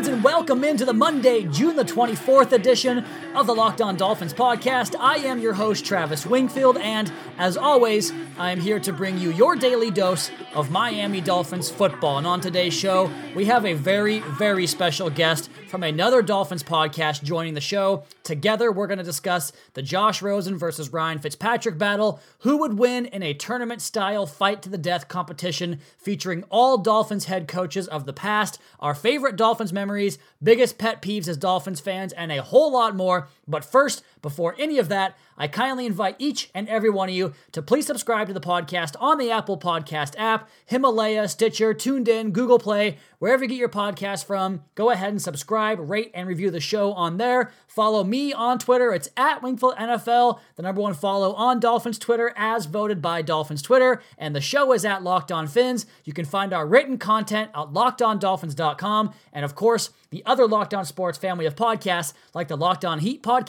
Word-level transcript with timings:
welcome 0.41 0.63
into 0.63 0.85
the 0.85 0.91
Monday, 0.91 1.43
June 1.43 1.75
the 1.75 1.85
24th 1.85 2.51
edition 2.51 3.05
of 3.35 3.45
the 3.45 3.53
Locked 3.53 3.79
On 3.79 3.95
Dolphins 3.95 4.33
podcast. 4.33 4.95
I 4.99 5.17
am 5.17 5.39
your 5.39 5.53
host, 5.53 5.85
Travis 5.85 6.25
Wingfield, 6.25 6.77
and 6.77 7.11
as 7.37 7.57
always, 7.57 8.11
I 8.39 8.49
am 8.49 8.59
here 8.59 8.79
to 8.79 8.91
bring 8.91 9.19
you 9.19 9.31
your 9.31 9.55
daily 9.55 9.91
dose 9.91 10.31
of 10.55 10.71
Miami 10.71 11.21
Dolphins 11.21 11.69
football. 11.69 12.17
And 12.17 12.25
on 12.25 12.41
today's 12.41 12.73
show, 12.73 13.11
we 13.35 13.45
have 13.45 13.67
a 13.67 13.73
very, 13.73 14.21
very 14.21 14.65
special 14.65 15.11
guest 15.11 15.51
from 15.71 15.83
another 15.83 16.21
Dolphins 16.21 16.63
podcast 16.63 17.23
joining 17.23 17.53
the 17.53 17.61
show. 17.61 18.03
Together, 18.23 18.73
we're 18.73 18.87
going 18.87 18.97
to 18.97 19.05
discuss 19.05 19.53
the 19.73 19.81
Josh 19.81 20.21
Rosen 20.21 20.57
versus 20.57 20.91
Ryan 20.91 21.17
Fitzpatrick 21.17 21.77
battle, 21.77 22.19
who 22.39 22.57
would 22.57 22.77
win 22.77 23.05
in 23.05 23.23
a 23.23 23.33
tournament 23.33 23.81
style 23.81 24.25
fight 24.25 24.61
to 24.63 24.69
the 24.69 24.77
death 24.77 25.07
competition 25.07 25.79
featuring 25.97 26.43
all 26.49 26.77
Dolphins 26.77 27.25
head 27.25 27.47
coaches 27.47 27.87
of 27.87 28.05
the 28.05 28.11
past, 28.11 28.59
our 28.81 28.93
favorite 28.93 29.37
Dolphins 29.37 29.71
memories, 29.71 30.19
biggest 30.43 30.77
pet 30.77 31.01
peeves 31.01 31.29
as 31.29 31.37
Dolphins 31.37 31.79
fans, 31.79 32.11
and 32.11 32.33
a 32.33 32.41
whole 32.41 32.73
lot 32.73 32.93
more. 32.93 33.29
But 33.51 33.65
first, 33.65 34.03
before 34.21 34.55
any 34.57 34.79
of 34.79 34.89
that, 34.89 35.17
I 35.37 35.47
kindly 35.47 35.85
invite 35.85 36.15
each 36.19 36.49
and 36.53 36.69
every 36.69 36.89
one 36.89 37.09
of 37.09 37.15
you 37.15 37.33
to 37.51 37.61
please 37.61 37.87
subscribe 37.87 38.27
to 38.27 38.33
the 38.33 38.39
podcast 38.39 38.95
on 38.99 39.17
the 39.17 39.31
Apple 39.31 39.57
Podcast 39.57 40.13
app, 40.17 40.47
Himalaya, 40.65 41.27
Stitcher, 41.27 41.73
TuneIn, 41.73 42.31
Google 42.31 42.59
Play, 42.59 42.97
wherever 43.19 43.43
you 43.43 43.49
get 43.49 43.57
your 43.57 43.69
podcast 43.69 44.25
from. 44.25 44.63
Go 44.75 44.91
ahead 44.91 45.09
and 45.09 45.21
subscribe, 45.21 45.79
rate, 45.89 46.11
and 46.13 46.27
review 46.27 46.51
the 46.51 46.59
show 46.59 46.93
on 46.93 47.17
there. 47.17 47.51
Follow 47.67 48.03
me 48.03 48.31
on 48.33 48.59
Twitter. 48.59 48.93
It's 48.93 49.09
at 49.17 49.41
Wingfield 49.41 49.77
NFL, 49.77 50.39
the 50.55 50.63
number 50.63 50.81
one 50.81 50.93
follow 50.93 51.33
on 51.33 51.59
Dolphins 51.59 51.97
Twitter, 51.97 52.33
as 52.35 52.65
voted 52.65 53.01
by 53.01 53.21
Dolphins 53.21 53.61
Twitter. 53.61 54.01
And 54.17 54.35
the 54.35 54.41
show 54.41 54.73
is 54.73 54.85
at 54.85 55.03
Locked 55.03 55.31
On 55.31 55.47
Fins. 55.47 55.85
You 56.03 56.13
can 56.13 56.25
find 56.25 56.53
our 56.53 56.67
written 56.67 56.97
content 56.97 57.49
at 57.55 57.67
lockedondolphins.com. 57.67 59.13
And 59.33 59.43
of 59.43 59.55
course, 59.55 59.89
the 60.11 60.23
other 60.25 60.45
Locked 60.45 60.73
On 60.73 60.85
Sports 60.85 61.17
family 61.17 61.45
of 61.45 61.55
podcasts, 61.55 62.13
like 62.33 62.47
the 62.47 62.57
Locked 62.57 62.85
On 62.85 62.99
Heat 62.99 63.23
podcast 63.23 63.40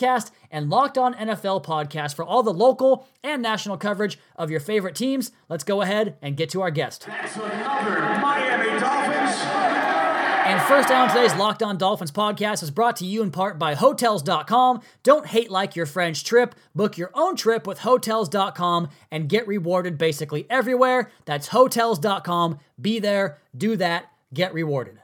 and 0.50 0.70
Locked 0.70 0.96
On 0.98 1.14
NFL 1.14 1.64
podcast, 1.64 2.14
for 2.14 2.24
all 2.24 2.42
the 2.42 2.52
local 2.52 3.06
and 3.22 3.42
national 3.42 3.76
coverage 3.76 4.18
of 4.36 4.50
your 4.50 4.60
favorite 4.60 4.94
teams. 4.94 5.32
Let's 5.48 5.64
go 5.64 5.82
ahead 5.82 6.16
and 6.22 6.36
get 6.36 6.50
to 6.50 6.62
our 6.62 6.70
guest. 6.70 7.06
That's 7.06 7.36
another 7.36 8.00
Miami 8.20 8.80
Dolphins. 8.80 9.82
And 10.44 10.60
first 10.62 10.88
down 10.88 11.08
today's 11.08 11.34
Locked 11.36 11.62
On 11.62 11.78
Dolphins 11.78 12.10
podcast 12.10 12.62
is 12.62 12.70
brought 12.70 12.96
to 12.96 13.06
you 13.06 13.22
in 13.22 13.30
part 13.30 13.58
by 13.58 13.74
Hotels.com. 13.74 14.82
Don't 15.02 15.24
hate 15.24 15.50
like 15.50 15.76
your 15.76 15.86
French 15.86 16.24
trip. 16.24 16.54
Book 16.74 16.98
your 16.98 17.10
own 17.14 17.36
trip 17.36 17.66
with 17.66 17.78
Hotels.com 17.78 18.88
and 19.10 19.28
get 19.28 19.46
rewarded 19.46 19.98
basically 19.98 20.46
everywhere. 20.50 21.10
That's 21.26 21.48
Hotels.com. 21.48 22.58
Be 22.80 22.98
there, 22.98 23.38
do 23.56 23.76
that, 23.76 24.10
get 24.34 24.52
rewarded. 24.52 24.98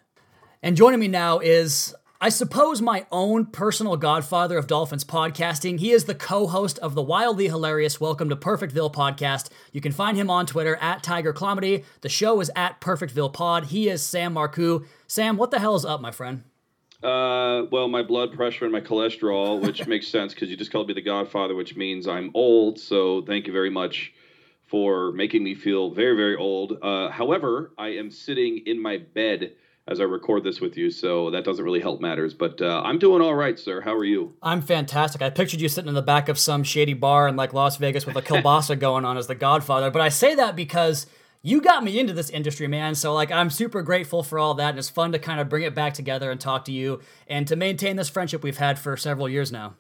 And 0.61 0.77
joining 0.77 0.99
me 0.99 1.07
now 1.07 1.39
is, 1.39 1.95
I 2.21 2.31
suppose, 2.31 2.83
my 2.83 3.07
own 3.13 3.47
personal 3.47 3.97
godfather 3.97 4.59
of 4.59 4.67
Dolphins 4.67 5.05
podcasting. 5.05 5.79
He 5.79 5.93
is 5.93 6.07
the 6.07 6.17
co 6.17 6.49
host 6.49 6.77
of 6.81 6.97
the 6.97 7.03
wildly 7.03 7.47
hilarious 7.47 8.01
Welcome 8.01 8.29
to 8.31 8.35
Perfectville 8.35 8.93
podcast. 8.93 9.51
You 9.71 9.81
can 9.81 9.93
find 9.93 10.17
him 10.17 10.29
on 10.29 10.45
Twitter 10.45 10.75
at 10.81 11.05
Tiger 11.05 11.33
Comedy. 11.33 11.85
The 12.01 12.09
show 12.09 12.41
is 12.41 12.51
at 12.57 12.81
Perfectville 12.81 13.33
Pod. 13.33 13.67
He 13.67 13.89
is 13.89 14.03
Sam 14.03 14.35
Marcoux. 14.35 14.85
Sam, 15.07 15.37
what 15.37 15.53
the 15.53 15.61
hell 15.61 15.77
is 15.77 15.85
up, 15.85 16.01
my 16.01 16.11
friend? 16.11 16.43
Uh, 17.05 17.67
well, 17.71 17.87
my 17.87 18.03
blood 18.03 18.33
pressure 18.33 18.65
and 18.65 18.73
my 18.73 18.81
cholesterol, 18.81 19.61
which 19.65 19.87
makes 19.87 20.09
sense 20.09 20.35
because 20.35 20.51
you 20.51 20.57
just 20.57 20.73
called 20.73 20.89
me 20.89 20.95
the 20.95 21.01
Godfather, 21.01 21.55
which 21.55 21.77
means 21.77 22.09
I'm 22.09 22.33
old. 22.35 22.81
So 22.81 23.23
thank 23.23 23.47
you 23.47 23.53
very 23.53 23.71
much 23.71 24.13
for 24.67 25.13
making 25.13 25.45
me 25.45 25.55
feel 25.55 25.93
very, 25.93 26.17
very 26.17 26.35
old. 26.35 26.79
Uh, 26.83 27.11
however, 27.11 27.71
I 27.79 27.91
am 27.91 28.11
sitting 28.11 28.65
in 28.67 28.83
my 28.83 28.99
bed 28.99 29.53
as 29.89 30.01
I 30.01 30.05
record 30.05 30.45
this 30.45 30.61
with 30.61 30.77
you, 30.77 30.91
so 30.91 31.31
that 31.31 31.45
doesn't 31.45 31.65
really 31.65 31.81
help 31.81 32.01
matters. 32.01 32.35
But 32.35 32.61
uh, 32.61 32.83
I'm 32.85 32.99
doing 32.99 33.23
all 33.23 33.35
right, 33.35 33.59
sir. 33.59 33.81
How 33.81 33.95
are 33.95 34.05
you? 34.05 34.35
I'm 34.43 34.61
fantastic. 34.61 35.23
I 35.23 35.31
pictured 35.31 35.63
you 35.63 35.69
sitting 35.69 35.89
in 35.89 35.95
the 35.95 36.03
back 36.03 36.29
of 36.29 36.39
some 36.39 36.63
shady 36.63 36.93
bar 36.93 37.27
in 37.27 37.37
like 37.37 37.55
Las 37.55 37.79
Vegas 37.79 38.05
with 38.05 38.17
a 38.17 38.23
kielbasa 38.23 38.79
going 38.81 39.07
on 39.07 39.17
as 39.17 39.27
the 39.27 39.35
Godfather. 39.35 39.91
But 39.91 40.03
I 40.03 40.11
say 40.11 40.35
that 40.35 40.55
because 40.55 41.07
you 41.43 41.63
got 41.63 41.83
me 41.83 41.99
into 41.99 42.13
this 42.13 42.29
industry, 42.29 42.69
man. 42.69 42.95
So 42.95 43.15
like 43.15 43.33
I'm 43.33 43.49
super 43.49 43.83
grateful 43.83 44.23
for 44.23 44.39
all 44.39 44.55
that, 44.55 44.71
and 44.71 44.79
it's 44.79 44.91
fun 44.91 45.13
to 45.13 45.19
kind 45.19 45.41
of 45.41 45.49
bring 45.49 45.63
it 45.63 45.75
back 45.75 45.95
together 45.95 46.31
and 46.31 46.39
talk 46.39 46.67
to 46.67 46.73
you 46.73 47.01
and 47.27 47.49
to 47.49 47.57
maintain 47.57 47.97
this 47.97 48.11
friendship 48.11 48.43
we've 48.43 48.59
had 48.59 48.79
for 48.79 48.97
several 48.97 49.29
years 49.29 49.51
now. 49.51 49.75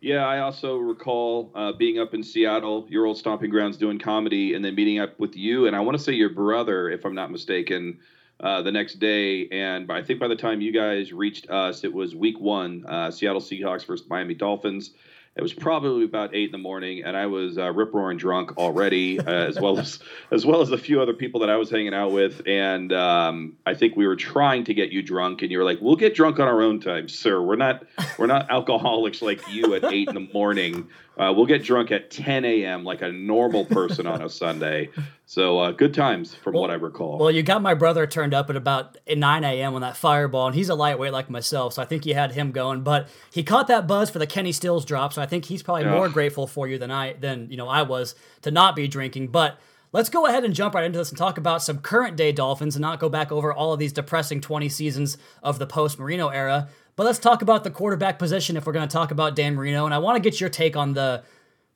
Yeah, 0.00 0.26
I 0.26 0.40
also 0.40 0.76
recall 0.76 1.50
uh, 1.54 1.72
being 1.72 1.98
up 1.98 2.14
in 2.14 2.22
Seattle, 2.22 2.86
your 2.90 3.06
old 3.06 3.16
stomping 3.16 3.50
grounds, 3.50 3.76
doing 3.76 3.98
comedy, 3.98 4.54
and 4.54 4.64
then 4.64 4.74
meeting 4.74 4.98
up 4.98 5.18
with 5.18 5.36
you, 5.36 5.66
and 5.66 5.74
I 5.74 5.80
want 5.80 5.96
to 5.96 6.02
say 6.02 6.12
your 6.12 6.30
brother, 6.30 6.90
if 6.90 7.04
I'm 7.04 7.14
not 7.14 7.30
mistaken, 7.30 7.98
uh, 8.40 8.62
the 8.62 8.72
next 8.72 8.98
day. 8.98 9.48
And 9.48 9.90
I 9.90 10.02
think 10.02 10.20
by 10.20 10.28
the 10.28 10.36
time 10.36 10.60
you 10.60 10.72
guys 10.72 11.12
reached 11.12 11.48
us, 11.50 11.84
it 11.84 11.92
was 11.92 12.14
week 12.14 12.38
one, 12.38 12.84
uh, 12.86 13.10
Seattle 13.10 13.40
Seahawks 13.40 13.86
versus 13.86 14.06
Miami 14.08 14.34
Dolphins. 14.34 14.90
It 15.36 15.42
was 15.42 15.52
probably 15.52 16.04
about 16.04 16.34
eight 16.34 16.46
in 16.46 16.52
the 16.52 16.58
morning, 16.58 17.04
and 17.04 17.14
I 17.14 17.26
was 17.26 17.58
uh, 17.58 17.70
rip 17.70 17.92
roaring 17.92 18.16
drunk 18.16 18.56
already, 18.56 19.18
as 19.26 19.60
well 19.60 19.78
as 19.78 19.98
as 20.30 20.46
well 20.46 20.62
as 20.62 20.70
a 20.70 20.78
few 20.78 21.02
other 21.02 21.12
people 21.12 21.40
that 21.40 21.50
I 21.50 21.56
was 21.56 21.68
hanging 21.68 21.92
out 21.92 22.10
with. 22.10 22.40
And 22.46 22.90
um, 22.94 23.52
I 23.66 23.74
think 23.74 23.96
we 23.96 24.06
were 24.06 24.16
trying 24.16 24.64
to 24.64 24.72
get 24.72 24.92
you 24.92 25.02
drunk, 25.02 25.42
and 25.42 25.50
you 25.50 25.58
were 25.58 25.64
like, 25.64 25.78
"We'll 25.82 25.96
get 25.96 26.14
drunk 26.14 26.40
on 26.40 26.48
our 26.48 26.62
own 26.62 26.80
time, 26.80 27.10
sir. 27.10 27.42
We're 27.42 27.56
not 27.56 27.84
we're 28.18 28.28
not 28.28 28.50
alcoholics 28.50 29.20
like 29.20 29.46
you 29.52 29.74
at 29.74 29.84
eight 29.84 30.08
in 30.08 30.14
the 30.14 30.28
morning. 30.32 30.88
Uh, 31.16 31.32
we'll 31.34 31.46
get 31.46 31.62
drunk 31.62 31.90
at 31.90 32.10
10 32.10 32.44
a.m. 32.44 32.84
like 32.84 33.00
a 33.02 33.10
normal 33.10 33.64
person 33.64 34.06
on 34.06 34.22
a 34.22 34.28
Sunday." 34.28 34.90
So 35.24 35.58
uh, 35.58 35.72
good 35.72 35.94
times 35.94 36.34
from 36.34 36.52
Well- 36.54 36.62
what 36.62 36.70
I 36.70 36.74
recall. 36.74 37.18
Well, 37.18 37.30
you 37.30 37.42
got 37.42 37.62
my 37.62 37.74
brother 37.74 38.06
turned 38.06 38.34
up 38.34 38.50
at 38.50 38.56
about 38.56 38.96
9 39.08 39.44
a.m. 39.44 39.74
on 39.74 39.80
that 39.80 39.96
fireball, 39.96 40.46
and 40.46 40.54
he's 40.54 40.68
a 40.68 40.74
lightweight 40.74 41.12
like 41.12 41.28
myself, 41.30 41.72
so 41.74 41.82
I 41.82 41.84
think 41.84 42.06
you 42.06 42.14
had 42.14 42.32
him 42.32 42.52
going. 42.52 42.82
But 42.82 43.08
he 43.32 43.42
caught 43.42 43.66
that 43.68 43.86
buzz 43.86 44.10
for 44.10 44.18
the 44.18 44.26
Kenny 44.26 44.52
Stills 44.52 44.84
drop, 44.84 45.12
so 45.12 45.22
I 45.22 45.26
think 45.26 45.46
he's 45.46 45.62
probably 45.62 45.84
more 45.84 46.08
grateful 46.08 46.46
for 46.46 46.68
you 46.68 46.78
than 46.78 46.90
I 46.90 47.14
than 47.14 47.50
you 47.50 47.56
know 47.56 47.68
I 47.68 47.82
was 47.82 48.14
to 48.42 48.50
not 48.50 48.76
be 48.76 48.86
drinking. 48.86 49.28
But 49.28 49.58
let's 49.92 50.08
go 50.08 50.26
ahead 50.26 50.44
and 50.44 50.54
jump 50.54 50.74
right 50.74 50.84
into 50.84 50.98
this 50.98 51.08
and 51.08 51.18
talk 51.18 51.38
about 51.38 51.62
some 51.62 51.78
current 51.78 52.16
day 52.16 52.30
Dolphins 52.30 52.76
and 52.76 52.82
not 52.82 53.00
go 53.00 53.08
back 53.08 53.32
over 53.32 53.52
all 53.52 53.72
of 53.72 53.78
these 53.78 53.92
depressing 53.92 54.40
20 54.40 54.68
seasons 54.68 55.16
of 55.42 55.58
the 55.58 55.66
post 55.66 55.98
Marino 55.98 56.28
era. 56.28 56.68
But 56.96 57.04
let's 57.04 57.18
talk 57.18 57.42
about 57.42 57.62
the 57.62 57.70
quarterback 57.70 58.18
position 58.18 58.56
if 58.56 58.66
we're 58.66 58.72
going 58.72 58.88
to 58.88 58.92
talk 58.92 59.10
about 59.10 59.36
Dan 59.36 59.54
Marino, 59.54 59.84
and 59.84 59.94
I 59.94 59.98
want 59.98 60.16
to 60.16 60.20
get 60.20 60.40
your 60.40 60.50
take 60.50 60.76
on 60.76 60.94
the 60.94 61.22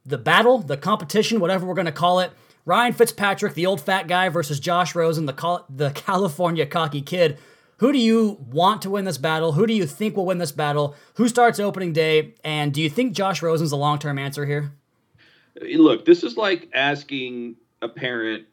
the 0.07 0.19
battle, 0.19 0.59
the 0.59 0.79
competition, 0.79 1.41
whatever 1.41 1.67
we're 1.67 1.75
going 1.75 1.85
to 1.85 1.93
call 1.93 2.21
it. 2.21 2.33
Ryan 2.65 2.95
Fitzpatrick, 2.95 3.53
the 3.53 3.67
old 3.67 3.81
fat 3.83 4.09
guy, 4.09 4.31
versus 4.31 4.59
Josh 4.59 4.95
Rosen, 4.95 5.27
the 5.27 5.35
Cal- 5.35 5.67
the 5.69 5.91
California 5.95 6.65
cocky 6.65 7.03
kid. 7.03 7.39
Who 7.79 7.93
do 7.93 7.99
you 7.99 8.39
want 8.51 8.83
to 8.83 8.91
win 8.91 9.05
this 9.05 9.19
battle? 9.19 9.53
Who 9.53 9.67
do 9.67 9.73
you 9.73 9.87
think 9.87 10.17
will 10.17 10.27
win 10.27 10.39
this 10.39 10.53
battle? 10.53 10.95
Who 11.15 11.29
starts 11.29 11.59
opening 11.59 11.93
day? 11.93 12.35
And 12.45 12.75
do 12.75 12.83
you 12.83 12.91
think 12.91 13.15
Josh 13.15 13.43
Rosen's 13.43 13.71
the 13.71 13.77
long 13.77 13.99
term 13.99 14.19
answer 14.19 14.47
here? 14.47 14.73
Look, 15.61 16.05
this 16.05 16.23
is 16.23 16.37
like 16.37 16.69
asking 16.75 17.57
a 17.83 17.89
parent 17.89 18.47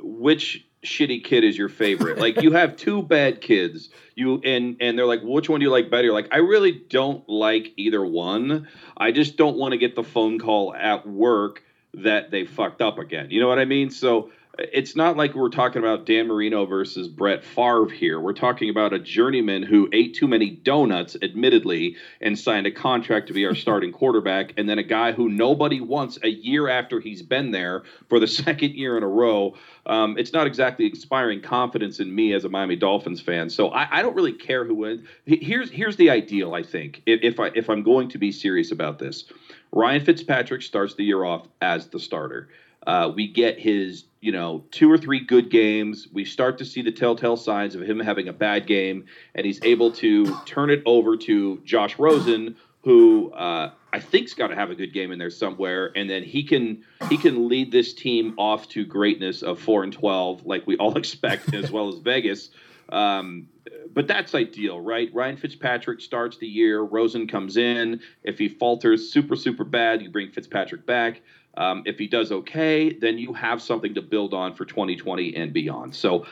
which 0.00 0.64
shitty 0.84 1.24
kid 1.24 1.44
is 1.44 1.56
your 1.56 1.68
favorite. 1.68 2.18
like 2.18 2.42
you 2.42 2.52
have 2.52 2.76
two 2.76 3.02
bad 3.02 3.40
kids, 3.40 3.90
you 4.14 4.40
and 4.44 4.76
and 4.80 4.98
they're 4.98 5.06
like, 5.06 5.20
which 5.22 5.48
one 5.48 5.60
do 5.60 5.64
you 5.64 5.70
like 5.70 5.90
better? 5.90 6.12
Like, 6.12 6.28
I 6.32 6.38
really 6.38 6.72
don't 6.72 7.28
like 7.28 7.72
either 7.76 8.04
one. 8.04 8.68
I 8.96 9.12
just 9.12 9.36
don't 9.36 9.56
want 9.56 9.72
to 9.72 9.78
get 9.78 9.96
the 9.96 10.04
phone 10.04 10.38
call 10.38 10.74
at 10.74 11.06
work 11.06 11.62
that 11.94 12.30
they 12.30 12.44
fucked 12.44 12.82
up 12.82 12.98
again. 12.98 13.28
You 13.30 13.40
know 13.40 13.48
what 13.48 13.58
I 13.58 13.64
mean? 13.64 13.90
So 13.90 14.30
it's 14.58 14.96
not 14.96 15.16
like 15.16 15.34
we're 15.34 15.50
talking 15.50 15.78
about 15.78 16.04
Dan 16.04 16.26
Marino 16.26 16.66
versus 16.66 17.06
Brett 17.06 17.44
Favre 17.44 17.88
here. 17.88 18.18
We're 18.18 18.32
talking 18.32 18.70
about 18.70 18.92
a 18.92 18.98
journeyman 18.98 19.62
who 19.62 19.88
ate 19.92 20.14
too 20.14 20.26
many 20.26 20.50
donuts, 20.50 21.16
admittedly, 21.22 21.96
and 22.20 22.36
signed 22.36 22.66
a 22.66 22.72
contract 22.72 23.28
to 23.28 23.32
be 23.32 23.46
our 23.46 23.54
starting 23.54 23.92
quarterback, 23.92 24.54
and 24.56 24.68
then 24.68 24.78
a 24.78 24.82
guy 24.82 25.12
who 25.12 25.28
nobody 25.28 25.80
wants 25.80 26.18
a 26.24 26.28
year 26.28 26.68
after 26.68 26.98
he's 26.98 27.22
been 27.22 27.52
there 27.52 27.84
for 28.08 28.18
the 28.18 28.26
second 28.26 28.74
year 28.74 28.96
in 28.96 29.04
a 29.04 29.08
row. 29.08 29.54
Um, 29.86 30.18
it's 30.18 30.32
not 30.32 30.48
exactly 30.48 30.86
inspiring 30.86 31.40
confidence 31.40 32.00
in 32.00 32.12
me 32.12 32.34
as 32.34 32.44
a 32.44 32.48
Miami 32.48 32.76
Dolphins 32.76 33.20
fan. 33.20 33.50
So 33.50 33.68
I, 33.68 33.98
I 33.98 34.02
don't 34.02 34.16
really 34.16 34.32
care 34.32 34.64
who 34.64 34.74
wins. 34.74 35.06
Here's 35.24 35.70
here's 35.70 35.96
the 35.96 36.10
ideal. 36.10 36.54
I 36.54 36.64
think 36.64 37.02
if, 37.06 37.20
if 37.22 37.40
I 37.40 37.50
if 37.54 37.70
I'm 37.70 37.84
going 37.84 38.08
to 38.10 38.18
be 38.18 38.32
serious 38.32 38.72
about 38.72 38.98
this, 38.98 39.24
Ryan 39.70 40.04
Fitzpatrick 40.04 40.62
starts 40.62 40.94
the 40.94 41.04
year 41.04 41.24
off 41.24 41.46
as 41.60 41.86
the 41.88 42.00
starter. 42.00 42.48
Uh, 42.86 43.12
we 43.14 43.28
get 43.28 43.58
his, 43.58 44.04
you 44.20 44.32
know, 44.32 44.64
two 44.70 44.90
or 44.90 44.96
three 44.96 45.20
good 45.20 45.50
games. 45.50 46.08
We 46.12 46.24
start 46.24 46.58
to 46.58 46.64
see 46.64 46.82
the 46.82 46.92
telltale 46.92 47.36
signs 47.36 47.74
of 47.74 47.82
him 47.82 48.00
having 48.00 48.28
a 48.28 48.32
bad 48.32 48.66
game, 48.66 49.06
and 49.34 49.44
he's 49.44 49.60
able 49.62 49.92
to 49.92 50.34
turn 50.46 50.70
it 50.70 50.82
over 50.86 51.16
to 51.16 51.60
Josh 51.64 51.98
Rosen, 51.98 52.56
who 52.82 53.30
uh, 53.32 53.72
I 53.92 54.00
think's 54.00 54.34
got 54.34 54.48
to 54.48 54.54
have 54.54 54.70
a 54.70 54.74
good 54.74 54.92
game 54.92 55.12
in 55.12 55.18
there 55.18 55.30
somewhere, 55.30 55.92
and 55.96 56.08
then 56.08 56.22
he 56.22 56.42
can 56.42 56.84
he 57.08 57.16
can 57.16 57.48
lead 57.48 57.72
this 57.72 57.92
team 57.92 58.34
off 58.38 58.68
to 58.70 58.84
greatness 58.84 59.42
of 59.42 59.60
four 59.60 59.82
and 59.82 59.92
twelve, 59.92 60.46
like 60.46 60.66
we 60.66 60.76
all 60.76 60.96
expect, 60.98 61.52
as 61.54 61.70
well 61.70 61.88
as 61.88 61.98
Vegas. 61.98 62.50
Um, 62.90 63.48
but 63.92 64.06
that's 64.06 64.34
ideal, 64.34 64.80
right? 64.80 65.10
Ryan 65.12 65.36
Fitzpatrick 65.36 66.00
starts 66.00 66.38
the 66.38 66.46
year. 66.46 66.80
Rosen 66.80 67.26
comes 67.26 67.56
in. 67.56 68.00
If 68.22 68.38
he 68.38 68.48
falters 68.48 69.12
super 69.12 69.36
super 69.36 69.64
bad, 69.64 70.02
you 70.02 70.10
bring 70.10 70.30
Fitzpatrick 70.30 70.86
back. 70.86 71.20
Um, 71.56 71.82
if 71.86 71.98
he 71.98 72.06
does 72.06 72.30
okay, 72.30 72.92
then 72.92 73.18
you 73.18 73.32
have 73.32 73.60
something 73.60 73.94
to 73.94 74.02
build 74.02 74.32
on 74.32 74.54
for 74.54 74.64
2020 74.64 75.34
and 75.34 75.52
beyond. 75.52 75.94
So 75.94 76.24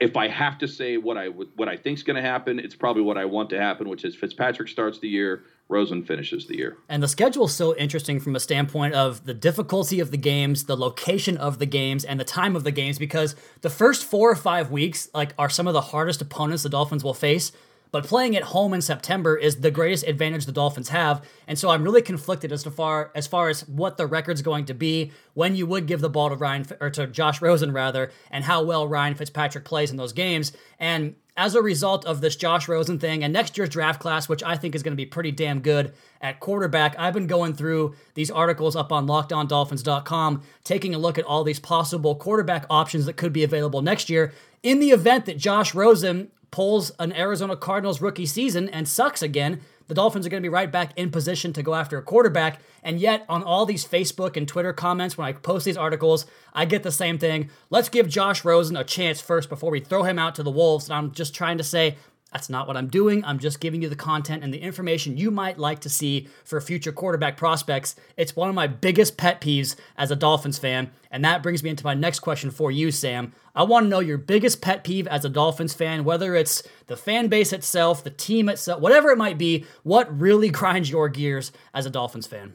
if 0.00 0.16
I 0.16 0.28
have 0.28 0.58
to 0.58 0.68
say 0.68 0.96
what 0.96 1.16
I 1.18 1.26
what 1.28 1.68
I 1.68 1.76
think 1.76 1.98
is 1.98 2.02
going 2.02 2.16
to 2.16 2.22
happen, 2.22 2.58
it's 2.58 2.74
probably 2.74 3.02
what 3.02 3.18
I 3.18 3.24
want 3.24 3.50
to 3.50 3.58
happen, 3.58 3.88
which 3.88 4.04
is 4.04 4.14
Fitzpatrick 4.14 4.68
starts 4.68 4.98
the 4.98 5.08
year, 5.08 5.44
Rosen 5.68 6.04
finishes 6.04 6.46
the 6.46 6.56
year. 6.56 6.78
And 6.88 7.02
the 7.02 7.08
schedule 7.08 7.46
is 7.46 7.54
so 7.54 7.76
interesting 7.76 8.20
from 8.20 8.34
a 8.34 8.40
standpoint 8.40 8.94
of 8.94 9.24
the 9.24 9.34
difficulty 9.34 10.00
of 10.00 10.10
the 10.10 10.16
games, 10.16 10.64
the 10.64 10.76
location 10.76 11.36
of 11.36 11.58
the 11.58 11.66
games, 11.66 12.04
and 12.04 12.18
the 12.18 12.24
time 12.24 12.56
of 12.56 12.64
the 12.64 12.72
games, 12.72 12.98
because 12.98 13.36
the 13.60 13.70
first 13.70 14.04
four 14.04 14.30
or 14.30 14.36
five 14.36 14.70
weeks 14.70 15.08
like 15.14 15.34
are 15.38 15.50
some 15.50 15.66
of 15.66 15.74
the 15.74 15.80
hardest 15.80 16.20
opponents 16.22 16.62
the 16.62 16.68
Dolphins 16.68 17.04
will 17.04 17.14
face. 17.14 17.52
But 17.92 18.04
playing 18.04 18.36
at 18.36 18.44
home 18.44 18.72
in 18.72 18.82
September 18.82 19.36
is 19.36 19.56
the 19.56 19.70
greatest 19.70 20.06
advantage 20.06 20.46
the 20.46 20.52
Dolphins 20.52 20.90
have, 20.90 21.24
and 21.46 21.58
so 21.58 21.70
I'm 21.70 21.82
really 21.82 22.02
conflicted 22.02 22.52
as 22.52 22.62
to 22.62 22.70
far 22.70 23.10
as 23.14 23.26
far 23.26 23.48
as 23.48 23.66
what 23.68 23.96
the 23.96 24.06
record's 24.06 24.42
going 24.42 24.66
to 24.66 24.74
be 24.74 25.12
when 25.34 25.56
you 25.56 25.66
would 25.66 25.86
give 25.86 26.00
the 26.00 26.10
ball 26.10 26.28
to 26.28 26.36
Ryan 26.36 26.66
or 26.80 26.90
to 26.90 27.06
Josh 27.06 27.42
Rosen 27.42 27.72
rather, 27.72 28.10
and 28.30 28.44
how 28.44 28.62
well 28.62 28.86
Ryan 28.86 29.14
Fitzpatrick 29.14 29.64
plays 29.64 29.90
in 29.90 29.96
those 29.96 30.12
games. 30.12 30.52
And 30.78 31.16
as 31.36 31.54
a 31.54 31.62
result 31.62 32.04
of 32.04 32.20
this 32.20 32.36
Josh 32.36 32.68
Rosen 32.68 32.98
thing 32.98 33.24
and 33.24 33.32
next 33.32 33.56
year's 33.56 33.70
draft 33.70 33.98
class, 33.98 34.28
which 34.28 34.42
I 34.42 34.56
think 34.56 34.74
is 34.74 34.82
going 34.82 34.92
to 34.92 34.96
be 34.96 35.06
pretty 35.06 35.32
damn 35.32 35.60
good 35.60 35.94
at 36.20 36.38
quarterback, 36.38 36.94
I've 36.98 37.14
been 37.14 37.26
going 37.26 37.54
through 37.54 37.94
these 38.14 38.30
articles 38.30 38.76
up 38.76 38.92
on 38.92 39.06
lockedondolphins.com, 39.06 40.42
taking 40.64 40.94
a 40.94 40.98
look 40.98 41.18
at 41.18 41.24
all 41.24 41.42
these 41.42 41.58
possible 41.58 42.14
quarterback 42.14 42.66
options 42.68 43.06
that 43.06 43.16
could 43.16 43.32
be 43.32 43.42
available 43.42 43.80
next 43.80 44.10
year. 44.10 44.32
In 44.62 44.80
the 44.80 44.90
event 44.90 45.24
that 45.26 45.38
Josh 45.38 45.74
Rosen 45.74 46.30
pulls 46.50 46.90
an 46.98 47.12
Arizona 47.12 47.56
Cardinals 47.56 48.00
rookie 48.00 48.26
season 48.26 48.68
and 48.68 48.88
sucks 48.88 49.22
again, 49.22 49.60
the 49.90 49.94
Dolphins 49.94 50.24
are 50.24 50.28
going 50.28 50.40
to 50.40 50.48
be 50.48 50.52
right 50.52 50.70
back 50.70 50.92
in 50.96 51.10
position 51.10 51.52
to 51.52 51.64
go 51.64 51.74
after 51.74 51.98
a 51.98 52.02
quarterback. 52.02 52.60
And 52.84 53.00
yet, 53.00 53.24
on 53.28 53.42
all 53.42 53.66
these 53.66 53.84
Facebook 53.84 54.36
and 54.36 54.46
Twitter 54.46 54.72
comments, 54.72 55.18
when 55.18 55.26
I 55.26 55.32
post 55.32 55.64
these 55.64 55.76
articles, 55.76 56.26
I 56.54 56.64
get 56.64 56.84
the 56.84 56.92
same 56.92 57.18
thing. 57.18 57.50
Let's 57.70 57.88
give 57.88 58.08
Josh 58.08 58.44
Rosen 58.44 58.76
a 58.76 58.84
chance 58.84 59.20
first 59.20 59.48
before 59.48 59.72
we 59.72 59.80
throw 59.80 60.04
him 60.04 60.16
out 60.16 60.36
to 60.36 60.44
the 60.44 60.50
Wolves. 60.50 60.88
And 60.88 60.94
I'm 60.96 61.10
just 61.10 61.34
trying 61.34 61.58
to 61.58 61.64
say, 61.64 61.96
that's 62.32 62.48
not 62.48 62.68
what 62.68 62.76
I'm 62.76 62.88
doing. 62.88 63.24
I'm 63.24 63.38
just 63.38 63.60
giving 63.60 63.82
you 63.82 63.88
the 63.88 63.96
content 63.96 64.44
and 64.44 64.54
the 64.54 64.60
information 64.60 65.16
you 65.16 65.30
might 65.30 65.58
like 65.58 65.80
to 65.80 65.88
see 65.88 66.28
for 66.44 66.60
future 66.60 66.92
quarterback 66.92 67.36
prospects. 67.36 67.96
It's 68.16 68.36
one 68.36 68.48
of 68.48 68.54
my 68.54 68.68
biggest 68.68 69.16
pet 69.16 69.40
peeves 69.40 69.74
as 69.96 70.10
a 70.10 70.16
Dolphins 70.16 70.58
fan. 70.58 70.90
And 71.10 71.24
that 71.24 71.42
brings 71.42 71.62
me 71.62 71.70
into 71.70 71.84
my 71.84 71.94
next 71.94 72.20
question 72.20 72.50
for 72.50 72.70
you, 72.70 72.92
Sam. 72.92 73.32
I 73.54 73.64
want 73.64 73.84
to 73.84 73.88
know 73.88 73.98
your 73.98 74.18
biggest 74.18 74.62
pet 74.62 74.84
peeve 74.84 75.08
as 75.08 75.24
a 75.24 75.28
Dolphins 75.28 75.74
fan, 75.74 76.04
whether 76.04 76.36
it's 76.36 76.62
the 76.86 76.96
fan 76.96 77.26
base 77.26 77.52
itself, 77.52 78.04
the 78.04 78.10
team 78.10 78.48
itself, 78.48 78.80
whatever 78.80 79.10
it 79.10 79.18
might 79.18 79.38
be. 79.38 79.66
What 79.82 80.20
really 80.20 80.48
grinds 80.50 80.90
your 80.90 81.08
gears 81.08 81.50
as 81.74 81.84
a 81.84 81.90
Dolphins 81.90 82.28
fan? 82.28 82.54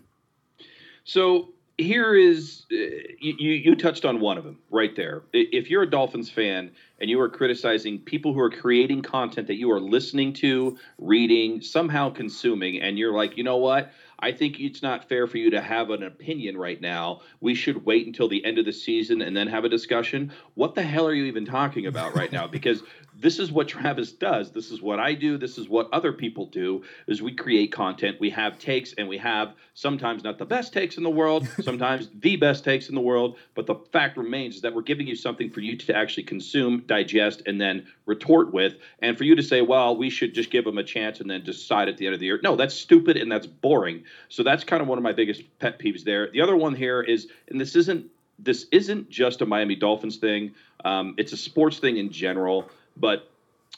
So 1.03 1.49
here 1.77 2.15
is 2.15 2.65
uh, 2.71 2.75
you, 3.19 3.51
you 3.51 3.75
touched 3.75 4.05
on 4.05 4.21
one 4.21 4.37
of 4.37 4.45
them 4.45 4.59
right 4.71 4.95
there. 4.95 5.23
If 5.33 5.69
you're 5.69 5.83
a 5.83 5.89
Dolphins 5.89 6.29
fan 6.29 6.71
and 6.99 7.09
you 7.09 7.19
are 7.19 7.29
criticizing 7.29 7.99
people 7.99 8.33
who 8.33 8.39
are 8.39 8.49
creating 8.49 9.01
content 9.01 9.47
that 9.47 9.55
you 9.55 9.71
are 9.71 9.79
listening 9.81 10.33
to, 10.33 10.77
reading, 10.97 11.61
somehow 11.61 12.09
consuming, 12.09 12.81
and 12.81 12.97
you're 12.97 13.13
like, 13.13 13.37
you 13.37 13.43
know 13.43 13.57
what? 13.57 13.91
I 14.19 14.31
think 14.31 14.59
it's 14.59 14.81
not 14.81 15.09
fair 15.09 15.27
for 15.27 15.37
you 15.37 15.51
to 15.51 15.61
have 15.61 15.89
an 15.89 16.03
opinion 16.03 16.57
right 16.57 16.79
now. 16.79 17.21
We 17.41 17.55
should 17.55 17.85
wait 17.85 18.07
until 18.07 18.27
the 18.27 18.43
end 18.45 18.57
of 18.57 18.65
the 18.65 18.73
season 18.73 19.21
and 19.21 19.35
then 19.35 19.47
have 19.47 19.65
a 19.65 19.69
discussion. 19.69 20.31
What 20.53 20.75
the 20.75 20.83
hell 20.83 21.07
are 21.07 21.13
you 21.13 21.25
even 21.25 21.45
talking 21.45 21.85
about 21.85 22.15
right 22.15 22.31
now? 22.31 22.47
Because 22.47 22.81
this 23.19 23.39
is 23.39 23.51
what 23.51 23.67
Travis 23.67 24.11
does. 24.11 24.51
This 24.51 24.71
is 24.71 24.81
what 24.81 24.99
I 24.99 25.13
do. 25.13 25.37
This 25.37 25.57
is 25.57 25.69
what 25.69 25.89
other 25.91 26.11
people 26.11 26.45
do. 26.47 26.83
Is 27.07 27.21
we 27.21 27.33
create 27.33 27.71
content. 27.71 28.17
We 28.19 28.29
have 28.31 28.59
takes, 28.59 28.93
and 28.93 29.07
we 29.07 29.17
have 29.17 29.53
sometimes 29.73 30.23
not 30.23 30.37
the 30.37 30.45
best 30.45 30.73
takes 30.73 30.97
in 30.97 31.03
the 31.03 31.09
world, 31.09 31.47
sometimes 31.61 32.09
the 32.19 32.35
best 32.35 32.63
takes 32.63 32.89
in 32.89 32.95
the 32.95 33.01
world. 33.01 33.37
But 33.53 33.67
the 33.67 33.75
fact 33.91 34.17
remains 34.17 34.55
is 34.55 34.61
that 34.61 34.73
we're 34.73 34.81
giving 34.81 35.07
you 35.07 35.15
something 35.15 35.49
for 35.49 35.59
you 35.59 35.77
to 35.77 35.95
actually 35.95 36.23
consume, 36.23 36.83
digest, 36.87 37.43
and 37.45 37.59
then 37.59 37.87
retort 38.05 38.53
with. 38.53 38.75
And 38.99 39.17
for 39.17 39.23
you 39.23 39.35
to 39.35 39.43
say, 39.43 39.61
well, 39.61 39.95
we 39.95 40.09
should 40.09 40.33
just 40.33 40.49
give 40.49 40.65
them 40.65 40.77
a 40.77 40.83
chance 40.83 41.19
and 41.19 41.29
then 41.29 41.43
decide 41.43 41.89
at 41.89 41.97
the 41.97 42.05
end 42.05 42.13
of 42.13 42.19
the 42.19 42.25
year. 42.25 42.39
No, 42.43 42.55
that's 42.55 42.75
stupid 42.75 43.17
and 43.17 43.31
that's 43.31 43.47
boring. 43.47 44.03
So 44.29 44.43
that's 44.43 44.63
kind 44.63 44.81
of 44.81 44.87
one 44.87 44.97
of 44.97 45.03
my 45.03 45.13
biggest 45.13 45.43
pet 45.59 45.79
peeves 45.79 46.03
there. 46.03 46.29
The 46.31 46.41
other 46.41 46.55
one 46.55 46.75
here 46.75 47.01
is, 47.01 47.27
and 47.49 47.59
this 47.59 47.75
isn't 47.75 48.09
this 48.37 48.65
isn't 48.71 49.09
just 49.09 49.41
a 49.41 49.45
Miami 49.45 49.75
Dolphins 49.75 50.17
thing. 50.17 50.53
Um, 50.83 51.15
it's 51.17 51.31
a 51.31 51.37
sports 51.37 51.79
thing 51.79 51.97
in 51.97 52.11
general. 52.11 52.69
But 52.97 53.29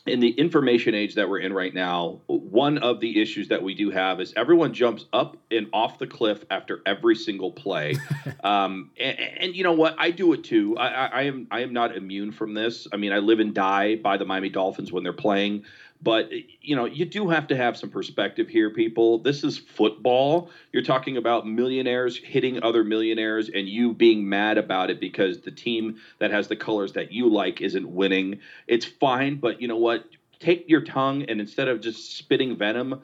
in 0.05 0.19
the 0.19 0.29
information 0.29 0.95
age 0.95 1.15
that 1.15 1.27
we're 1.29 1.39
in 1.39 1.53
right 1.53 1.73
now, 1.73 2.19
one 2.27 2.77
of 2.77 2.99
the 2.99 3.21
issues 3.21 3.49
that 3.49 3.61
we 3.61 3.73
do 3.73 3.89
have 3.91 4.21
is 4.21 4.33
everyone 4.35 4.73
jumps 4.73 5.05
up 5.11 5.37
and 5.51 5.67
off 5.73 5.99
the 5.99 6.07
cliff 6.07 6.43
after 6.49 6.81
every 6.85 7.15
single 7.15 7.51
play. 7.51 7.95
um, 8.43 8.91
and, 8.99 9.19
and, 9.19 9.55
you 9.55 9.63
know 9.63 9.73
what? 9.73 9.95
I 9.97 10.11
do 10.11 10.33
it 10.33 10.43
too. 10.43 10.77
I, 10.77 10.87
I, 10.87 11.05
I, 11.05 11.21
am 11.23 11.47
I 11.51 11.61
am 11.61 11.73
not 11.73 11.95
immune 11.95 12.31
from 12.31 12.53
this. 12.53 12.87
I 12.93 12.97
mean, 12.97 13.11
I 13.11 13.19
live 13.19 13.39
and 13.39 13.53
die 13.53 13.95
by 13.95 14.17
the 14.17 14.25
Miami 14.25 14.49
Dolphins 14.49 14.91
when 14.91 15.03
they're 15.03 15.13
playing. 15.13 15.65
But 16.01 16.31
you 16.61 16.75
know, 16.75 16.85
you 16.85 17.05
do 17.05 17.29
have 17.29 17.47
to 17.47 17.55
have 17.55 17.77
some 17.77 17.89
perspective 17.89 18.47
here, 18.47 18.69
people. 18.69 19.19
This 19.19 19.43
is 19.43 19.57
football. 19.57 20.51
You're 20.71 20.83
talking 20.83 21.17
about 21.17 21.47
millionaires 21.47 22.17
hitting 22.17 22.61
other 22.63 22.83
millionaires, 22.83 23.49
and 23.49 23.67
you 23.67 23.93
being 23.93 24.27
mad 24.27 24.57
about 24.57 24.89
it 24.89 24.99
because 24.99 25.41
the 25.41 25.51
team 25.51 25.97
that 26.19 26.31
has 26.31 26.47
the 26.47 26.55
colors 26.55 26.93
that 26.93 27.11
you 27.11 27.29
like 27.29 27.61
isn't 27.61 27.89
winning. 27.89 28.39
It's 28.67 28.85
fine, 28.85 29.35
but 29.35 29.61
you 29.61 29.67
know 29.67 29.77
what? 29.77 30.05
Take 30.39 30.69
your 30.69 30.81
tongue 30.81 31.23
and 31.23 31.41
instead 31.41 31.67
of 31.67 31.81
just 31.81 32.15
spitting 32.15 32.55
venom, 32.57 33.01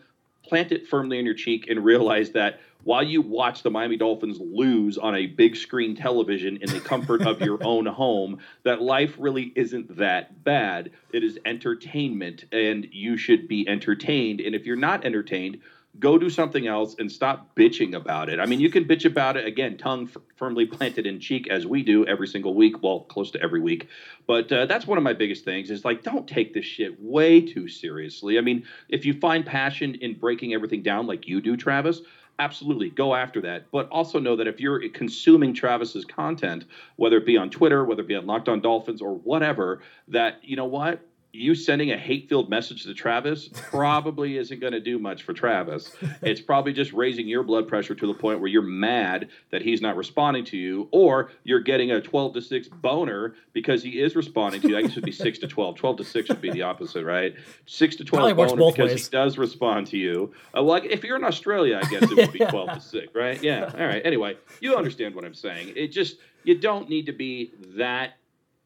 plant 0.53 0.71
it 0.71 0.87
firmly 0.87 1.17
in 1.17 1.25
your 1.25 1.33
cheek 1.33 1.65
and 1.67 1.83
realize 1.83 2.29
that 2.29 2.59
while 2.83 3.01
you 3.01 3.23
watch 3.23 3.63
the 3.63 3.71
Miami 3.71 3.97
Dolphins 3.97 4.37
lose 4.39 4.99
on 4.99 5.15
a 5.15 5.25
big 5.25 5.55
screen 5.55 5.95
television 5.95 6.57
in 6.57 6.69
the 6.69 6.79
comfort 6.79 7.23
of 7.23 7.41
your 7.41 7.57
own 7.65 7.87
home, 7.87 8.37
that 8.61 8.79
life 8.79 9.15
really 9.17 9.51
isn't 9.55 9.97
that 9.97 10.43
bad. 10.43 10.91
It 11.11 11.23
is 11.23 11.39
entertainment, 11.43 12.45
and 12.51 12.87
you 12.91 13.17
should 13.17 13.47
be 13.47 13.67
entertained. 13.67 14.41
And 14.41 14.53
if 14.53 14.67
you're 14.67 14.75
not 14.75 15.05
entertained, 15.05 15.59
go 15.99 16.17
do 16.17 16.29
something 16.29 16.65
else 16.65 16.95
and 16.97 17.11
stop 17.11 17.55
bitching 17.55 17.95
about 17.95 18.29
it. 18.29 18.39
I 18.39 18.45
mean, 18.45 18.59
you 18.59 18.69
can 18.69 18.85
bitch 18.85 19.05
about 19.05 19.37
it 19.37 19.45
again, 19.45 19.77
tongue 19.77 20.09
f- 20.09 20.21
firmly 20.35 20.65
planted 20.65 21.05
in 21.05 21.19
cheek, 21.19 21.47
as 21.49 21.67
we 21.67 21.83
do 21.83 22.05
every 22.07 22.27
single 22.27 22.55
week, 22.55 22.81
well, 22.81 23.01
close 23.01 23.29
to 23.31 23.41
every 23.41 23.61
week. 23.61 23.87
But 24.25 24.51
uh, 24.51 24.65
that's 24.65 24.87
one 24.87 24.97
of 24.97 25.03
my 25.03 25.13
biggest 25.13 25.45
things 25.45 25.69
is 25.69 25.85
like, 25.85 26.03
don't 26.03 26.27
take 26.27 26.53
this 26.53 26.65
shit 26.65 26.99
way 26.99 27.41
too 27.41 27.67
seriously. 27.67 28.37
I 28.37 28.41
mean, 28.41 28.65
if 28.89 29.05
you 29.05 29.13
find 29.13 29.45
passion 29.45 29.95
in 29.95 30.17
breaking 30.17 30.53
everything 30.53 30.81
down 30.81 31.05
like 31.05 31.27
you 31.27 31.41
do, 31.41 31.55
Travis, 31.55 32.01
absolutely 32.39 32.89
go 32.89 33.13
after 33.13 33.41
that. 33.41 33.65
But 33.71 33.87
also 33.89 34.19
know 34.19 34.35
that 34.35 34.47
if 34.47 34.59
you're 34.59 34.87
consuming 34.89 35.53
Travis's 35.53 36.05
content, 36.05 36.65
whether 36.95 37.17
it 37.17 37.25
be 37.25 37.37
on 37.37 37.51
Twitter, 37.51 37.85
whether 37.85 38.01
it 38.01 38.07
be 38.07 38.15
on 38.15 38.25
Locked 38.25 38.49
On 38.49 38.61
Dolphins 38.61 39.01
or 39.01 39.13
whatever, 39.15 39.81
that 40.07 40.39
you 40.43 40.55
know 40.55 40.65
what 40.65 41.05
you 41.35 41.55
sending 41.55 41.91
a 41.91 41.97
hate 41.97 42.29
filled 42.29 42.47
message 42.47 42.83
to 42.83 42.93
Travis 42.93 43.49
probably 43.51 44.37
isn't 44.43 44.61
going 44.61 44.73
to 44.73 44.79
do 44.79 44.99
much 44.99 45.23
for 45.23 45.33
Travis. 45.33 45.91
It's 46.21 46.39
probably 46.39 46.73
just 46.73 46.93
raising 46.93 47.27
your 47.27 47.41
blood 47.41 47.67
pressure 47.67 47.95
to 47.95 48.05
the 48.07 48.13
point 48.13 48.39
where 48.39 48.49
you're 48.49 48.61
mad 48.61 49.29
that 49.49 49.63
he's 49.63 49.81
not 49.81 49.97
responding 49.97 50.45
to 50.45 50.57
you, 50.57 50.87
or 50.91 51.31
you're 51.43 51.59
getting 51.59 51.91
a 51.91 51.99
12 51.99 52.35
to 52.35 52.41
6 52.41 52.67
boner 52.67 53.33
because 53.51 53.81
he 53.81 53.99
is 53.99 54.15
responding 54.15 54.61
to 54.61 54.69
you. 54.69 54.77
I 54.77 54.83
guess 54.83 54.91
it 54.91 54.97
would 54.97 55.05
be 55.05 55.11
6 55.11 55.39
to 55.39 55.47
12. 55.47 55.75
12 55.75 55.97
to 55.97 56.03
6 56.03 56.29
would 56.29 56.41
be 56.41 56.51
the 56.51 56.61
opposite, 56.61 57.03
right? 57.03 57.35
6 57.65 57.95
to 57.95 58.03
12 58.03 58.37
boner 58.37 58.55
because 58.55 58.91
ways. 58.91 59.07
he 59.07 59.11
does 59.11 59.39
respond 59.39 59.87
to 59.87 59.97
you. 59.97 60.31
Uh, 60.53 60.61
like 60.61 60.85
if 60.85 61.03
you're 61.03 61.17
in 61.17 61.23
Australia, 61.23 61.81
I 61.83 61.89
guess 61.89 62.03
it 62.03 62.15
would 62.15 62.31
be 62.31 62.39
12 62.49 62.73
to 62.73 62.79
6, 62.79 63.15
right? 63.15 63.41
Yeah. 63.41 63.71
All 63.73 63.87
right. 63.87 64.05
Anyway, 64.05 64.37
you 64.61 64.75
understand 64.75 65.15
what 65.15 65.25
I'm 65.25 65.33
saying. 65.33 65.73
It 65.75 65.87
just, 65.87 66.17
you 66.43 66.59
don't 66.59 66.89
need 66.89 67.07
to 67.07 67.11
be 67.11 67.53
that, 67.75 68.17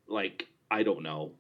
like, 0.10 0.48
I 0.70 0.84
don't 0.84 1.02
know, 1.02 1.32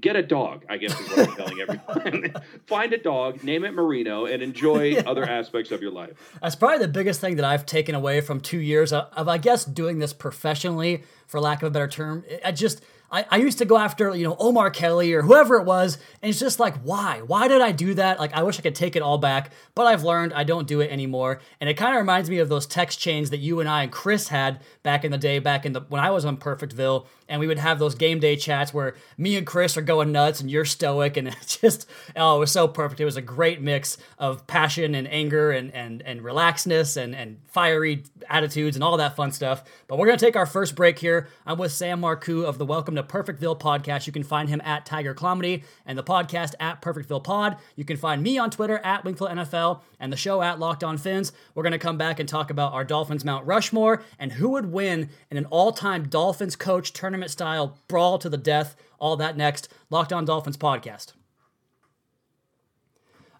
get 0.00 0.16
a 0.16 0.22
dog, 0.22 0.64
I 0.68 0.76
guess 0.76 0.98
is 0.98 1.08
what 1.08 1.28
I'm 1.28 1.36
telling 1.36 1.60
everyone. 1.60 2.34
Find 2.66 2.92
a 2.92 2.98
dog, 2.98 3.42
name 3.42 3.64
it 3.64 3.72
Marino, 3.72 4.26
and 4.26 4.42
enjoy 4.42 4.82
yeah. 4.94 5.02
other 5.06 5.24
aspects 5.24 5.70
of 5.70 5.82
your 5.82 5.90
life. 5.90 6.38
That's 6.42 6.56
probably 6.56 6.78
the 6.78 6.92
biggest 6.92 7.20
thing 7.20 7.36
that 7.36 7.44
I've 7.44 7.66
taken 7.66 7.94
away 7.94 8.20
from 8.20 8.40
two 8.40 8.58
years 8.58 8.92
of, 8.92 9.08
of, 9.12 9.28
I 9.28 9.38
guess, 9.38 9.64
doing 9.64 9.98
this 9.98 10.12
professionally, 10.12 11.04
for 11.26 11.40
lack 11.40 11.62
of 11.62 11.68
a 11.68 11.70
better 11.70 11.88
term. 11.88 12.24
I 12.44 12.52
just, 12.52 12.82
I, 13.12 13.26
I 13.30 13.36
used 13.38 13.58
to 13.58 13.64
go 13.64 13.76
after, 13.76 14.14
you 14.14 14.24
know, 14.24 14.36
Omar 14.38 14.70
Kelly 14.70 15.12
or 15.12 15.22
whoever 15.22 15.56
it 15.56 15.64
was, 15.64 15.98
and 16.22 16.30
it's 16.30 16.38
just 16.38 16.60
like, 16.60 16.76
why? 16.82 17.22
Why 17.26 17.48
did 17.48 17.60
I 17.60 17.72
do 17.72 17.94
that? 17.94 18.20
Like, 18.20 18.32
I 18.34 18.44
wish 18.44 18.58
I 18.58 18.62
could 18.62 18.74
take 18.74 18.94
it 18.94 19.02
all 19.02 19.18
back, 19.18 19.50
but 19.74 19.86
I've 19.86 20.04
learned 20.04 20.32
I 20.32 20.44
don't 20.44 20.68
do 20.68 20.80
it 20.80 20.90
anymore. 20.92 21.40
And 21.60 21.68
it 21.68 21.74
kind 21.74 21.94
of 21.94 22.00
reminds 22.00 22.30
me 22.30 22.38
of 22.38 22.48
those 22.48 22.66
text 22.66 23.00
chains 23.00 23.30
that 23.30 23.38
you 23.38 23.58
and 23.58 23.68
I 23.68 23.82
and 23.82 23.92
Chris 23.92 24.28
had 24.28 24.60
back 24.82 25.04
in 25.04 25.10
the 25.10 25.18
day, 25.18 25.40
back 25.40 25.66
in 25.66 25.72
the 25.72 25.80
when 25.80 26.00
I 26.00 26.10
was 26.10 26.24
on 26.24 26.36
Perfectville, 26.36 27.06
and 27.28 27.40
we 27.40 27.46
would 27.46 27.58
have 27.58 27.78
those 27.78 27.94
game 27.94 28.20
day 28.20 28.36
chats 28.36 28.72
where 28.72 28.94
me 29.18 29.36
and 29.36 29.46
Chris 29.46 29.76
are 29.76 29.82
going 29.82 30.12
nuts 30.12 30.40
and 30.40 30.50
you're 30.50 30.64
stoic, 30.64 31.16
and 31.16 31.28
it's 31.40 31.56
just 31.58 31.88
oh, 32.14 32.36
it 32.36 32.40
was 32.40 32.52
so 32.52 32.68
perfect. 32.68 33.00
It 33.00 33.04
was 33.04 33.16
a 33.16 33.22
great 33.22 33.60
mix 33.60 33.98
of 34.18 34.46
passion 34.46 34.94
and 34.94 35.08
anger 35.08 35.50
and 35.50 35.74
and 35.74 36.02
and 36.02 36.20
relaxedness 36.20 36.96
and 36.96 37.14
and 37.14 37.38
fiery 37.48 38.04
attitudes 38.28 38.76
and 38.76 38.84
all 38.84 38.96
that 38.98 39.16
fun 39.16 39.32
stuff. 39.32 39.64
But 39.88 39.98
we're 39.98 40.06
gonna 40.06 40.18
take 40.18 40.36
our 40.36 40.46
first 40.46 40.76
break 40.76 40.98
here. 40.98 41.28
I'm 41.44 41.58
with 41.58 41.72
Sam 41.72 42.00
Marcoux 42.00 42.44
of 42.44 42.58
the 42.58 42.66
Welcome 42.66 42.94
to 42.94 42.99
Perfectville 43.02 43.58
podcast. 43.58 44.06
You 44.06 44.12
can 44.12 44.22
find 44.22 44.48
him 44.48 44.60
at 44.64 44.86
Tiger 44.86 45.14
Comedy 45.14 45.64
and 45.86 45.98
the 45.98 46.02
podcast 46.02 46.54
at 46.60 46.82
Perfectville 46.82 47.22
Pod. 47.22 47.56
You 47.76 47.84
can 47.84 47.96
find 47.96 48.22
me 48.22 48.38
on 48.38 48.50
Twitter 48.50 48.78
at 48.84 49.04
Wingfield 49.04 49.30
NFL 49.30 49.80
and 49.98 50.12
the 50.12 50.16
show 50.16 50.42
at 50.42 50.58
Locked 50.58 50.84
On 50.84 50.98
Fins. 50.98 51.32
We're 51.54 51.62
going 51.62 51.72
to 51.72 51.78
come 51.78 51.98
back 51.98 52.18
and 52.20 52.28
talk 52.28 52.50
about 52.50 52.72
our 52.72 52.84
Dolphins 52.84 53.24
Mount 53.24 53.46
Rushmore 53.46 54.02
and 54.18 54.32
who 54.32 54.50
would 54.50 54.72
win 54.72 55.10
in 55.30 55.36
an 55.36 55.46
all 55.46 55.72
time 55.72 56.08
Dolphins 56.08 56.56
coach 56.56 56.92
tournament 56.92 57.30
style 57.30 57.78
brawl 57.88 58.18
to 58.18 58.28
the 58.28 58.36
death. 58.36 58.76
All 58.98 59.16
that 59.16 59.36
next. 59.36 59.68
Locked 59.90 60.12
On 60.12 60.24
Dolphins 60.24 60.56
podcast. 60.56 61.12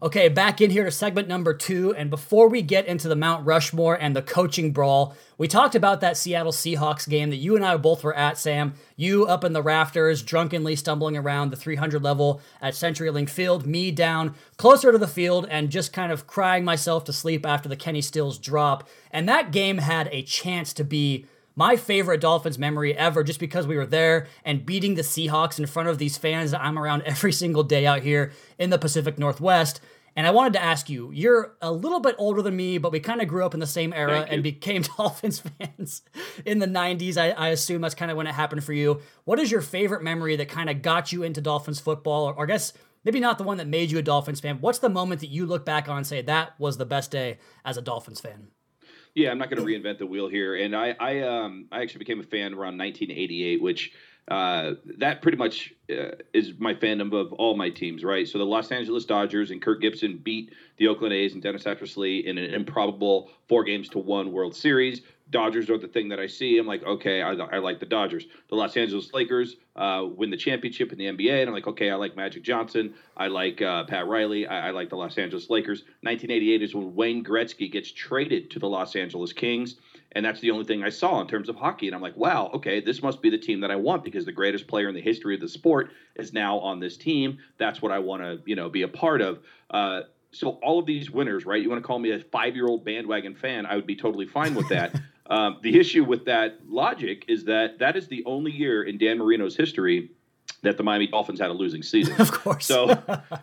Okay, 0.02 0.30
back 0.30 0.62
in 0.62 0.71
here 0.71 0.85
to 0.85 0.90
segment 0.90 1.28
number 1.28 1.52
two. 1.52 1.95
And 1.95 2.09
before 2.09 2.49
we 2.49 2.62
get 2.62 2.87
into 2.87 3.07
the 3.07 3.14
Mount 3.14 3.45
Rushmore 3.45 4.00
and 4.00 4.16
the 4.16 4.23
coaching 4.23 4.73
brawl, 4.73 5.14
we 5.37 5.47
talked 5.47 5.75
about 5.75 6.00
that 6.00 6.16
Seattle 6.16 6.52
Seahawks 6.52 7.07
game 7.07 7.28
that 7.28 7.37
you 7.37 7.54
and 7.54 7.62
I 7.62 7.76
both 7.76 8.02
were 8.02 8.16
at, 8.16 8.38
Sam. 8.38 8.73
You 8.97 9.26
up 9.26 9.45
in 9.45 9.52
the 9.52 9.62
rafters, 9.62 10.23
drunkenly 10.23 10.75
stumbling 10.75 11.19
around 11.19 11.50
the 11.50 11.57
300 11.57 12.02
level 12.02 12.40
at 12.62 12.73
CenturyLink 12.73 13.28
Field, 13.28 13.66
me 13.66 13.90
down 13.90 14.35
closer 14.57 14.90
to 14.90 14.97
the 14.97 15.07
field 15.07 15.47
and 15.50 15.69
just 15.69 15.92
kind 15.92 16.11
of 16.11 16.26
crying 16.26 16.64
myself 16.64 17.04
to 17.04 17.12
sleep 17.12 17.45
after 17.45 17.69
the 17.69 17.76
Kenny 17.76 18.00
Stills 18.00 18.38
drop. 18.38 18.88
And 19.11 19.28
that 19.28 19.52
game 19.52 19.76
had 19.76 20.09
a 20.12 20.23
chance 20.23 20.73
to 20.75 20.85
be 20.85 21.26
my 21.57 21.76
favorite 21.76 22.21
Dolphins 22.21 22.59
memory 22.59 22.97
ever 22.97 23.25
just 23.25 23.40
because 23.40 23.66
we 23.66 23.76
were 23.76 23.87
there 23.87 24.26
and 24.45 24.64
beating 24.64 24.95
the 24.95 25.02
Seahawks 25.02 25.59
in 25.59 25.66
front 25.66 25.88
of 25.88 25.99
these 25.99 26.16
fans 26.16 26.52
that 26.52 26.62
I'm 26.62 26.78
around 26.78 27.02
every 27.02 27.33
single 27.42 27.62
day 27.62 27.87
out 27.87 28.02
here 28.02 28.33
in 28.59 28.71
the 28.71 28.78
Pacific 28.78 29.19
Northwest. 29.19 29.80
And 30.16 30.26
I 30.26 30.33
wanted 30.33 30.54
to 30.54 30.62
ask 30.62 30.90
you, 30.90 31.11
you're 31.12 31.57
a 31.62 31.71
little 31.71 32.00
bit 32.00 32.16
older 32.19 32.42
than 32.42 32.57
me, 32.57 32.78
but 32.78 32.92
we 32.92 32.99
kind 32.99 33.23
of 33.23 33.28
grew 33.28 33.45
up 33.45 33.54
in 33.54 33.61
the 33.61 33.66
same 33.66 33.92
era 33.92 34.26
and 34.28 34.42
became 34.42 34.83
Dolphins 34.97 35.40
fans 35.40 36.02
in 36.45 36.59
the 36.59 36.66
90s. 36.66 37.16
I, 37.16 37.30
I, 37.30 37.49
assume 37.49 37.80
that's 37.80 37.95
kind 37.95 38.11
of 38.11 38.16
when 38.16 38.26
it 38.26 38.35
happened 38.35 38.64
for 38.64 38.73
you. 38.73 39.00
What 39.25 39.38
is 39.38 39.50
your 39.50 39.61
favorite 39.61 40.02
memory 40.02 40.37
that 40.37 40.49
kind 40.49 40.69
of 40.69 40.83
got 40.83 41.12
you 41.12 41.23
into 41.23 41.40
Dolphins 41.40 41.80
football? 41.80 42.25
Or, 42.25 42.35
or 42.35 42.45
I 42.45 42.47
guess 42.49 42.73
maybe 43.04 43.21
not 43.21 43.38
the 43.38 43.45
one 43.45 43.59
that 43.59 43.69
made 43.69 43.90
you 43.90 43.99
a 43.99 44.02
Dolphins 44.02 44.40
fan. 44.40 44.59
What's 44.61 44.80
the 44.80 44.88
moment 44.88 45.21
that 45.21 45.30
you 45.30 45.47
look 45.47 45.64
back 45.64 45.88
on 45.88 45.99
and 45.99 46.07
say, 46.07 46.23
that 46.23 46.59
was 46.59 46.76
the 46.76 46.87
best 46.87 47.11
day 47.11 47.38
as 47.64 47.76
a 47.76 47.83
Dolphins 47.83 48.21
fan? 48.21 48.49
Yeah, 49.14 49.31
I'm 49.31 49.38
not 49.38 49.50
going 49.50 49.64
to 49.64 49.67
reinvent 49.67 49.99
the 49.99 50.07
wheel 50.07 50.29
here. 50.29 50.55
And 50.55 50.75
I, 50.75 50.95
I, 51.00 51.21
um, 51.23 51.67
I 51.73 51.83
actually 51.83 52.00
became 52.00 52.21
a 52.21 52.25
fan 52.25 52.52
around 52.52 52.79
1988, 52.79 53.61
which 53.61 53.93
uh, 54.29 54.75
that 54.99 55.23
pretty 55.23 55.37
much 55.37 55.75
uh, 55.90 56.12
is 56.33 56.52
my 56.59 56.75
fandom 56.75 57.12
of 57.12 57.33
all 57.33 57.57
my 57.57 57.69
teams, 57.69 58.05
right? 58.05 58.29
So 58.29 58.38
the 58.38 58.45
Los 58.45 58.71
Angeles 58.71 59.05
Dodgers 59.05 59.50
and 59.50 59.61
Kirk 59.61 59.81
Gibson 59.81 60.21
beat 60.23 60.52
the 60.76 60.87
Oakland 60.87 61.12
A's 61.12 61.35
and 61.35 61.43
Dennis 61.43 61.64
Eckersley 61.64 62.25
in 62.25 62.38
an 62.38 62.55
improbable 62.55 63.31
four 63.49 63.64
games 63.64 63.88
to 63.90 63.99
one 63.99 64.31
World 64.31 64.55
Series. 64.55 65.02
Dodgers 65.30 65.70
are 65.70 65.78
the 65.78 65.88
thing 65.88 66.08
that 66.08 66.18
I 66.18 66.26
see. 66.26 66.58
I'm 66.58 66.66
like, 66.66 66.82
okay, 66.82 67.22
I, 67.22 67.32
I 67.32 67.58
like 67.58 67.78
the 67.78 67.87
Dodgers. 67.87 68.26
The 68.49 68.56
Los 68.56 68.76
Angeles 68.76 69.12
Lakers 69.12 69.56
uh, 69.76 70.04
win 70.08 70.30
the 70.30 70.37
championship 70.37 70.92
in 70.92 70.99
the 70.99 71.06
NBA, 71.06 71.40
and 71.40 71.49
I'm 71.49 71.54
like, 71.54 71.68
okay, 71.68 71.90
I 71.90 71.94
like 71.94 72.16
Magic 72.16 72.42
Johnson. 72.42 72.94
I 73.16 73.28
like 73.28 73.62
uh, 73.62 73.84
Pat 73.84 74.06
Riley. 74.08 74.46
I, 74.46 74.68
I, 74.68 74.70
like 74.70 74.90
the 74.90 74.96
Los 74.96 75.16
Angeles 75.18 75.49
Lakers. 75.49 75.80
1988 76.02 76.62
is 76.62 76.75
when 76.75 76.94
Wayne 76.94 77.25
Gretzky 77.25 77.70
gets 77.70 77.92
traded 77.92 78.50
to 78.50 78.58
the 78.58 78.68
Los 78.68 78.96
Angeles 78.96 79.32
Kings, 79.32 79.76
and 80.12 80.25
that's 80.25 80.40
the 80.40 80.50
only 80.50 80.64
thing 80.64 80.82
I 80.82 80.88
saw 80.88 81.20
in 81.20 81.28
terms 81.28 81.49
of 81.49 81.56
hockey. 81.56 81.87
And 81.87 81.94
I'm 81.94 82.02
like, 82.02 82.16
wow, 82.16 82.50
okay, 82.54 82.80
this 82.80 83.02
must 83.02 83.22
be 83.22 83.30
the 83.30 83.38
team 83.38 83.60
that 83.60 83.70
I 83.70 83.76
want 83.76 84.02
because 84.02 84.25
the 84.25 84.32
greatest 84.32 84.66
player 84.66 84.88
in 84.88 84.94
the 84.94 85.00
history 85.00 85.34
of 85.34 85.40
the 85.40 85.49
sport 85.49 85.92
is 86.16 86.32
now 86.32 86.58
on 86.58 86.80
this 86.80 86.96
team. 86.96 87.38
That's 87.58 87.80
what 87.80 87.92
I 87.92 88.00
want 88.00 88.22
to, 88.22 88.40
you 88.44 88.56
know, 88.56 88.68
be 88.68 88.82
a 88.82 88.88
part 88.88 89.20
of. 89.20 89.38
Uh, 89.70 90.02
so 90.32 90.50
all 90.62 90.78
of 90.78 90.87
these 90.87 91.10
winners, 91.10 91.44
right? 91.46 91.60
You 91.62 91.68
want 91.68 91.82
to 91.82 91.87
call 91.87 91.99
me 91.99 92.10
a 92.12 92.18
five-year-old 92.18 92.84
bandwagon 92.84 93.34
fan? 93.34 93.66
I 93.66 93.76
would 93.76 93.87
be 93.87 93.96
totally 93.96 94.26
fine 94.26 94.54
with 94.54 94.68
that. 94.68 94.94
Um, 95.30 95.58
the 95.62 95.78
issue 95.78 96.04
with 96.04 96.25
that 96.25 96.58
logic 96.68 97.25
is 97.28 97.44
that 97.44 97.78
that 97.78 97.96
is 97.96 98.08
the 98.08 98.25
only 98.26 98.50
year 98.50 98.82
in 98.82 98.99
Dan 98.99 99.18
Marino's 99.18 99.56
history 99.56 100.10
that 100.62 100.76
the 100.76 100.82
Miami 100.82 101.06
Dolphins 101.06 101.40
had 101.40 101.50
a 101.50 101.54
losing 101.54 101.82
season. 101.82 102.16
Of 102.18 102.32
course. 102.32 102.66
So, 102.66 103.00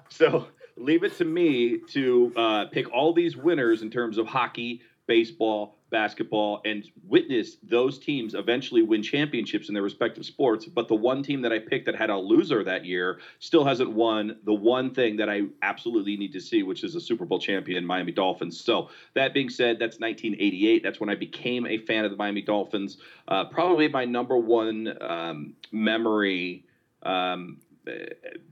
so 0.10 0.48
leave 0.76 1.04
it 1.04 1.16
to 1.18 1.26
me 1.26 1.80
to 1.90 2.34
uh, 2.36 2.66
pick 2.66 2.94
all 2.94 3.14
these 3.14 3.38
winners 3.38 3.82
in 3.82 3.90
terms 3.90 4.18
of 4.18 4.28
hockey, 4.28 4.82
baseball, 5.08 5.77
basketball, 5.90 6.62
and 6.66 6.86
witness 7.04 7.58
those 7.64 8.00
teams 8.00 8.34
eventually 8.34 8.82
win 8.82 9.02
championships 9.02 9.68
in 9.68 9.74
their 9.74 9.84
respective 9.84 10.26
sports. 10.26 10.66
But 10.66 10.88
the 10.88 10.96
one 10.96 11.24
team 11.24 11.42
that 11.42 11.54
I 11.54 11.60
picked 11.60 11.86
that 11.86 11.96
had 11.96 12.10
a 12.10 12.18
loser 12.18 12.64
that 12.64 12.86
year 12.86 13.20
still 13.40 13.66
hasn't 13.66 13.92
won 13.92 14.38
the 14.44 14.54
one 14.54 14.94
thing 14.94 15.18
that 15.18 15.30
I 15.30 15.44
absolutely 15.62 16.18
need 16.18 16.34
to 16.34 16.42
see, 16.42 16.64
which 16.64 16.84
is 16.84 16.96
a 16.96 17.02
Super 17.02 17.26
Bowl 17.26 17.40
champion, 17.40 17.86
Miami 17.86 18.12
Dolphins. 18.12 18.60
So 18.60 18.90
that 19.14 19.34
being 19.34 19.50
said, 19.50 19.80
that's 19.80 20.00
1988. 20.00 20.84
That's 20.84 21.00
when 21.00 21.10
I 21.10 21.16
became 21.16 21.66
a 21.66 21.78
fan 21.80 22.06
of 22.06 22.12
the 22.12 22.18
Miami 22.18 22.42
Dolphins. 22.42 22.98
Uh, 23.28 23.46
probably 23.46 23.88
my 23.88 24.06
number 24.06 24.38
one 24.38 24.98
um, 25.02 25.54
memory. 25.72 26.66
Um, 27.04 27.60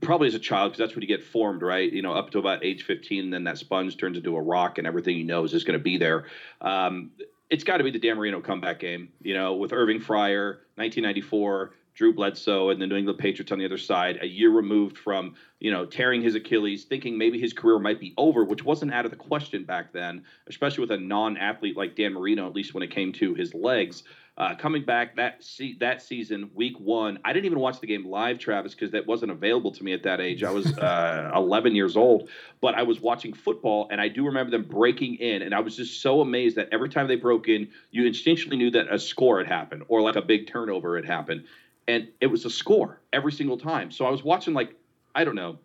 probably 0.00 0.28
as 0.28 0.34
a 0.34 0.38
child 0.38 0.72
because 0.72 0.78
that's 0.78 0.94
when 0.94 1.02
you 1.02 1.08
get 1.08 1.22
formed 1.22 1.62
right 1.62 1.92
you 1.92 2.02
know 2.02 2.12
up 2.12 2.30
to 2.30 2.38
about 2.38 2.64
age 2.64 2.84
15 2.84 3.30
then 3.30 3.44
that 3.44 3.58
sponge 3.58 3.96
turns 3.96 4.16
into 4.16 4.36
a 4.36 4.40
rock 4.40 4.78
and 4.78 4.86
everything 4.86 5.16
you 5.16 5.24
know 5.24 5.44
is 5.44 5.50
just 5.50 5.66
going 5.66 5.78
to 5.78 5.82
be 5.82 5.98
there 5.98 6.26
um, 6.60 7.10
it's 7.50 7.64
got 7.64 7.76
to 7.76 7.84
be 7.84 7.90
the 7.90 7.98
Dan 7.98 8.16
Marino 8.16 8.40
comeback 8.40 8.80
game 8.80 9.08
you 9.22 9.34
know 9.34 9.54
with 9.54 9.72
Irving 9.72 10.00
Fryar, 10.00 10.58
1994 10.76 11.72
Drew 11.96 12.12
Bledsoe 12.12 12.68
and 12.68 12.80
the 12.80 12.86
New 12.86 12.96
England 12.96 13.18
Patriots 13.18 13.50
on 13.50 13.58
the 13.58 13.64
other 13.64 13.78
side, 13.78 14.18
a 14.20 14.26
year 14.26 14.50
removed 14.50 14.98
from, 14.98 15.34
you 15.60 15.70
know, 15.70 15.86
tearing 15.86 16.20
his 16.20 16.34
Achilles, 16.34 16.84
thinking 16.84 17.16
maybe 17.16 17.40
his 17.40 17.54
career 17.54 17.78
might 17.78 17.98
be 17.98 18.12
over, 18.18 18.44
which 18.44 18.62
wasn't 18.62 18.92
out 18.92 19.06
of 19.06 19.10
the 19.10 19.16
question 19.16 19.64
back 19.64 19.94
then, 19.94 20.22
especially 20.46 20.82
with 20.82 20.90
a 20.90 20.98
non-athlete 20.98 21.74
like 21.74 21.96
Dan 21.96 22.12
Marino, 22.12 22.46
at 22.46 22.54
least 22.54 22.74
when 22.74 22.82
it 22.82 22.90
came 22.90 23.14
to 23.14 23.34
his 23.34 23.54
legs. 23.54 24.02
Uh, 24.38 24.54
coming 24.54 24.84
back 24.84 25.16
that 25.16 25.42
se- 25.42 25.78
that 25.80 26.02
season, 26.02 26.50
week 26.54 26.78
one, 26.78 27.18
I 27.24 27.32
didn't 27.32 27.46
even 27.46 27.58
watch 27.58 27.80
the 27.80 27.86
game 27.86 28.06
live, 28.06 28.38
Travis, 28.38 28.74
because 28.74 28.90
that 28.90 29.06
wasn't 29.06 29.32
available 29.32 29.72
to 29.72 29.82
me 29.82 29.94
at 29.94 30.02
that 30.02 30.20
age. 30.20 30.44
I 30.44 30.50
was 30.50 30.66
uh, 30.78 31.30
11 31.34 31.74
years 31.74 31.96
old, 31.96 32.28
but 32.60 32.74
I 32.74 32.82
was 32.82 33.00
watching 33.00 33.32
football, 33.32 33.88
and 33.90 33.98
I 33.98 34.08
do 34.08 34.26
remember 34.26 34.50
them 34.50 34.64
breaking 34.64 35.14
in, 35.14 35.40
and 35.40 35.54
I 35.54 35.60
was 35.60 35.76
just 35.76 36.02
so 36.02 36.20
amazed 36.20 36.56
that 36.56 36.68
every 36.70 36.90
time 36.90 37.08
they 37.08 37.16
broke 37.16 37.48
in, 37.48 37.70
you 37.90 38.02
instinctually 38.02 38.58
knew 38.58 38.70
that 38.72 38.92
a 38.92 38.98
score 38.98 39.38
had 39.38 39.46
happened 39.46 39.84
or 39.88 40.02
like 40.02 40.16
a 40.16 40.22
big 40.22 40.48
turnover 40.48 40.96
had 40.96 41.06
happened, 41.06 41.44
and 41.88 42.08
it 42.20 42.26
was 42.26 42.44
a 42.44 42.50
score 42.50 43.00
every 43.14 43.32
single 43.32 43.56
time. 43.56 43.90
So 43.90 44.04
I 44.04 44.10
was 44.10 44.22
watching 44.22 44.52
like 44.52 44.74
I 45.14 45.24
don't 45.24 45.34
know, 45.34 45.58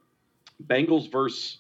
Bengals 0.65 1.11
versus 1.11 1.57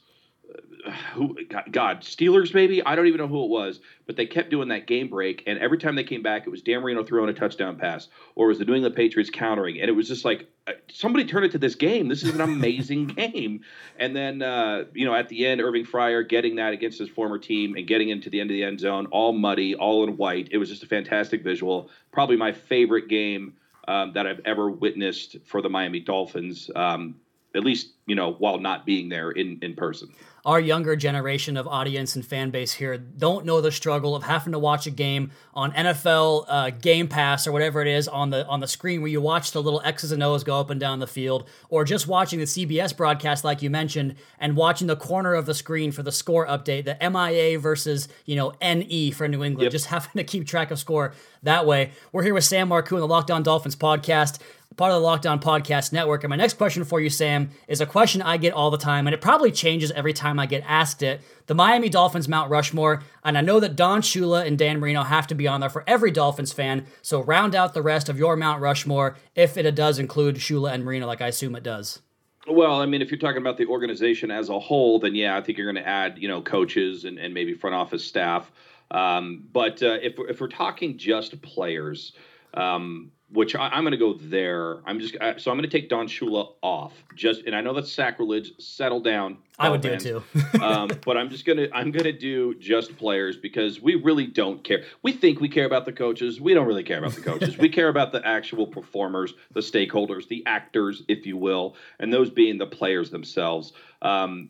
who 1.13 1.37
God 1.71 2.01
Steelers 2.01 2.53
maybe 2.53 2.83
I 2.83 2.95
don't 2.95 3.07
even 3.07 3.19
know 3.19 3.27
who 3.27 3.43
it 3.43 3.49
was, 3.49 3.79
but 4.05 4.15
they 4.15 4.25
kept 4.25 4.49
doing 4.49 4.69
that 4.69 4.87
game 4.87 5.09
break, 5.09 5.43
and 5.45 5.59
every 5.59 5.77
time 5.77 5.95
they 5.95 6.03
came 6.03 6.23
back, 6.23 6.45
it 6.45 6.49
was 6.49 6.61
Dan 6.61 6.81
Marino 6.81 7.03
throwing 7.03 7.29
a 7.29 7.33
touchdown 7.33 7.77
pass, 7.77 8.07
or 8.35 8.47
was 8.47 8.59
the 8.59 8.65
New 8.65 8.73
England 8.73 8.95
Patriots 8.95 9.29
countering, 9.29 9.79
and 9.79 9.89
it 9.89 9.93
was 9.93 10.07
just 10.07 10.25
like 10.25 10.47
uh, 10.67 10.73
somebody 10.91 11.25
turn 11.25 11.43
it 11.43 11.51
to 11.51 11.57
this 11.57 11.75
game. 11.75 12.07
This 12.07 12.23
is 12.23 12.33
an 12.33 12.41
amazing 12.41 13.07
game, 13.15 13.61
and 13.97 14.15
then 14.15 14.41
uh, 14.41 14.85
you 14.93 15.05
know 15.05 15.13
at 15.13 15.29
the 15.29 15.45
end, 15.45 15.61
Irving 15.61 15.85
Fryar 15.85 16.27
getting 16.27 16.55
that 16.55 16.73
against 16.73 16.99
his 16.99 17.09
former 17.09 17.37
team 17.37 17.75
and 17.75 17.87
getting 17.87 18.09
into 18.09 18.29
the 18.29 18.39
end 18.39 18.49
of 18.49 18.55
the 18.55 18.63
end 18.63 18.79
zone, 18.79 19.07
all 19.07 19.33
muddy, 19.33 19.75
all 19.75 20.03
in 20.03 20.17
white. 20.17 20.49
It 20.51 20.57
was 20.57 20.69
just 20.69 20.83
a 20.83 20.87
fantastic 20.87 21.43
visual. 21.43 21.89
Probably 22.11 22.37
my 22.37 22.51
favorite 22.51 23.07
game 23.07 23.53
um, 23.87 24.13
that 24.13 24.25
I've 24.25 24.41
ever 24.45 24.69
witnessed 24.69 25.37
for 25.45 25.61
the 25.61 25.69
Miami 25.69 25.99
Dolphins. 25.99 26.69
Um, 26.75 27.15
at 27.55 27.63
least 27.63 27.89
you 28.05 28.15
know 28.15 28.33
while 28.33 28.59
not 28.59 28.85
being 28.85 29.09
there 29.09 29.31
in 29.31 29.59
in 29.61 29.75
person 29.75 30.09
our 30.45 30.59
younger 30.59 30.95
generation 30.95 31.55
of 31.55 31.67
audience 31.67 32.15
and 32.15 32.25
fan 32.25 32.49
base 32.49 32.73
here 32.73 32.97
don't 32.97 33.45
know 33.45 33.61
the 33.61 33.71
struggle 33.71 34.15
of 34.15 34.23
having 34.23 34.53
to 34.53 34.59
watch 34.59 34.87
a 34.87 34.91
game 34.91 35.31
on 35.53 35.71
NFL 35.73 36.45
uh, 36.47 36.69
Game 36.71 37.07
Pass 37.07 37.45
or 37.45 37.51
whatever 37.51 37.81
it 37.81 37.87
is 37.87 38.07
on 38.07 38.29
the 38.29 38.45
on 38.47 38.59
the 38.59 38.67
screen 38.67 39.01
where 39.01 39.09
you 39.09 39.21
watch 39.21 39.51
the 39.51 39.61
little 39.61 39.81
X's 39.83 40.11
and 40.11 40.23
O's 40.23 40.43
go 40.43 40.59
up 40.59 40.69
and 40.69 40.79
down 40.79 40.99
the 40.99 41.07
field, 41.07 41.47
or 41.69 41.83
just 41.83 42.07
watching 42.07 42.39
the 42.39 42.45
CBS 42.45 42.95
broadcast 42.95 43.43
like 43.43 43.61
you 43.61 43.69
mentioned, 43.69 44.15
and 44.39 44.55
watching 44.55 44.87
the 44.87 44.95
corner 44.95 45.33
of 45.33 45.45
the 45.45 45.53
screen 45.53 45.91
for 45.91 46.03
the 46.03 46.11
score 46.11 46.47
update, 46.47 46.85
the 46.85 46.97
MIA 47.09 47.59
versus 47.59 48.07
you 48.25 48.35
know 48.35 48.53
NE 48.61 49.11
for 49.11 49.27
New 49.27 49.43
England, 49.43 49.65
yep. 49.65 49.71
just 49.71 49.85
having 49.87 50.11
to 50.15 50.23
keep 50.23 50.47
track 50.47 50.71
of 50.71 50.79
score 50.79 51.13
that 51.43 51.65
way. 51.65 51.91
We're 52.11 52.23
here 52.23 52.33
with 52.33 52.43
Sam 52.43 52.69
Marcoux 52.69 52.93
in 52.93 52.99
the 52.99 53.07
Locked 53.07 53.31
On 53.31 53.43
Dolphins 53.43 53.75
podcast 53.75 54.39
part 54.81 54.93
of 54.93 54.99
the 54.99 55.05
Locked 55.05 55.27
On 55.27 55.39
Podcast 55.39 55.93
Network. 55.93 56.23
And 56.23 56.31
my 56.31 56.35
next 56.35 56.55
question 56.55 56.83
for 56.83 56.99
you, 56.99 57.11
Sam, 57.11 57.51
is 57.67 57.81
a 57.81 57.85
question 57.85 58.19
I 58.19 58.37
get 58.37 58.51
all 58.51 58.71
the 58.71 58.79
time, 58.79 59.05
and 59.05 59.13
it 59.13 59.21
probably 59.21 59.51
changes 59.51 59.91
every 59.91 60.11
time 60.11 60.39
I 60.39 60.47
get 60.47 60.63
asked 60.65 61.03
it. 61.03 61.21
The 61.45 61.53
Miami 61.53 61.87
Dolphins 61.87 62.27
Mount 62.27 62.49
Rushmore, 62.49 63.03
and 63.23 63.37
I 63.37 63.41
know 63.41 63.59
that 63.59 63.75
Don 63.75 64.01
Shula 64.01 64.43
and 64.43 64.57
Dan 64.57 64.79
Marino 64.79 65.03
have 65.03 65.27
to 65.27 65.35
be 65.35 65.47
on 65.47 65.59
there 65.59 65.69
for 65.69 65.83
every 65.85 66.09
Dolphins 66.09 66.51
fan. 66.51 66.87
So 67.03 67.21
round 67.21 67.53
out 67.53 67.75
the 67.75 67.83
rest 67.83 68.09
of 68.09 68.17
your 68.17 68.35
Mount 68.35 68.59
Rushmore 68.59 69.17
if 69.35 69.55
it 69.55 69.71
does 69.75 69.99
include 69.99 70.37
Shula 70.37 70.71
and 70.71 70.83
Marino, 70.83 71.05
like 71.05 71.21
I 71.21 71.27
assume 71.27 71.55
it 71.55 71.61
does. 71.61 72.01
Well, 72.47 72.81
I 72.81 72.87
mean, 72.87 73.03
if 73.03 73.11
you're 73.11 73.19
talking 73.19 73.37
about 73.37 73.57
the 73.57 73.67
organization 73.67 74.31
as 74.31 74.49
a 74.49 74.59
whole, 74.59 74.97
then 74.97 75.13
yeah, 75.13 75.37
I 75.37 75.41
think 75.41 75.59
you're 75.59 75.71
going 75.71 75.83
to 75.83 75.87
add, 75.87 76.17
you 76.17 76.27
know, 76.27 76.41
coaches 76.41 77.05
and, 77.05 77.19
and 77.19 77.35
maybe 77.35 77.53
front 77.53 77.75
office 77.75 78.03
staff. 78.03 78.51
Um, 78.89 79.43
but 79.53 79.83
uh, 79.83 79.99
if, 80.01 80.15
if 80.27 80.41
we're 80.41 80.47
talking 80.47 80.97
just 80.97 81.39
players, 81.43 82.13
um, 82.55 83.11
which 83.33 83.55
I, 83.55 83.77
am 83.77 83.83
going 83.83 83.91
to 83.91 83.97
go 83.97 84.13
there. 84.13 84.79
I'm 84.85 84.99
just 84.99 85.15
uh, 85.15 85.37
so 85.37 85.51
I'm 85.51 85.57
going 85.57 85.69
to 85.69 85.79
take 85.79 85.89
Don 85.89 86.07
Shula 86.07 86.53
off. 86.61 86.93
Just 87.15 87.43
and 87.45 87.55
I 87.55 87.61
know 87.61 87.73
that's 87.73 87.91
sacrilege. 87.91 88.51
Settle 88.59 88.99
down. 88.99 89.37
I 89.57 89.69
would 89.69 89.81
do 89.81 89.89
it 89.89 89.99
too. 89.99 90.23
um, 90.61 90.89
but 91.05 91.17
I'm 91.17 91.29
just 91.29 91.45
gonna 91.45 91.67
I'm 91.73 91.91
gonna 91.91 92.11
do 92.11 92.55
just 92.55 92.97
players 92.97 93.37
because 93.37 93.81
we 93.81 93.95
really 93.95 94.27
don't 94.27 94.63
care. 94.63 94.83
We 95.03 95.13
think 95.13 95.39
we 95.39 95.49
care 95.49 95.65
about 95.65 95.85
the 95.85 95.93
coaches. 95.93 96.41
We 96.41 96.53
don't 96.53 96.67
really 96.67 96.83
care 96.83 96.99
about 96.99 97.13
the 97.13 97.21
coaches. 97.21 97.57
we 97.57 97.69
care 97.69 97.89
about 97.89 98.11
the 98.11 98.25
actual 98.25 98.67
performers, 98.67 99.33
the 99.53 99.61
stakeholders, 99.61 100.27
the 100.27 100.43
actors, 100.45 101.03
if 101.07 101.25
you 101.25 101.37
will, 101.37 101.75
and 101.99 102.11
those 102.11 102.29
being 102.29 102.57
the 102.57 102.67
players 102.67 103.11
themselves. 103.11 103.73
Um, 104.01 104.49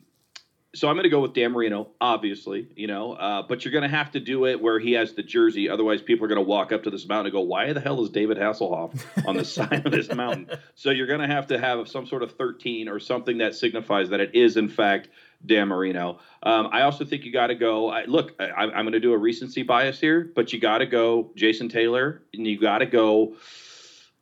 so 0.74 0.88
I'm 0.88 0.94
going 0.94 1.04
to 1.04 1.10
go 1.10 1.20
with 1.20 1.34
Dan 1.34 1.52
Marino, 1.52 1.88
obviously, 2.00 2.66
you 2.76 2.86
know, 2.86 3.12
uh, 3.12 3.42
but 3.42 3.64
you're 3.64 3.72
going 3.72 3.82
to 3.82 3.94
have 3.94 4.12
to 4.12 4.20
do 4.20 4.46
it 4.46 4.60
where 4.60 4.78
he 4.78 4.92
has 4.92 5.12
the 5.12 5.22
jersey. 5.22 5.68
Otherwise, 5.68 6.00
people 6.00 6.24
are 6.24 6.28
going 6.28 6.42
to 6.42 6.48
walk 6.48 6.72
up 6.72 6.84
to 6.84 6.90
this 6.90 7.06
mountain 7.06 7.26
and 7.26 7.32
go, 7.32 7.40
"Why 7.42 7.74
the 7.74 7.80
hell 7.80 8.02
is 8.02 8.08
David 8.08 8.38
Hasselhoff 8.38 9.04
on 9.26 9.36
the 9.36 9.44
side 9.56 9.84
of 9.84 9.92
this 9.92 10.12
mountain?" 10.14 10.48
So 10.74 10.90
you're 10.90 11.06
going 11.06 11.20
to 11.20 11.26
have 11.26 11.48
to 11.48 11.58
have 11.58 11.88
some 11.88 12.06
sort 12.06 12.22
of 12.22 12.36
13 12.36 12.88
or 12.88 13.00
something 13.00 13.38
that 13.38 13.54
signifies 13.54 14.08
that 14.10 14.20
it 14.20 14.34
is 14.34 14.56
in 14.56 14.68
fact 14.70 15.08
Dan 15.44 15.68
Marino. 15.68 16.20
Um, 16.42 16.68
I 16.72 16.82
also 16.82 17.04
think 17.04 17.24
you 17.24 17.32
got 17.32 17.48
to 17.48 17.54
go. 17.54 17.90
I, 17.90 18.04
look, 18.04 18.34
I, 18.40 18.44
I'm 18.44 18.84
going 18.84 18.92
to 18.92 19.00
do 19.00 19.12
a 19.12 19.18
recency 19.18 19.62
bias 19.64 20.00
here, 20.00 20.30
but 20.34 20.54
you 20.54 20.60
got 20.60 20.78
to 20.78 20.86
go 20.86 21.32
Jason 21.36 21.68
Taylor, 21.68 22.22
and 22.32 22.46
you 22.46 22.58
got 22.58 22.78
to 22.78 22.86
go. 22.86 23.36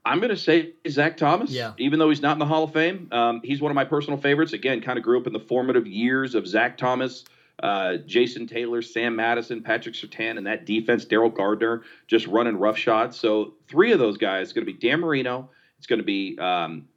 I'm 0.05 0.19
going 0.19 0.31
to 0.31 0.37
say 0.37 0.73
Zach 0.89 1.17
Thomas. 1.17 1.51
Yeah. 1.51 1.73
Even 1.79 1.99
though 1.99 2.09
he's 2.09 2.23
not 2.23 2.33
in 2.33 2.39
the 2.39 2.47
Hall 2.47 2.65
of 2.65 2.73
Fame, 2.73 3.09
um, 3.13 3.41
he's 3.45 3.61
one 3.61 3.71
of 3.71 3.75
my 3.75 3.85
personal 3.85 4.19
favorites. 4.19 4.53
Again, 4.53 4.81
kind 4.81 4.99
of 4.99 5.05
grew 5.05 5.21
up 5.21 5.27
in 5.27 5.33
the 5.33 5.41
formative 5.41 5.87
years 5.87 6.35
of 6.35 6.47
Zach 6.47 6.79
Thomas, 6.79 7.25
uh, 7.63 7.97
Jason 8.07 8.47
Taylor, 8.47 8.81
Sam 8.81 9.17
Madison, 9.17 9.63
Patrick 9.63 9.95
Surtain, 9.95 10.39
and 10.39 10.47
that 10.47 10.65
defense, 10.65 11.05
Daryl 11.05 11.35
Gardener, 11.35 11.83
just 12.07 12.27
running 12.27 12.57
rough 12.57 12.79
shots. 12.79 13.19
So 13.19 13.55
three 13.69 13.93
of 13.93 13.99
those 13.99 14.17
guys 14.17 14.53
going 14.53 14.67
to 14.67 14.73
be 14.73 14.79
Dan 14.79 15.01
Marino. 15.01 15.51
It's 15.77 15.87
going 15.87 15.99
to 16.01 16.05
be 16.05 16.39
um, 16.39 16.89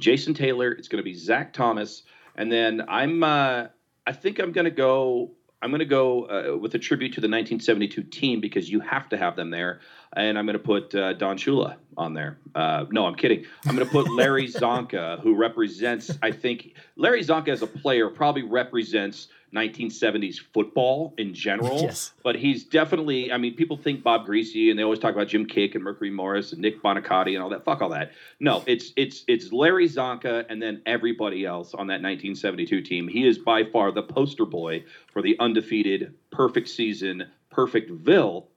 Jason 0.00 0.32
Taylor. 0.32 0.72
It's 0.72 0.88
going 0.88 1.02
to 1.02 1.04
be 1.04 1.14
Zach 1.14 1.52
Thomas, 1.52 2.02
and 2.36 2.50
then 2.50 2.82
I'm. 2.88 3.22
Uh, 3.22 3.66
I 4.06 4.12
think 4.12 4.38
I'm 4.38 4.52
going 4.52 4.66
to 4.66 4.70
go. 4.70 5.32
I'm 5.60 5.70
going 5.70 5.80
to 5.80 5.86
go 5.86 6.24
uh, 6.24 6.56
with 6.58 6.74
a 6.74 6.78
tribute 6.78 7.14
to 7.14 7.20
the 7.20 7.28
1972 7.28 8.02
team 8.04 8.40
because 8.40 8.70
you 8.70 8.80
have 8.80 9.08
to 9.08 9.16
have 9.16 9.36
them 9.36 9.50
there 9.50 9.80
and 10.16 10.38
I'm 10.38 10.46
going 10.46 10.58
to 10.58 10.58
put 10.58 10.94
uh, 10.94 11.12
Don 11.12 11.36
Shula 11.36 11.76
on 11.96 12.14
there. 12.14 12.38
Uh, 12.54 12.86
no, 12.90 13.06
I'm 13.06 13.14
kidding. 13.14 13.44
I'm 13.66 13.76
going 13.76 13.86
to 13.86 13.92
put 13.92 14.10
Larry 14.10 14.48
Csonka, 14.48 15.20
who 15.20 15.34
represents, 15.34 16.10
I 16.22 16.30
think, 16.30 16.74
Larry 16.96 17.22
Csonka 17.22 17.48
as 17.48 17.62
a 17.62 17.66
player 17.66 18.08
probably 18.08 18.42
represents 18.42 19.28
1970s 19.54 20.38
football 20.52 21.14
in 21.18 21.32
general. 21.32 21.80
Yes. 21.80 22.12
But 22.22 22.36
he's 22.36 22.64
definitely, 22.64 23.32
I 23.32 23.38
mean, 23.38 23.54
people 23.54 23.76
think 23.76 24.02
Bob 24.02 24.26
Griese 24.26 24.70
and 24.70 24.78
they 24.78 24.82
always 24.82 24.98
talk 24.98 25.14
about 25.14 25.28
Jim 25.28 25.46
Kiick 25.46 25.74
and 25.74 25.84
Mercury 25.84 26.10
Morris 26.10 26.52
and 26.52 26.60
Nick 26.60 26.82
Buoniconti 26.82 27.34
and 27.34 27.42
all 27.42 27.50
that. 27.50 27.64
Fuck 27.64 27.80
all 27.80 27.90
that. 27.90 28.12
No, 28.40 28.64
it's 28.66 28.92
it's 28.96 29.24
it's 29.28 29.52
Larry 29.52 29.88
Csonka 29.88 30.46
and 30.48 30.60
then 30.60 30.82
everybody 30.84 31.44
else 31.46 31.74
on 31.74 31.86
that 31.86 32.02
1972 32.02 32.82
team. 32.82 33.08
He 33.08 33.26
is 33.26 33.38
by 33.38 33.64
far 33.64 33.92
the 33.92 34.02
poster 34.02 34.44
boy 34.44 34.84
for 35.12 35.22
the 35.22 35.36
undefeated, 35.38 36.14
perfect 36.30 36.68
season, 36.68 37.26
perfect 37.48 37.90
Ville 37.90 38.48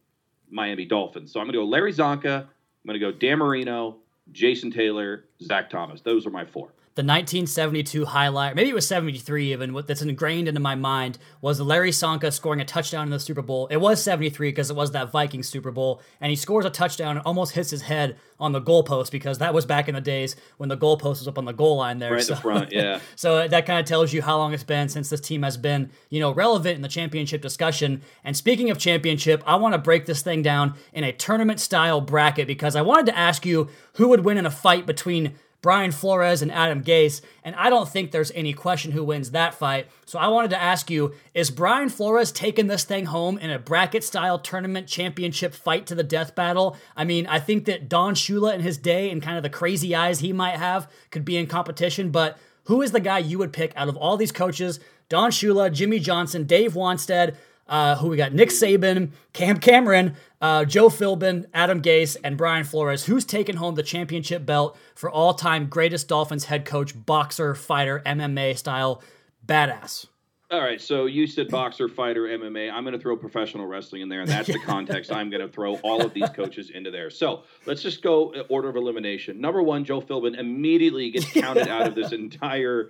Miami 0.49 0.85
Dolphins. 0.85 1.31
So 1.31 1.39
I'm 1.39 1.45
going 1.45 1.53
to 1.53 1.59
go 1.59 1.65
Larry 1.65 1.93
Csonka. 1.93 2.41
I'm 2.41 2.87
going 2.87 2.99
to 2.99 2.99
go 2.99 3.11
Dan 3.11 3.39
Marino, 3.39 3.97
Jason 4.31 4.71
Taylor, 4.71 5.25
Zach 5.41 5.69
Thomas. 5.69 6.01
Those 6.01 6.25
are 6.25 6.31
my 6.31 6.45
four 6.45 6.71
the 6.99 7.03
1972 7.03 8.03
highlight, 8.03 8.57
maybe 8.57 8.69
it 8.69 8.75
was 8.75 8.85
73 8.85 9.53
even, 9.53 9.73
what 9.73 9.87
that's 9.87 10.01
ingrained 10.01 10.49
into 10.49 10.59
my 10.59 10.75
mind 10.75 11.17
was 11.39 11.61
Larry 11.61 11.91
Csonka 11.91 12.33
scoring 12.33 12.59
a 12.59 12.65
touchdown 12.65 13.05
in 13.05 13.09
the 13.09 13.21
Super 13.21 13.41
Bowl. 13.41 13.67
It 13.67 13.77
was 13.77 14.03
73 14.03 14.49
because 14.49 14.69
it 14.69 14.75
was 14.75 14.91
that 14.91 15.09
Viking 15.09 15.41
Super 15.41 15.71
Bowl, 15.71 16.01
and 16.19 16.29
he 16.29 16.35
scores 16.35 16.65
a 16.65 16.69
touchdown 16.69 17.15
and 17.15 17.25
almost 17.25 17.53
hits 17.53 17.69
his 17.69 17.83
head 17.83 18.17
on 18.37 18.51
the 18.51 18.61
goalpost 18.61 19.11
because 19.11 19.37
that 19.37 19.53
was 19.53 19.65
back 19.65 19.87
in 19.87 19.95
the 19.95 20.01
days 20.01 20.35
when 20.57 20.67
the 20.67 20.75
goalpost 20.75 21.19
was 21.19 21.27
up 21.29 21.37
on 21.37 21.45
the 21.45 21.53
goal 21.53 21.77
line 21.77 21.99
there. 21.99 22.11
Right 22.11 22.21
so, 22.21 22.33
in 22.33 22.35
the 22.35 22.41
front, 22.41 22.71
yeah. 22.73 22.99
so 23.15 23.47
that 23.47 23.65
kind 23.65 23.79
of 23.79 23.85
tells 23.85 24.11
you 24.11 24.21
how 24.21 24.37
long 24.37 24.53
it's 24.53 24.63
been 24.63 24.89
since 24.89 25.09
this 25.09 25.21
team 25.21 25.43
has 25.43 25.55
been, 25.55 25.91
you 26.09 26.19
know, 26.19 26.33
relevant 26.33 26.75
in 26.75 26.81
the 26.81 26.89
championship 26.89 27.41
discussion. 27.41 28.01
And 28.25 28.35
speaking 28.35 28.71
of 28.71 28.77
championship, 28.77 29.41
I 29.45 29.55
want 29.55 29.73
to 29.73 29.77
break 29.77 30.05
this 30.05 30.21
thing 30.21 30.41
down 30.41 30.73
in 30.91 31.05
a 31.05 31.13
tournament 31.13 31.61
style 31.61 32.01
bracket 32.01 32.45
because 32.45 32.75
I 32.75 32.81
wanted 32.81 33.05
to 33.05 33.17
ask 33.17 33.45
you 33.45 33.69
who 33.93 34.09
would 34.09 34.25
win 34.25 34.37
in 34.37 34.45
a 34.45 34.51
fight 34.51 34.85
between 34.85 35.35
Brian 35.61 35.91
Flores 35.91 36.41
and 36.41 36.51
Adam 36.51 36.83
Gase, 36.83 37.21
and 37.43 37.53
I 37.55 37.69
don't 37.69 37.89
think 37.89 38.11
there's 38.11 38.31
any 38.31 38.53
question 38.53 38.91
who 38.91 39.03
wins 39.03 39.31
that 39.31 39.53
fight. 39.53 39.87
So 40.05 40.17
I 40.17 40.29
wanted 40.29 40.51
to 40.51 40.61
ask 40.61 40.89
you 40.89 41.13
is 41.33 41.51
Brian 41.51 41.89
Flores 41.89 42.31
taking 42.31 42.67
this 42.67 42.85
thing 42.85 43.05
home 43.07 43.37
in 43.37 43.49
a 43.49 43.59
bracket 43.59 44.03
style 44.03 44.39
tournament 44.39 44.87
championship 44.87 45.53
fight 45.53 45.85
to 45.87 45.95
the 45.95 46.03
death 46.03 46.33
battle? 46.33 46.77
I 46.95 47.03
mean, 47.03 47.27
I 47.27 47.39
think 47.39 47.65
that 47.65 47.89
Don 47.89 48.15
Shula 48.15 48.53
in 48.53 48.61
his 48.61 48.77
day 48.77 49.09
and 49.09 49.21
kind 49.21 49.35
of 49.35 49.43
the 49.43 49.49
crazy 49.49 49.93
eyes 49.93 50.19
he 50.19 50.31
might 50.31 50.55
have 50.55 50.89
could 51.11 51.25
be 51.25 51.35
in 51.35 51.47
competition, 51.47 52.09
but 52.09 52.37
who 52.65 52.81
is 52.81 52.91
the 52.91 52.99
guy 52.99 53.17
you 53.17 53.37
would 53.39 53.51
pick 53.51 53.73
out 53.75 53.89
of 53.89 53.97
all 53.97 54.15
these 54.15 54.31
coaches? 54.31 54.79
Don 55.09 55.31
Shula, 55.31 55.73
Jimmy 55.73 55.99
Johnson, 55.99 56.43
Dave 56.43 56.73
Wannstedt, 56.73 57.35
uh, 57.69 57.95
who 57.95 58.09
we 58.09 58.17
got 58.17 58.33
Nick 58.33 58.49
Saban, 58.49 59.11
Cam 59.31 59.57
Cameron, 59.57 60.15
uh, 60.41 60.65
Joe 60.65 60.89
Philbin, 60.89 61.45
Adam 61.53 61.81
Gase, 61.81 62.17
and 62.23 62.37
Brian 62.37 62.65
Flores. 62.65 63.05
Who's 63.05 63.23
taken 63.23 63.55
home 63.57 63.75
the 63.75 63.83
championship 63.83 64.45
belt 64.45 64.77
for 64.95 65.09
all 65.09 65.33
time 65.33 65.67
greatest 65.67 66.07
Dolphins 66.07 66.45
head 66.45 66.65
coach, 66.65 66.93
boxer, 67.05 67.55
fighter, 67.55 68.01
MMA 68.05 68.57
style 68.57 69.01
badass? 69.45 70.07
All 70.51 70.61
right, 70.61 70.81
so 70.81 71.05
you 71.05 71.27
said 71.27 71.49
boxer, 71.49 71.87
fighter, 71.87 72.23
MMA. 72.23 72.73
I'm 72.73 72.83
going 72.83 72.95
to 72.95 72.99
throw 72.99 73.15
professional 73.15 73.67
wrestling 73.67 74.01
in 74.01 74.09
there, 74.09 74.21
and 74.21 74.29
that's 74.29 74.47
the 74.47 74.57
context 74.65 75.11
I'm 75.11 75.29
going 75.29 75.43
to 75.43 75.47
throw 75.47 75.75
all 75.77 76.03
of 76.03 76.11
these 76.11 76.29
coaches 76.29 76.71
into 76.71 76.89
there. 76.89 77.11
So 77.11 77.43
let's 77.67 77.83
just 77.83 78.01
go 78.01 78.33
order 78.49 78.67
of 78.67 78.75
elimination. 78.75 79.39
Number 79.39 79.61
one, 79.61 79.85
Joe 79.85 80.01
Philbin 80.01 80.39
immediately 80.39 81.11
gets 81.11 81.31
counted 81.31 81.67
out 81.67 81.85
of 81.85 81.93
this 81.93 82.11
entire 82.13 82.89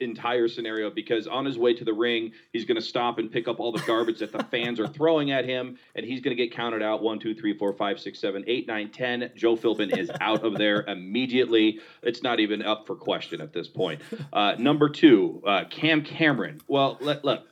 entire 0.00 0.48
scenario 0.48 0.90
because 0.90 1.26
on 1.26 1.44
his 1.44 1.58
way 1.58 1.74
to 1.74 1.84
the 1.84 1.92
ring, 1.92 2.32
he's 2.52 2.64
going 2.64 2.76
to 2.76 2.82
stop 2.82 3.18
and 3.18 3.30
pick 3.30 3.48
up 3.48 3.60
all 3.60 3.72
the 3.72 3.82
garbage 3.86 4.18
that 4.18 4.32
the 4.32 4.42
fans 4.44 4.78
are 4.78 4.88
throwing 4.88 5.30
at 5.30 5.44
him, 5.44 5.78
and 5.94 6.04
he's 6.04 6.20
going 6.20 6.36
to 6.36 6.42
get 6.42 6.54
counted 6.54 6.82
out 6.82 7.02
one, 7.02 7.18
two, 7.18 7.34
three, 7.34 7.56
four, 7.56 7.72
five, 7.72 7.98
six, 7.98 8.18
seven, 8.18 8.44
eight, 8.46 8.66
nine, 8.66 8.90
ten. 8.90 9.30
Joe 9.36 9.56
Philbin 9.56 9.96
is 9.96 10.10
out 10.20 10.44
of 10.44 10.56
there 10.56 10.82
immediately. 10.82 11.80
It's 12.02 12.22
not 12.22 12.40
even 12.40 12.62
up 12.62 12.86
for 12.86 12.94
question 12.94 13.40
at 13.40 13.52
this 13.52 13.68
point. 13.68 14.00
Uh, 14.32 14.54
number 14.58 14.88
two, 14.88 15.42
uh, 15.46 15.64
Cam 15.70 16.02
Cameron. 16.02 16.60
Well, 16.68 16.98
let, 17.00 17.24
look, 17.24 17.46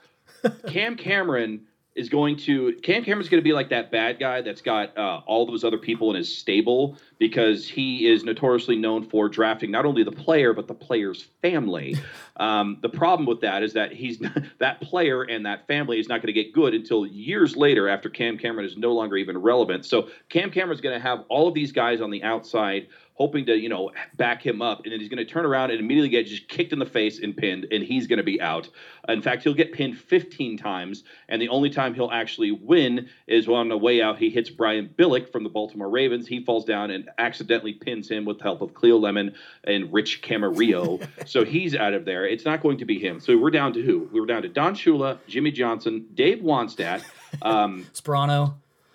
Cam 0.68 0.96
Cameron 0.96 1.66
is 1.98 2.08
going 2.08 2.36
to 2.36 2.72
Cam 2.82 3.04
Cameron's 3.04 3.28
going 3.28 3.40
to 3.40 3.44
be 3.44 3.52
like 3.52 3.70
that 3.70 3.90
bad 3.90 4.20
guy 4.20 4.40
that's 4.40 4.60
got 4.60 4.96
uh, 4.96 5.20
all 5.26 5.44
those 5.46 5.64
other 5.64 5.78
people 5.78 6.10
in 6.10 6.16
his 6.16 6.34
stable 6.34 6.96
because 7.18 7.68
he 7.68 8.06
is 8.06 8.22
notoriously 8.22 8.76
known 8.76 9.02
for 9.02 9.28
drafting 9.28 9.70
not 9.70 9.84
only 9.84 10.04
the 10.04 10.12
player 10.12 10.52
but 10.52 10.68
the 10.68 10.74
player's 10.74 11.28
family. 11.42 11.96
Um, 12.38 12.78
the 12.82 12.88
problem 12.88 13.26
with 13.26 13.40
that 13.40 13.64
is 13.64 13.72
that 13.72 13.92
he's 13.92 14.22
that 14.60 14.80
player 14.80 15.22
and 15.24 15.44
that 15.44 15.66
family 15.66 15.98
is 15.98 16.08
not 16.08 16.22
going 16.22 16.32
to 16.32 16.32
get 16.32 16.52
good 16.52 16.72
until 16.72 17.04
years 17.04 17.56
later 17.56 17.88
after 17.88 18.08
Cam 18.08 18.38
Cameron 18.38 18.64
is 18.64 18.76
no 18.76 18.92
longer 18.92 19.16
even 19.16 19.36
relevant. 19.36 19.84
So 19.84 20.08
Cam 20.28 20.52
Cameron's 20.52 20.80
going 20.80 20.94
to 20.94 21.02
have 21.02 21.24
all 21.28 21.48
of 21.48 21.54
these 21.54 21.72
guys 21.72 22.00
on 22.00 22.12
the 22.12 22.22
outside 22.22 22.86
hoping 23.18 23.44
to, 23.46 23.58
you 23.58 23.68
know, 23.68 23.90
back 24.16 24.46
him 24.46 24.62
up. 24.62 24.84
And 24.84 24.92
then 24.92 25.00
he's 25.00 25.08
going 25.08 25.18
to 25.18 25.24
turn 25.24 25.44
around 25.44 25.70
and 25.70 25.80
immediately 25.80 26.08
get 26.08 26.26
just 26.26 26.48
kicked 26.48 26.72
in 26.72 26.78
the 26.78 26.86
face 26.86 27.18
and 27.18 27.36
pinned, 27.36 27.66
and 27.72 27.82
he's 27.82 28.06
going 28.06 28.18
to 28.18 28.22
be 28.22 28.40
out. 28.40 28.68
In 29.08 29.20
fact, 29.20 29.42
he'll 29.42 29.54
get 29.54 29.72
pinned 29.72 29.98
15 29.98 30.56
times, 30.56 31.02
and 31.28 31.42
the 31.42 31.48
only 31.48 31.68
time 31.68 31.94
he'll 31.94 32.10
actually 32.10 32.52
win 32.52 33.08
is 33.26 33.48
on 33.48 33.68
the 33.68 33.76
way 33.76 34.00
out. 34.00 34.18
He 34.18 34.30
hits 34.30 34.50
Brian 34.50 34.88
Billick 34.96 35.30
from 35.32 35.42
the 35.42 35.50
Baltimore 35.50 35.90
Ravens. 35.90 36.28
He 36.28 36.44
falls 36.44 36.64
down 36.64 36.90
and 36.90 37.10
accidentally 37.18 37.72
pins 37.72 38.08
him 38.08 38.24
with 38.24 38.38
the 38.38 38.44
help 38.44 38.62
of 38.62 38.72
Cleo 38.72 38.96
Lemon 38.96 39.34
and 39.64 39.92
Rich 39.92 40.22
Camarillo. 40.22 41.06
so 41.26 41.44
he's 41.44 41.74
out 41.74 41.94
of 41.94 42.04
there. 42.04 42.24
It's 42.24 42.44
not 42.44 42.62
going 42.62 42.78
to 42.78 42.84
be 42.84 43.00
him. 43.00 43.18
So 43.18 43.36
we're 43.36 43.50
down 43.50 43.72
to 43.72 43.82
who? 43.82 44.08
We're 44.12 44.26
down 44.26 44.42
to 44.42 44.48
Don 44.48 44.74
Shula, 44.74 45.18
Jimmy 45.26 45.50
Johnson, 45.50 46.06
Dave 46.14 46.38
Wannstedt, 46.38 47.02
um. 47.42 47.86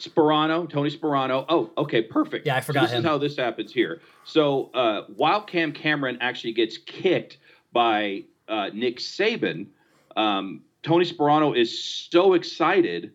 Sparano, 0.04 0.70
Tony 0.70 0.90
Sparano. 0.90 1.46
Oh, 1.50 1.72
okay, 1.78 2.02
perfect. 2.02 2.46
Yeah, 2.46 2.56
I 2.56 2.62
forgot 2.62 2.82
so 2.82 2.86
this 2.86 2.92
him. 2.94 3.00
is 3.00 3.06
how 3.06 3.18
this 3.18 3.38
happens 3.38 3.74
here. 3.74 4.02
So 4.24 4.70
uh, 4.74 5.04
while 5.16 5.42
Cam 5.42 5.72
Cameron 5.72 6.18
actually 6.22 6.54
gets 6.54 6.78
kicked 6.78 7.38
by 7.72 8.24
uh, 8.48 8.70
Nick 8.74 8.98
Saban, 8.98 9.68
um, 10.16 10.62
Tony 10.84 11.06
Sparano 11.06 11.58
is 11.58 11.84
so 11.84 12.34
excited 12.34 13.12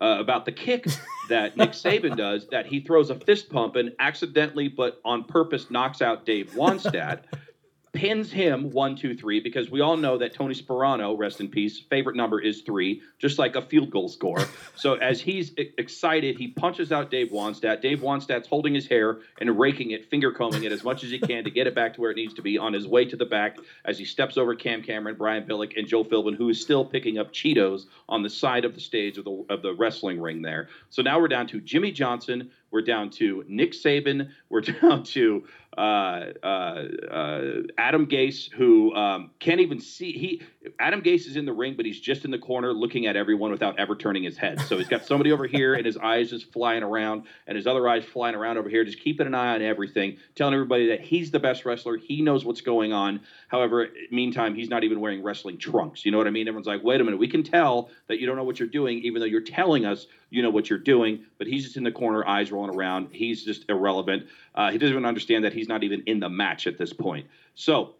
uh, 0.00 0.16
about 0.20 0.44
the 0.44 0.52
kick 0.52 0.86
that 1.28 1.56
Nick 1.56 1.72
Saban 1.72 2.16
does, 2.16 2.46
that 2.48 2.66
he 2.66 2.80
throws 2.80 3.10
a 3.10 3.14
fist 3.14 3.50
pump 3.50 3.76
and 3.76 3.92
accidentally, 3.98 4.68
but 4.68 5.00
on 5.04 5.24
purpose, 5.24 5.70
knocks 5.70 6.00
out 6.00 6.24
Dave 6.24 6.50
Wannstedt 6.52 7.24
pins 7.92 8.30
him 8.30 8.70
one, 8.70 8.96
two, 8.96 9.16
three, 9.16 9.40
because 9.40 9.70
we 9.70 9.80
all 9.80 9.96
know 9.96 10.18
that 10.18 10.34
Tony 10.34 10.54
Sparano, 10.54 11.16
rest 11.16 11.40
in 11.40 11.48
peace, 11.48 11.78
favorite 11.78 12.16
number 12.16 12.40
is 12.40 12.62
three, 12.62 13.02
just 13.18 13.38
like 13.38 13.56
a 13.56 13.62
field 13.62 13.90
goal 13.90 14.08
score. 14.08 14.44
so 14.76 14.94
as 14.94 15.20
he's 15.20 15.52
excited, 15.56 16.36
he 16.36 16.48
punches 16.48 16.92
out 16.92 17.10
Dave 17.10 17.30
Wannstedt. 17.30 17.80
Dave 17.80 18.00
Wannstedt's 18.00 18.48
holding 18.48 18.74
his 18.74 18.86
hair 18.86 19.18
and 19.40 19.58
raking 19.58 19.92
it, 19.92 20.08
finger 20.10 20.32
combing 20.32 20.64
it 20.64 20.72
as 20.72 20.84
much 20.84 21.04
as 21.04 21.10
he 21.10 21.18
can 21.18 21.44
to 21.44 21.50
get 21.50 21.66
it 21.66 21.74
back 21.74 21.94
to 21.94 22.00
where 22.00 22.10
it 22.10 22.16
needs 22.16 22.34
to 22.34 22.42
be 22.42 22.58
on 22.58 22.72
his 22.72 22.86
way 22.86 23.04
to 23.04 23.16
the 23.16 23.26
back 23.26 23.58
as 23.84 23.98
he 23.98 24.04
steps 24.04 24.36
over 24.36 24.54
Cam 24.54 24.82
Cameron, 24.82 25.16
Brian 25.16 25.44
Billick, 25.44 25.76
and 25.76 25.86
Joe 25.86 26.04
Philbin, 26.04 26.36
who 26.36 26.48
is 26.48 26.60
still 26.60 26.84
picking 26.84 27.18
up 27.18 27.32
Cheetos 27.32 27.86
on 28.08 28.22
the 28.22 28.30
side 28.30 28.64
of 28.64 28.74
the 28.74 28.80
stage 28.80 29.18
of 29.18 29.24
the 29.24 29.44
of 29.48 29.62
the 29.62 29.74
wrestling 29.74 30.20
ring 30.20 30.42
there. 30.42 30.68
So 30.90 31.02
now 31.02 31.20
we're 31.20 31.28
down 31.28 31.46
to 31.48 31.60
Jimmy 31.60 31.92
Johnson, 31.92 32.50
we're 32.70 32.82
down 32.82 33.10
to 33.10 33.44
Nick 33.48 33.72
Saban. 33.72 34.30
We're 34.48 34.60
down 34.82 35.04
to 35.04 35.44
uh, 35.78 36.32
uh, 36.42 36.84
uh, 37.08 37.42
Adam 37.78 38.06
Gase, 38.06 38.50
who 38.50 38.92
um, 38.96 39.30
can't 39.38 39.60
even 39.60 39.80
see. 39.80 40.10
He 40.10 40.42
Adam 40.80 41.02
Gase 41.02 41.28
is 41.28 41.36
in 41.36 41.46
the 41.46 41.52
ring, 41.52 41.74
but 41.76 41.86
he's 41.86 42.00
just 42.00 42.24
in 42.24 42.32
the 42.32 42.38
corner 42.38 42.72
looking 42.72 43.06
at 43.06 43.14
everyone 43.14 43.52
without 43.52 43.78
ever 43.78 43.94
turning 43.94 44.24
his 44.24 44.36
head. 44.36 44.60
So 44.62 44.76
he's 44.76 44.88
got 44.88 45.06
somebody 45.06 45.30
over 45.30 45.46
here, 45.46 45.74
and 45.74 45.86
his 45.86 45.96
eyes 45.96 46.30
just 46.30 46.52
flying 46.52 46.82
around, 46.82 47.24
and 47.46 47.54
his 47.54 47.68
other 47.68 47.88
eyes 47.88 48.04
flying 48.04 48.34
around 48.34 48.58
over 48.58 48.68
here, 48.68 48.84
just 48.84 48.98
keeping 48.98 49.28
an 49.28 49.36
eye 49.36 49.54
on 49.54 49.62
everything, 49.62 50.16
telling 50.34 50.52
everybody 50.52 50.88
that 50.88 51.00
he's 51.00 51.30
the 51.30 51.38
best 51.38 51.64
wrestler. 51.64 51.96
He 51.96 52.22
knows 52.22 52.44
what's 52.44 52.60
going 52.60 52.92
on. 52.92 53.20
However, 53.46 53.88
meantime, 54.10 54.56
he's 54.56 54.68
not 54.68 54.82
even 54.82 54.98
wearing 54.98 55.22
wrestling 55.22 55.58
trunks. 55.58 56.04
You 56.04 56.10
know 56.10 56.18
what 56.18 56.26
I 56.26 56.30
mean? 56.30 56.48
Everyone's 56.48 56.66
like, 56.66 56.82
wait 56.82 57.00
a 57.00 57.04
minute, 57.04 57.20
we 57.20 57.28
can 57.28 57.44
tell 57.44 57.90
that 58.08 58.18
you 58.18 58.26
don't 58.26 58.36
know 58.36 58.44
what 58.44 58.58
you're 58.58 58.68
doing, 58.68 58.98
even 59.04 59.20
though 59.20 59.26
you're 59.26 59.40
telling 59.42 59.86
us 59.86 60.08
you 60.30 60.42
know 60.42 60.50
what 60.50 60.68
you're 60.68 60.78
doing. 60.78 61.24
But 61.38 61.46
he's 61.46 61.64
just 61.64 61.76
in 61.76 61.84
the 61.84 61.92
corner, 61.92 62.26
eyes 62.26 62.50
rolling 62.50 62.74
around. 62.74 63.08
He's 63.12 63.44
just 63.44 63.64
irrelevant. 63.68 64.26
Uh, 64.54 64.70
he 64.70 64.78
doesn't 64.78 64.92
even 64.92 65.06
understand 65.06 65.44
that 65.44 65.52
he's 65.52 65.67
not 65.68 65.84
even 65.84 66.02
in 66.06 66.20
the 66.20 66.28
match 66.28 66.66
at 66.66 66.78
this 66.78 66.92
point. 66.92 67.26
So, 67.54 67.94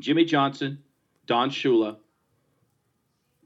Jimmy 0.00 0.24
Johnson, 0.24 0.82
Don 1.26 1.50
Shula, 1.50 1.96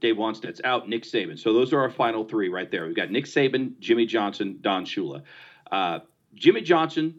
Dave 0.01 0.15
Wannstedt's 0.15 0.61
out, 0.63 0.87
Nick 0.87 1.03
Saban. 1.03 1.37
So 1.37 1.53
those 1.53 1.73
are 1.73 1.79
our 1.79 1.89
final 1.89 2.23
three 2.23 2.49
right 2.49 2.69
there. 2.71 2.85
We've 2.85 2.95
got 2.95 3.11
Nick 3.11 3.25
Saban, 3.25 3.77
Jimmy 3.79 4.05
Johnson, 4.05 4.59
Don 4.61 4.85
Shula. 4.85 5.23
Uh, 5.71 5.99
Jimmy 6.35 6.61
Johnson 6.61 7.15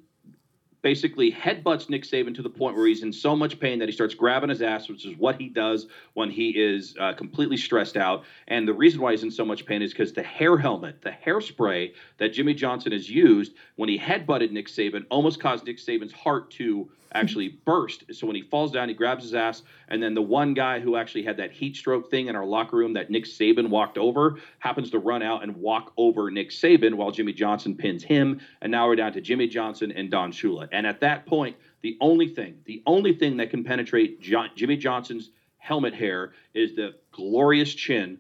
basically 0.82 1.32
headbutts 1.32 1.88
Nick 1.88 2.04
Saban 2.04 2.34
to 2.34 2.42
the 2.42 2.50
point 2.50 2.76
where 2.76 2.86
he's 2.86 3.02
in 3.02 3.12
so 3.12 3.36
much 3.36 3.58
pain 3.60 3.78
that 3.78 3.88
he 3.88 3.92
starts 3.92 4.14
grabbing 4.14 4.50
his 4.50 4.62
ass, 4.62 4.88
which 4.88 5.04
is 5.04 5.16
what 5.16 5.40
he 5.40 5.48
does 5.48 5.86
when 6.14 6.30
he 6.30 6.50
is 6.50 6.94
uh, 6.98 7.12
completely 7.12 7.56
stressed 7.56 7.96
out. 7.96 8.24
And 8.48 8.66
the 8.66 8.74
reason 8.74 9.00
why 9.00 9.12
he's 9.12 9.22
in 9.22 9.30
so 9.30 9.44
much 9.44 9.66
pain 9.66 9.82
is 9.82 9.92
because 9.92 10.12
the 10.12 10.22
hair 10.22 10.56
helmet, 10.56 11.02
the 11.02 11.14
hairspray 11.26 11.92
that 12.18 12.32
Jimmy 12.32 12.54
Johnson 12.54 12.92
has 12.92 13.08
used 13.08 13.52
when 13.76 13.88
he 13.88 13.98
headbutted 13.98 14.50
Nick 14.50 14.68
Saban 14.68 15.04
almost 15.10 15.40
caused 15.40 15.66
Nick 15.66 15.78
Saban's 15.78 16.12
heart 16.12 16.50
to 16.52 16.90
actually 17.12 17.60
burst. 17.64 18.04
So 18.12 18.26
when 18.26 18.36
he 18.36 18.42
falls 18.42 18.72
down, 18.72 18.88
he 18.88 18.94
grabs 18.94 19.24
his 19.24 19.34
ass, 19.34 19.62
and 19.88 20.02
then 20.02 20.14
the 20.14 20.22
one 20.22 20.54
guy 20.54 20.80
who 20.80 20.96
actually 20.96 21.24
had 21.24 21.36
that 21.38 21.52
heat 21.52 21.76
stroke 21.76 22.10
thing 22.10 22.28
in 22.28 22.36
our 22.36 22.44
locker 22.44 22.76
room 22.76 22.94
that 22.94 23.10
Nick 23.10 23.24
Saban 23.24 23.68
walked 23.68 23.98
over 23.98 24.36
happens 24.58 24.90
to 24.90 24.98
run 24.98 25.22
out 25.22 25.42
and 25.42 25.56
walk 25.56 25.92
over 25.96 26.30
Nick 26.30 26.50
Saban 26.50 26.94
while 26.94 27.10
Jimmy 27.10 27.32
Johnson 27.32 27.76
pins 27.76 28.02
him. 28.02 28.40
And 28.60 28.70
now 28.70 28.86
we're 28.86 28.96
down 28.96 29.12
to 29.14 29.20
Jimmy 29.20 29.48
Johnson 29.48 29.92
and 29.92 30.10
Don 30.10 30.32
Shula. 30.32 30.68
And 30.72 30.86
at 30.86 31.00
that 31.00 31.26
point, 31.26 31.56
the 31.82 31.96
only 32.00 32.28
thing, 32.28 32.58
the 32.64 32.82
only 32.86 33.14
thing 33.14 33.38
that 33.38 33.50
can 33.50 33.64
penetrate 33.64 34.20
John, 34.20 34.50
Jimmy 34.54 34.76
Johnson's 34.76 35.30
helmet 35.58 35.94
hair 35.94 36.32
is 36.54 36.74
the 36.74 36.94
glorious 37.12 37.74
chin 37.74 38.18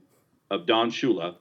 of 0.50 0.66
Don 0.66 0.90
Shula, 0.90 1.36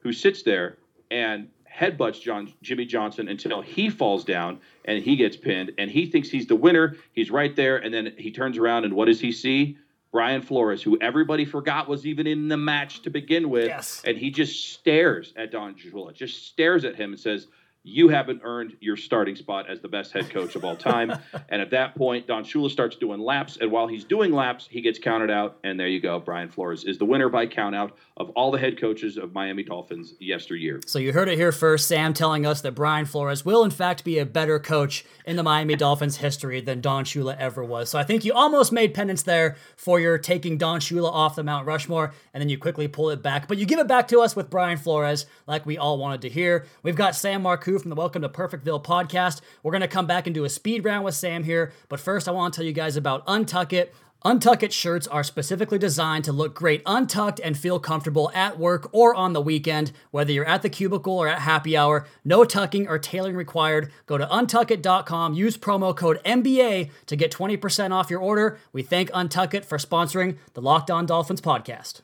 who 0.00 0.12
sits 0.12 0.42
there 0.42 0.78
and 1.10 1.48
headbutts 1.74 2.20
John 2.20 2.52
Jimmy 2.62 2.84
Johnson 2.84 3.28
until 3.28 3.62
he 3.62 3.88
falls 3.90 4.24
down 4.24 4.60
and 4.84 5.02
he 5.02 5.16
gets 5.16 5.36
pinned 5.36 5.72
and 5.78 5.90
he 5.90 6.06
thinks 6.06 6.28
he's 6.28 6.46
the 6.46 6.56
winner. 6.56 6.96
He's 7.12 7.30
right 7.30 7.54
there 7.54 7.78
and 7.78 7.92
then 7.92 8.12
he 8.18 8.30
turns 8.30 8.58
around 8.58 8.84
and 8.84 8.94
what 8.94 9.06
does 9.06 9.20
he 9.20 9.32
see? 9.32 9.78
Brian 10.12 10.42
Flores, 10.42 10.82
who 10.82 10.98
everybody 11.00 11.46
forgot 11.46 11.88
was 11.88 12.06
even 12.06 12.26
in 12.26 12.48
the 12.48 12.56
match 12.56 13.00
to 13.02 13.10
begin 13.10 13.48
with, 13.48 13.68
yes. 13.68 14.02
and 14.04 14.18
he 14.18 14.30
just 14.30 14.74
stares 14.74 15.32
at 15.36 15.50
Don 15.50 15.74
Shula, 15.74 16.12
just 16.12 16.46
stares 16.46 16.84
at 16.84 16.94
him 16.94 17.12
and 17.12 17.20
says, 17.20 17.46
you 17.84 18.08
haven't 18.08 18.42
earned 18.44 18.76
your 18.80 18.96
starting 18.96 19.34
spot 19.34 19.68
as 19.68 19.80
the 19.80 19.88
best 19.88 20.12
head 20.12 20.30
coach 20.30 20.54
of 20.54 20.64
all 20.64 20.76
time. 20.76 21.12
and 21.48 21.60
at 21.60 21.70
that 21.70 21.96
point, 21.96 22.26
Don 22.26 22.44
Shula 22.44 22.70
starts 22.70 22.96
doing 22.96 23.20
laps. 23.20 23.58
And 23.60 23.72
while 23.72 23.88
he's 23.88 24.04
doing 24.04 24.32
laps, 24.32 24.68
he 24.70 24.80
gets 24.80 24.98
counted 24.98 25.30
out. 25.30 25.58
And 25.64 25.78
there 25.78 25.88
you 25.88 26.00
go. 26.00 26.20
Brian 26.20 26.48
Flores 26.48 26.84
is 26.84 26.98
the 26.98 27.04
winner 27.04 27.28
by 27.28 27.46
countout 27.46 27.92
of 28.16 28.30
all 28.30 28.50
the 28.50 28.58
head 28.58 28.80
coaches 28.80 29.16
of 29.16 29.32
Miami 29.32 29.64
Dolphins 29.64 30.14
yesteryear. 30.20 30.80
So 30.86 30.98
you 30.98 31.12
heard 31.12 31.28
it 31.28 31.36
here 31.36 31.50
first. 31.50 31.88
Sam 31.88 32.14
telling 32.14 32.46
us 32.46 32.60
that 32.60 32.72
Brian 32.72 33.04
Flores 33.04 33.44
will, 33.44 33.64
in 33.64 33.70
fact, 33.70 34.04
be 34.04 34.18
a 34.18 34.26
better 34.26 34.58
coach 34.58 35.04
in 35.26 35.36
the 35.36 35.42
Miami 35.42 35.74
Dolphins 35.74 36.18
history 36.18 36.60
than 36.60 36.80
Don 36.80 37.04
Shula 37.04 37.36
ever 37.36 37.64
was. 37.64 37.90
So 37.90 37.98
I 37.98 38.04
think 38.04 38.24
you 38.24 38.32
almost 38.32 38.70
made 38.70 38.94
penance 38.94 39.22
there 39.22 39.56
for 39.76 39.98
your 39.98 40.18
taking 40.18 40.56
Don 40.56 40.80
Shula 40.80 41.10
off 41.10 41.34
the 41.34 41.42
Mount 41.42 41.66
Rushmore, 41.66 42.12
and 42.32 42.40
then 42.40 42.48
you 42.48 42.58
quickly 42.58 42.86
pull 42.86 43.10
it 43.10 43.22
back. 43.22 43.48
But 43.48 43.58
you 43.58 43.66
give 43.66 43.78
it 43.78 43.88
back 43.88 44.08
to 44.08 44.20
us 44.20 44.36
with 44.36 44.50
Brian 44.50 44.78
Flores, 44.78 45.26
like 45.46 45.66
we 45.66 45.78
all 45.78 45.98
wanted 45.98 46.22
to 46.22 46.28
hear. 46.28 46.66
We've 46.82 46.96
got 46.96 47.16
Sam 47.16 47.42
From 47.78 47.90
the 47.90 47.96
Welcome 47.96 48.22
to 48.22 48.28
Perfectville 48.28 48.82
podcast. 48.82 49.40
We're 49.62 49.72
going 49.72 49.82
to 49.82 49.88
come 49.88 50.06
back 50.06 50.26
and 50.26 50.34
do 50.34 50.44
a 50.44 50.48
speed 50.48 50.84
round 50.84 51.04
with 51.04 51.14
Sam 51.14 51.44
here. 51.44 51.72
But 51.88 52.00
first, 52.00 52.28
I 52.28 52.32
want 52.32 52.52
to 52.52 52.58
tell 52.58 52.66
you 52.66 52.72
guys 52.72 52.96
about 52.96 53.26
Untuck 53.26 53.72
It. 53.72 53.94
Untuck 54.24 54.62
It 54.62 54.72
shirts 54.72 55.08
are 55.08 55.24
specifically 55.24 55.78
designed 55.78 56.24
to 56.24 56.32
look 56.32 56.54
great 56.54 56.82
untucked 56.86 57.40
and 57.42 57.58
feel 57.58 57.80
comfortable 57.80 58.30
at 58.34 58.56
work 58.56 58.88
or 58.92 59.14
on 59.14 59.32
the 59.32 59.40
weekend, 59.40 59.90
whether 60.12 60.30
you're 60.30 60.44
at 60.48 60.62
the 60.62 60.70
cubicle 60.70 61.18
or 61.18 61.26
at 61.26 61.40
happy 61.40 61.76
hour. 61.76 62.06
No 62.24 62.44
tucking 62.44 62.86
or 62.86 63.00
tailoring 63.00 63.34
required. 63.34 63.90
Go 64.06 64.18
to 64.18 64.26
untuckit.com, 64.26 65.34
use 65.34 65.56
promo 65.56 65.96
code 65.96 66.20
MBA 66.24 66.90
to 67.06 67.16
get 67.16 67.32
20% 67.32 67.90
off 67.90 68.10
your 68.10 68.20
order. 68.20 68.58
We 68.72 68.82
thank 68.82 69.10
Untuck 69.10 69.54
It 69.54 69.64
for 69.64 69.78
sponsoring 69.78 70.36
the 70.54 70.62
Locked 70.62 70.90
On 70.90 71.04
Dolphins 71.04 71.40
podcast. 71.40 72.02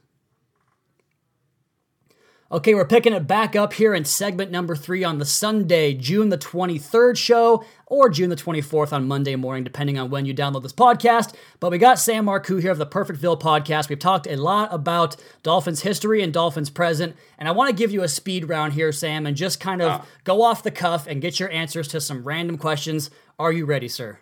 Okay, 2.50 2.74
we're 2.74 2.86
picking 2.86 3.12
it 3.12 3.26
back 3.26 3.54
up 3.54 3.74
here 3.74 3.92
in 3.92 4.06
segment 4.06 4.50
number 4.50 4.74
three 4.74 5.04
on 5.04 5.18
the 5.18 5.26
Sunday, 5.26 5.92
June 5.92 6.30
the 6.30 6.38
23rd 6.38 7.14
show, 7.14 7.62
or 7.84 8.08
June 8.08 8.30
the 8.30 8.36
24th 8.36 8.90
on 8.90 9.06
Monday 9.06 9.36
morning, 9.36 9.64
depending 9.64 9.98
on 9.98 10.08
when 10.08 10.24
you 10.24 10.32
download 10.32 10.62
this 10.62 10.72
podcast. 10.72 11.34
But 11.60 11.70
we 11.70 11.76
got 11.76 11.98
Sam 11.98 12.24
Marcoux 12.24 12.62
here 12.62 12.70
of 12.70 12.78
the 12.78 12.86
Perfectville 12.86 13.38
podcast. 13.38 13.90
We've 13.90 13.98
talked 13.98 14.26
a 14.26 14.36
lot 14.36 14.72
about 14.72 15.14
Dolphins 15.42 15.82
history 15.82 16.22
and 16.22 16.32
Dolphins 16.32 16.70
present, 16.70 17.16
and 17.38 17.48
I 17.48 17.52
want 17.52 17.68
to 17.68 17.76
give 17.76 17.92
you 17.92 18.02
a 18.02 18.08
speed 18.08 18.48
round 18.48 18.72
here, 18.72 18.92
Sam, 18.92 19.26
and 19.26 19.36
just 19.36 19.60
kind 19.60 19.82
of 19.82 20.00
ah. 20.00 20.06
go 20.24 20.40
off 20.40 20.62
the 20.62 20.70
cuff 20.70 21.06
and 21.06 21.20
get 21.20 21.38
your 21.38 21.50
answers 21.50 21.86
to 21.88 22.00
some 22.00 22.24
random 22.24 22.56
questions. 22.56 23.10
Are 23.38 23.52
you 23.52 23.66
ready, 23.66 23.88
sir? 23.88 24.20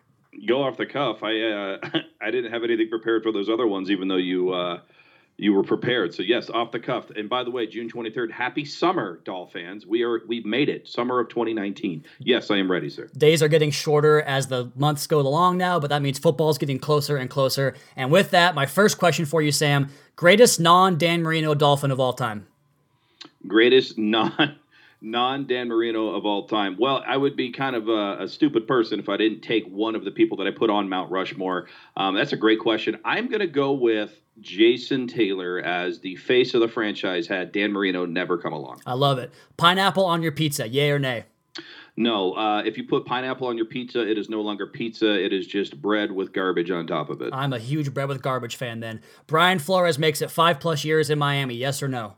Go 0.49 0.65
off 0.65 0.77
the 0.77 0.87
cuff. 0.87 1.23
I 1.23 1.41
uh, 1.43 1.79
I 2.21 2.33
didn't 2.33 2.51
have 2.51 2.65
anything 2.65 2.89
prepared 2.89 3.23
for 3.23 3.31
those 3.31 3.49
other 3.49 3.69
ones, 3.69 3.89
even 3.89 4.09
though 4.09 4.17
you. 4.17 4.53
Uh 4.53 4.81
you 5.39 5.53
were 5.53 5.63
prepared. 5.63 6.15
So 6.15 6.23
yes, 6.23 6.49
off 6.49 6.73
the 6.73 6.81
cuff. 6.81 7.11
And 7.11 7.29
by 7.29 7.45
the 7.45 7.51
way, 7.51 7.67
June 7.67 7.91
23rd, 7.91 8.31
happy 8.31 8.65
summer, 8.65 9.21
Doll 9.25 9.47
fans. 9.47 9.87
We 9.87 10.03
are 10.03 10.23
we've 10.27 10.47
made 10.47 10.69
it. 10.69 10.89
Summer 10.89 11.21
of 11.21 11.29
2019. 11.29 12.05
Yes, 12.21 12.51
I 12.51 12.57
am 12.57 12.71
ready, 12.71 12.89
sir. 12.89 13.09
Days 13.17 13.43
are 13.43 13.49
getting 13.49 13.71
shorter 13.71 14.23
as 14.23 14.47
the 14.47 14.71
months 14.77 15.07
go 15.07 15.21
along 15.21 15.59
now, 15.59 15.79
but 15.79 15.91
that 15.91 16.03
means 16.03 16.19
football's 16.19 16.59
getting 16.59 16.79
closer 16.79 17.17
and 17.17 17.29
closer. 17.29 17.75
And 17.97 18.11
with 18.11 18.31
that, 18.31 18.55
my 18.55 18.67
first 18.67 18.99
question 18.99 19.27
for 19.27 19.43
you, 19.43 19.53
Sam, 19.53 19.91
greatest 20.17 20.59
non 20.59 20.97
Dan 20.97 21.23
Marino 21.23 21.55
Dolphin 21.55 21.91
of 21.91 22.01
all 22.01 22.15
time. 22.15 22.47
Greatest 23.47 23.99
non 23.99 24.57
non 25.01 25.47
Dan 25.47 25.69
Marino 25.69 26.15
of 26.15 26.25
all 26.25 26.47
time? 26.47 26.77
Well, 26.79 27.03
I 27.07 27.17
would 27.17 27.37
be 27.37 27.53
kind 27.53 27.77
of 27.77 27.89
a, 27.89 28.25
a, 28.25 28.29
stupid 28.29 28.67
person 28.67 28.99
if 28.99 29.09
I 29.09 29.17
didn't 29.17 29.41
take 29.41 29.67
one 29.67 29.95
of 29.95 30.05
the 30.05 30.11
people 30.11 30.37
that 30.39 30.47
I 30.47 30.51
put 30.51 30.71
on 30.71 30.89
Mount 30.89 31.11
Rushmore. 31.11 31.69
Um, 31.97 32.15
that's 32.15 32.33
a 32.33 32.37
great 32.37 32.61
question. 32.61 32.99
I'm 33.05 33.29
going 33.29 33.41
to 33.41 33.47
go 33.47 33.73
with 33.73 34.21
Jason 34.41 35.07
Taylor 35.07 35.61
as 35.61 36.01
the 36.01 36.17
face 36.17 36.55
of 36.55 36.61
the 36.61 36.69
franchise 36.69 37.27
had 37.27 37.53
Dan 37.53 37.73
Marino 37.73 38.05
never 38.05 38.39
come 38.39 38.53
along. 38.53 38.83
I 38.87 38.95
love 38.95 39.19
it. 39.19 39.33
Pineapple 39.57 40.05
on 40.05 40.23
your 40.23 40.33
pizza, 40.33 40.69
yay 40.69 40.91
or 40.91 40.99
nay? 40.99 41.25
No, 41.99 42.35
uh, 42.35 42.63
if 42.63 42.77
you 42.77 42.85
put 42.85 43.07
pineapple 43.07 43.47
on 43.47 43.57
your 43.57 43.65
pizza, 43.65 44.07
it 44.07 44.19
is 44.19 44.29
no 44.29 44.43
longer 44.43 44.67
pizza. 44.67 45.19
It 45.19 45.33
is 45.33 45.47
just 45.47 45.81
bread 45.81 46.13
with 46.13 46.35
garbage 46.35 46.71
on 46.71 46.87
top 46.87 47.09
of 47.09 47.23
it. 47.23 47.33
I'm 47.33 47.55
a 47.55 47.59
huge 47.59 47.95
bread 47.95 48.09
with 48.09 48.21
garbage 48.21 48.57
fan 48.57 48.81
then. 48.81 49.01
Brian 49.27 49.59
Flores 49.59 49.99
makes 49.99 50.21
it 50.21 50.31
five 50.31 50.61
plus 50.61 50.85
years 50.85 51.09
in 51.09 51.19
Miami, 51.19 51.55
yes 51.55 51.83
or 51.83 51.89
no? 51.89 52.17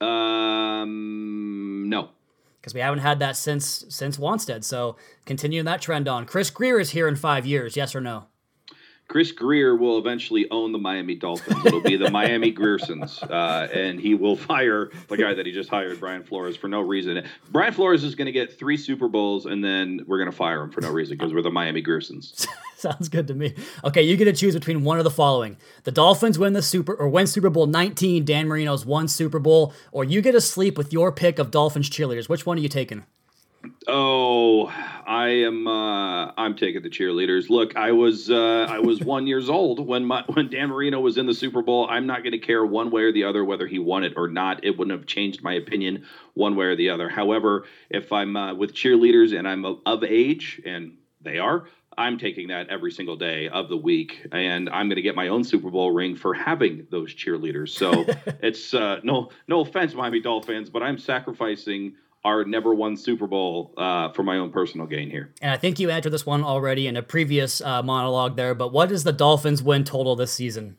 Um, 0.00 1.65
no. 1.88 2.10
Because 2.60 2.74
we 2.74 2.80
haven't 2.80 2.98
had 3.00 3.18
that 3.20 3.36
since 3.36 3.84
since 3.88 4.16
Wannstedt. 4.16 4.64
So 4.64 4.96
continuing 5.24 5.66
that 5.66 5.80
trend 5.80 6.08
on. 6.08 6.26
Chris 6.26 6.50
Grier 6.50 6.80
is 6.80 6.90
here 6.90 7.06
in 7.08 7.16
five 7.16 7.46
years, 7.46 7.76
yes 7.76 7.94
or 7.94 8.00
no? 8.00 8.26
Chris 9.08 9.30
Grier 9.30 9.76
will 9.76 9.98
eventually 9.98 10.50
own 10.50 10.72
the 10.72 10.78
Miami 10.78 11.14
Dolphins. 11.14 11.64
It'll 11.64 11.80
be 11.80 11.96
the 11.96 12.10
Miami 12.10 12.52
Griersons, 12.52 13.22
uh, 13.30 13.68
and 13.72 14.00
he 14.00 14.14
will 14.14 14.36
fire 14.36 14.90
the 15.08 15.16
guy 15.16 15.32
that 15.32 15.46
he 15.46 15.52
just 15.52 15.70
hired, 15.70 16.00
Brian 16.00 16.24
Flores, 16.24 16.56
for 16.56 16.68
no 16.68 16.80
reason. 16.80 17.24
Brian 17.50 17.72
Flores 17.72 18.02
is 18.02 18.14
going 18.14 18.26
to 18.26 18.32
get 18.32 18.58
three 18.58 18.76
Super 18.76 19.08
Bowls, 19.08 19.46
and 19.46 19.64
then 19.64 20.00
we're 20.06 20.18
going 20.18 20.30
to 20.30 20.36
fire 20.36 20.62
him 20.62 20.70
for 20.70 20.80
no 20.80 20.90
reason 20.90 21.16
because 21.16 21.32
we're 21.32 21.42
the 21.42 21.50
Miami 21.50 21.82
Griersons. 21.82 22.46
Sounds 22.76 23.08
good 23.08 23.28
to 23.28 23.34
me. 23.34 23.54
Okay, 23.84 24.02
you 24.02 24.16
get 24.16 24.26
to 24.26 24.32
choose 24.32 24.54
between 24.54 24.82
one 24.82 24.98
of 24.98 25.04
the 25.04 25.10
following: 25.10 25.56
the 25.84 25.92
Dolphins 25.92 26.38
win 26.38 26.52
the 26.52 26.62
Super 26.62 26.94
or 26.94 27.08
win 27.08 27.26
Super 27.26 27.48
Bowl 27.48 27.66
19, 27.66 28.24
Dan 28.24 28.48
Marino's 28.48 28.84
one 28.84 29.08
Super 29.08 29.38
Bowl, 29.38 29.72
or 29.92 30.04
you 30.04 30.20
get 30.20 30.32
to 30.32 30.40
sleep 30.40 30.76
with 30.76 30.92
your 30.92 31.12
pick 31.12 31.38
of 31.38 31.50
Dolphins 31.50 31.88
cheerleaders. 31.88 32.28
Which 32.28 32.44
one 32.44 32.58
are 32.58 32.60
you 32.60 32.68
taking? 32.68 33.04
Oh, 33.88 34.66
I 35.06 35.28
am. 35.28 35.68
Uh, 35.68 36.32
I'm 36.36 36.56
taking 36.56 36.82
the 36.82 36.90
cheerleaders. 36.90 37.48
Look, 37.48 37.76
I 37.76 37.92
was 37.92 38.28
uh, 38.28 38.66
I 38.68 38.80
was 38.80 39.00
one 39.00 39.26
years 39.28 39.48
old 39.48 39.86
when 39.86 40.04
my 40.04 40.24
when 40.32 40.50
Dan 40.50 40.70
Marino 40.70 40.98
was 40.98 41.18
in 41.18 41.26
the 41.26 41.34
Super 41.34 41.62
Bowl. 41.62 41.86
I'm 41.88 42.06
not 42.06 42.22
going 42.22 42.32
to 42.32 42.38
care 42.38 42.66
one 42.66 42.90
way 42.90 43.02
or 43.02 43.12
the 43.12 43.24
other 43.24 43.44
whether 43.44 43.66
he 43.66 43.78
won 43.78 44.02
it 44.02 44.14
or 44.16 44.26
not. 44.26 44.64
It 44.64 44.76
wouldn't 44.76 44.98
have 44.98 45.06
changed 45.06 45.42
my 45.42 45.54
opinion 45.54 46.04
one 46.34 46.56
way 46.56 46.66
or 46.66 46.76
the 46.76 46.90
other. 46.90 47.08
However, 47.08 47.66
if 47.88 48.12
I'm 48.12 48.36
uh, 48.36 48.54
with 48.54 48.74
cheerleaders 48.74 49.38
and 49.38 49.46
I'm 49.46 49.64
of, 49.64 49.78
of 49.86 50.02
age, 50.02 50.60
and 50.66 50.94
they 51.20 51.38
are, 51.38 51.66
I'm 51.96 52.18
taking 52.18 52.48
that 52.48 52.68
every 52.68 52.90
single 52.90 53.16
day 53.16 53.48
of 53.48 53.68
the 53.68 53.76
week, 53.76 54.26
and 54.32 54.68
I'm 54.68 54.88
going 54.88 54.96
to 54.96 55.02
get 55.02 55.14
my 55.14 55.28
own 55.28 55.44
Super 55.44 55.70
Bowl 55.70 55.92
ring 55.92 56.16
for 56.16 56.34
having 56.34 56.88
those 56.90 57.14
cheerleaders. 57.14 57.68
So 57.68 58.04
it's 58.42 58.74
uh, 58.74 58.98
no 59.04 59.30
no 59.46 59.60
offense, 59.60 59.94
Miami 59.94 60.20
Dolphins, 60.20 60.70
but 60.70 60.82
I'm 60.82 60.98
sacrificing 60.98 61.94
our 62.24 62.44
never 62.44 62.74
won 62.74 62.96
Super 62.96 63.26
Bowl 63.26 63.72
uh, 63.76 64.10
for 64.10 64.22
my 64.22 64.38
own 64.38 64.50
personal 64.50 64.86
gain 64.86 65.10
here. 65.10 65.32
And 65.40 65.52
I 65.52 65.56
think 65.56 65.78
you 65.78 65.90
answered 65.90 66.10
this 66.10 66.26
one 66.26 66.42
already 66.42 66.86
in 66.86 66.96
a 66.96 67.02
previous 67.02 67.60
uh, 67.60 67.82
monologue 67.82 68.36
there, 68.36 68.54
but 68.54 68.72
what 68.72 68.90
is 68.90 69.04
the 69.04 69.12
Dolphins 69.12 69.62
win 69.62 69.84
total 69.84 70.16
this 70.16 70.32
season? 70.32 70.76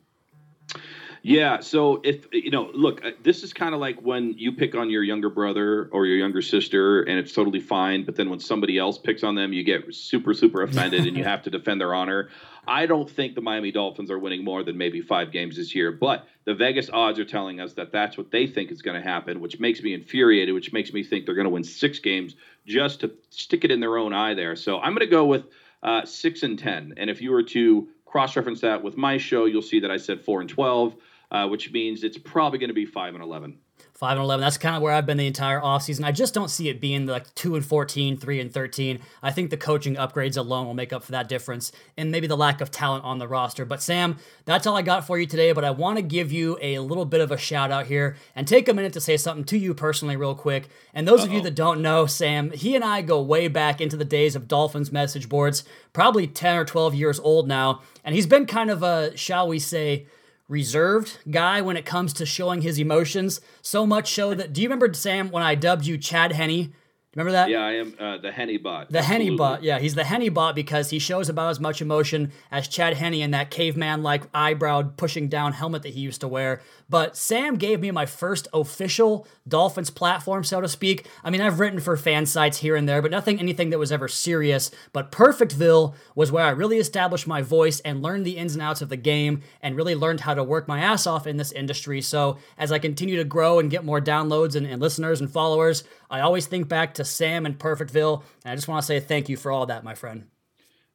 Yeah, 1.22 1.60
so 1.60 2.00
if 2.04 2.26
you 2.32 2.50
know, 2.50 2.70
look, 2.72 3.04
uh, 3.04 3.10
this 3.22 3.42
is 3.42 3.52
kind 3.52 3.74
of 3.74 3.80
like 3.80 4.00
when 4.00 4.34
you 4.38 4.52
pick 4.52 4.74
on 4.74 4.88
your 4.88 5.02
younger 5.02 5.28
brother 5.28 5.88
or 5.92 6.06
your 6.06 6.16
younger 6.16 6.42
sister, 6.42 7.02
and 7.02 7.18
it's 7.18 7.32
totally 7.32 7.60
fine. 7.60 8.04
But 8.04 8.16
then 8.16 8.30
when 8.30 8.40
somebody 8.40 8.78
else 8.78 8.98
picks 8.98 9.24
on 9.24 9.34
them, 9.34 9.52
you 9.52 9.64
get 9.64 9.94
super, 9.94 10.32
super 10.32 10.62
offended, 10.62 11.06
and 11.06 11.16
you 11.16 11.24
have 11.24 11.42
to 11.42 11.50
defend 11.50 11.80
their 11.80 11.94
honor. 11.94 12.28
I 12.68 12.86
don't 12.86 13.10
think 13.10 13.34
the 13.34 13.40
Miami 13.40 13.72
Dolphins 13.72 14.10
are 14.10 14.18
winning 14.18 14.44
more 14.44 14.62
than 14.62 14.76
maybe 14.76 15.00
five 15.00 15.32
games 15.32 15.56
this 15.56 15.74
year, 15.74 15.90
but 15.90 16.26
the 16.44 16.54
Vegas 16.54 16.90
odds 16.92 17.18
are 17.18 17.24
telling 17.24 17.60
us 17.60 17.72
that 17.74 17.92
that's 17.92 18.18
what 18.18 18.30
they 18.30 18.46
think 18.46 18.70
is 18.70 18.82
going 18.82 19.02
to 19.02 19.08
happen, 19.08 19.40
which 19.40 19.58
makes 19.58 19.82
me 19.82 19.94
infuriated, 19.94 20.54
which 20.54 20.72
makes 20.72 20.92
me 20.92 21.02
think 21.02 21.24
they're 21.24 21.34
going 21.34 21.46
to 21.46 21.50
win 21.50 21.64
six 21.64 21.98
games 21.98 22.36
just 22.66 23.00
to 23.00 23.12
stick 23.30 23.64
it 23.64 23.70
in 23.70 23.80
their 23.80 23.96
own 23.96 24.12
eye 24.12 24.34
there. 24.34 24.54
So 24.54 24.78
I'm 24.78 24.92
going 24.92 25.00
to 25.00 25.06
go 25.06 25.24
with 25.24 25.46
uh, 25.82 26.04
six 26.04 26.42
and 26.42 26.58
ten, 26.58 26.94
and 26.98 27.08
if 27.08 27.22
you 27.22 27.30
were 27.30 27.44
to 27.44 27.88
cross-reference 28.04 28.60
that 28.60 28.82
with 28.82 28.96
my 28.96 29.16
show, 29.18 29.46
you'll 29.46 29.62
see 29.62 29.80
that 29.80 29.90
I 29.90 29.96
said 29.96 30.20
four 30.20 30.40
and 30.40 30.50
twelve 30.50 30.94
uh, 31.30 31.46
which 31.48 31.72
means 31.72 32.04
it's 32.04 32.18
probably 32.18 32.58
going 32.58 32.68
to 32.70 32.74
be 32.74 32.86
five 32.86 33.14
and 33.14 33.22
eleven. 33.22 33.58
Five 33.94 34.12
and 34.12 34.20
eleven. 34.20 34.42
That's 34.42 34.58
kind 34.58 34.76
of 34.76 34.82
where 34.82 34.92
I've 34.92 35.06
been 35.06 35.16
the 35.16 35.26
entire 35.26 35.60
offseason. 35.60 36.04
I 36.04 36.12
just 36.12 36.32
don't 36.32 36.50
see 36.50 36.68
it 36.68 36.80
being 36.80 37.06
like 37.06 37.34
two 37.34 37.56
and 37.56 37.64
14, 37.66 38.16
three 38.16 38.40
and 38.40 38.52
thirteen. 38.52 39.00
I 39.24 39.32
think 39.32 39.50
the 39.50 39.56
coaching 39.56 39.96
upgrades 39.96 40.36
alone 40.36 40.66
will 40.66 40.74
make 40.74 40.92
up 40.92 41.02
for 41.02 41.10
that 41.12 41.28
difference, 41.28 41.72
and 41.96 42.12
maybe 42.12 42.28
the 42.28 42.36
lack 42.36 42.60
of 42.60 42.70
talent 42.70 43.04
on 43.04 43.18
the 43.18 43.26
roster. 43.26 43.64
But 43.64 43.82
Sam, 43.82 44.16
that's 44.44 44.68
all 44.68 44.76
I 44.76 44.82
got 44.82 45.04
for 45.04 45.18
you 45.18 45.26
today. 45.26 45.50
But 45.50 45.64
I 45.64 45.70
want 45.70 45.96
to 45.96 46.02
give 46.02 46.30
you 46.30 46.58
a 46.62 46.78
little 46.78 47.04
bit 47.04 47.20
of 47.20 47.32
a 47.32 47.36
shout 47.36 47.72
out 47.72 47.86
here 47.86 48.16
and 48.36 48.46
take 48.46 48.68
a 48.68 48.74
minute 48.74 48.92
to 48.92 49.00
say 49.00 49.16
something 49.16 49.44
to 49.46 49.58
you 49.58 49.74
personally, 49.74 50.16
real 50.16 50.36
quick. 50.36 50.68
And 50.94 51.06
those 51.06 51.20
Uh-oh. 51.20 51.26
of 51.26 51.32
you 51.32 51.40
that 51.42 51.56
don't 51.56 51.82
know, 51.82 52.06
Sam, 52.06 52.52
he 52.52 52.76
and 52.76 52.84
I 52.84 53.02
go 53.02 53.20
way 53.20 53.48
back 53.48 53.80
into 53.80 53.96
the 53.96 54.04
days 54.04 54.36
of 54.36 54.46
Dolphins 54.46 54.92
message 54.92 55.28
boards, 55.28 55.64
probably 55.92 56.28
ten 56.28 56.56
or 56.56 56.64
twelve 56.64 56.94
years 56.94 57.18
old 57.18 57.48
now, 57.48 57.82
and 58.04 58.14
he's 58.14 58.26
been 58.26 58.46
kind 58.46 58.70
of 58.70 58.84
a, 58.84 59.16
shall 59.16 59.48
we 59.48 59.58
say 59.58 60.06
reserved 60.48 61.18
guy 61.30 61.60
when 61.60 61.76
it 61.76 61.84
comes 61.84 62.12
to 62.14 62.26
showing 62.26 62.62
his 62.62 62.78
emotions. 62.78 63.40
So 63.62 63.86
much 63.86 64.12
so 64.12 64.34
that 64.34 64.52
do 64.52 64.62
you 64.62 64.68
remember 64.68 64.92
Sam 64.94 65.30
when 65.30 65.42
I 65.42 65.54
dubbed 65.54 65.86
you 65.86 65.98
Chad 65.98 66.32
Henne? 66.32 66.72
Remember 67.18 67.32
that? 67.32 67.50
Yeah, 67.50 67.66
I 67.66 67.72
am 67.72 67.94
uh, 67.98 68.18
the 68.18 68.30
Henny 68.30 68.58
bot. 68.58 68.92
The 68.92 69.02
Henny 69.02 69.36
bot. 69.36 69.64
Yeah, 69.64 69.80
he's 69.80 69.96
the 69.96 70.04
Henny 70.04 70.28
bot 70.28 70.54
because 70.54 70.90
he 70.90 71.00
shows 71.00 71.28
about 71.28 71.50
as 71.50 71.58
much 71.58 71.82
emotion 71.82 72.30
as 72.52 72.68
Chad 72.68 72.94
Henne 72.94 73.14
in 73.14 73.32
that 73.32 73.50
caveman-like 73.50 74.22
eyebrow 74.32 74.82
pushing 74.96 75.28
down 75.28 75.52
helmet 75.52 75.82
that 75.82 75.94
he 75.94 76.00
used 76.00 76.20
to 76.20 76.28
wear. 76.28 76.62
But 76.88 77.16
Sam 77.16 77.56
gave 77.56 77.80
me 77.80 77.90
my 77.90 78.06
first 78.06 78.46
official 78.54 79.26
Dolphins 79.48 79.90
platform, 79.90 80.44
so 80.44 80.60
to 80.60 80.68
speak. 80.68 81.08
I 81.24 81.30
mean, 81.30 81.40
I've 81.40 81.58
written 81.58 81.80
for 81.80 81.96
fan 81.96 82.24
sites 82.24 82.58
here 82.58 82.76
and 82.76 82.88
there, 82.88 83.02
but 83.02 83.10
nothing, 83.10 83.40
anything 83.40 83.70
that 83.70 83.80
was 83.80 83.90
ever 83.90 84.06
serious. 84.06 84.70
But 84.92 85.10
Perfectville 85.10 85.94
was 86.14 86.30
where 86.30 86.44
I 86.44 86.50
really 86.50 86.78
established 86.78 87.26
my 87.26 87.42
voice 87.42 87.80
and 87.80 88.00
learned 88.00 88.26
the 88.26 88.36
ins 88.36 88.54
and 88.54 88.62
outs 88.62 88.80
of 88.80 88.90
the 88.90 88.96
game 88.96 89.42
and 89.60 89.74
really 89.74 89.96
learned 89.96 90.20
how 90.20 90.34
to 90.34 90.44
work 90.44 90.68
my 90.68 90.78
ass 90.78 91.04
off 91.04 91.26
in 91.26 91.36
this 91.36 91.50
industry. 91.50 92.00
So 92.00 92.38
as 92.56 92.70
I 92.70 92.78
continue 92.78 93.16
to 93.16 93.24
grow 93.24 93.58
and 93.58 93.72
get 93.72 93.84
more 93.84 94.00
downloads 94.00 94.54
and, 94.54 94.64
and 94.64 94.80
listeners 94.80 95.20
and 95.20 95.28
followers, 95.28 95.82
I 96.08 96.20
always 96.20 96.46
think 96.46 96.68
back 96.68 96.94
to 96.94 97.07
Sam 97.08 97.46
in 97.46 97.54
Perfectville, 97.54 98.22
and 98.44 98.52
I 98.52 98.54
just 98.54 98.68
want 98.68 98.82
to 98.82 98.86
say 98.86 99.00
thank 99.00 99.28
you 99.28 99.36
for 99.36 99.50
all 99.50 99.66
that, 99.66 99.84
my 99.84 99.94
friend. 99.94 100.28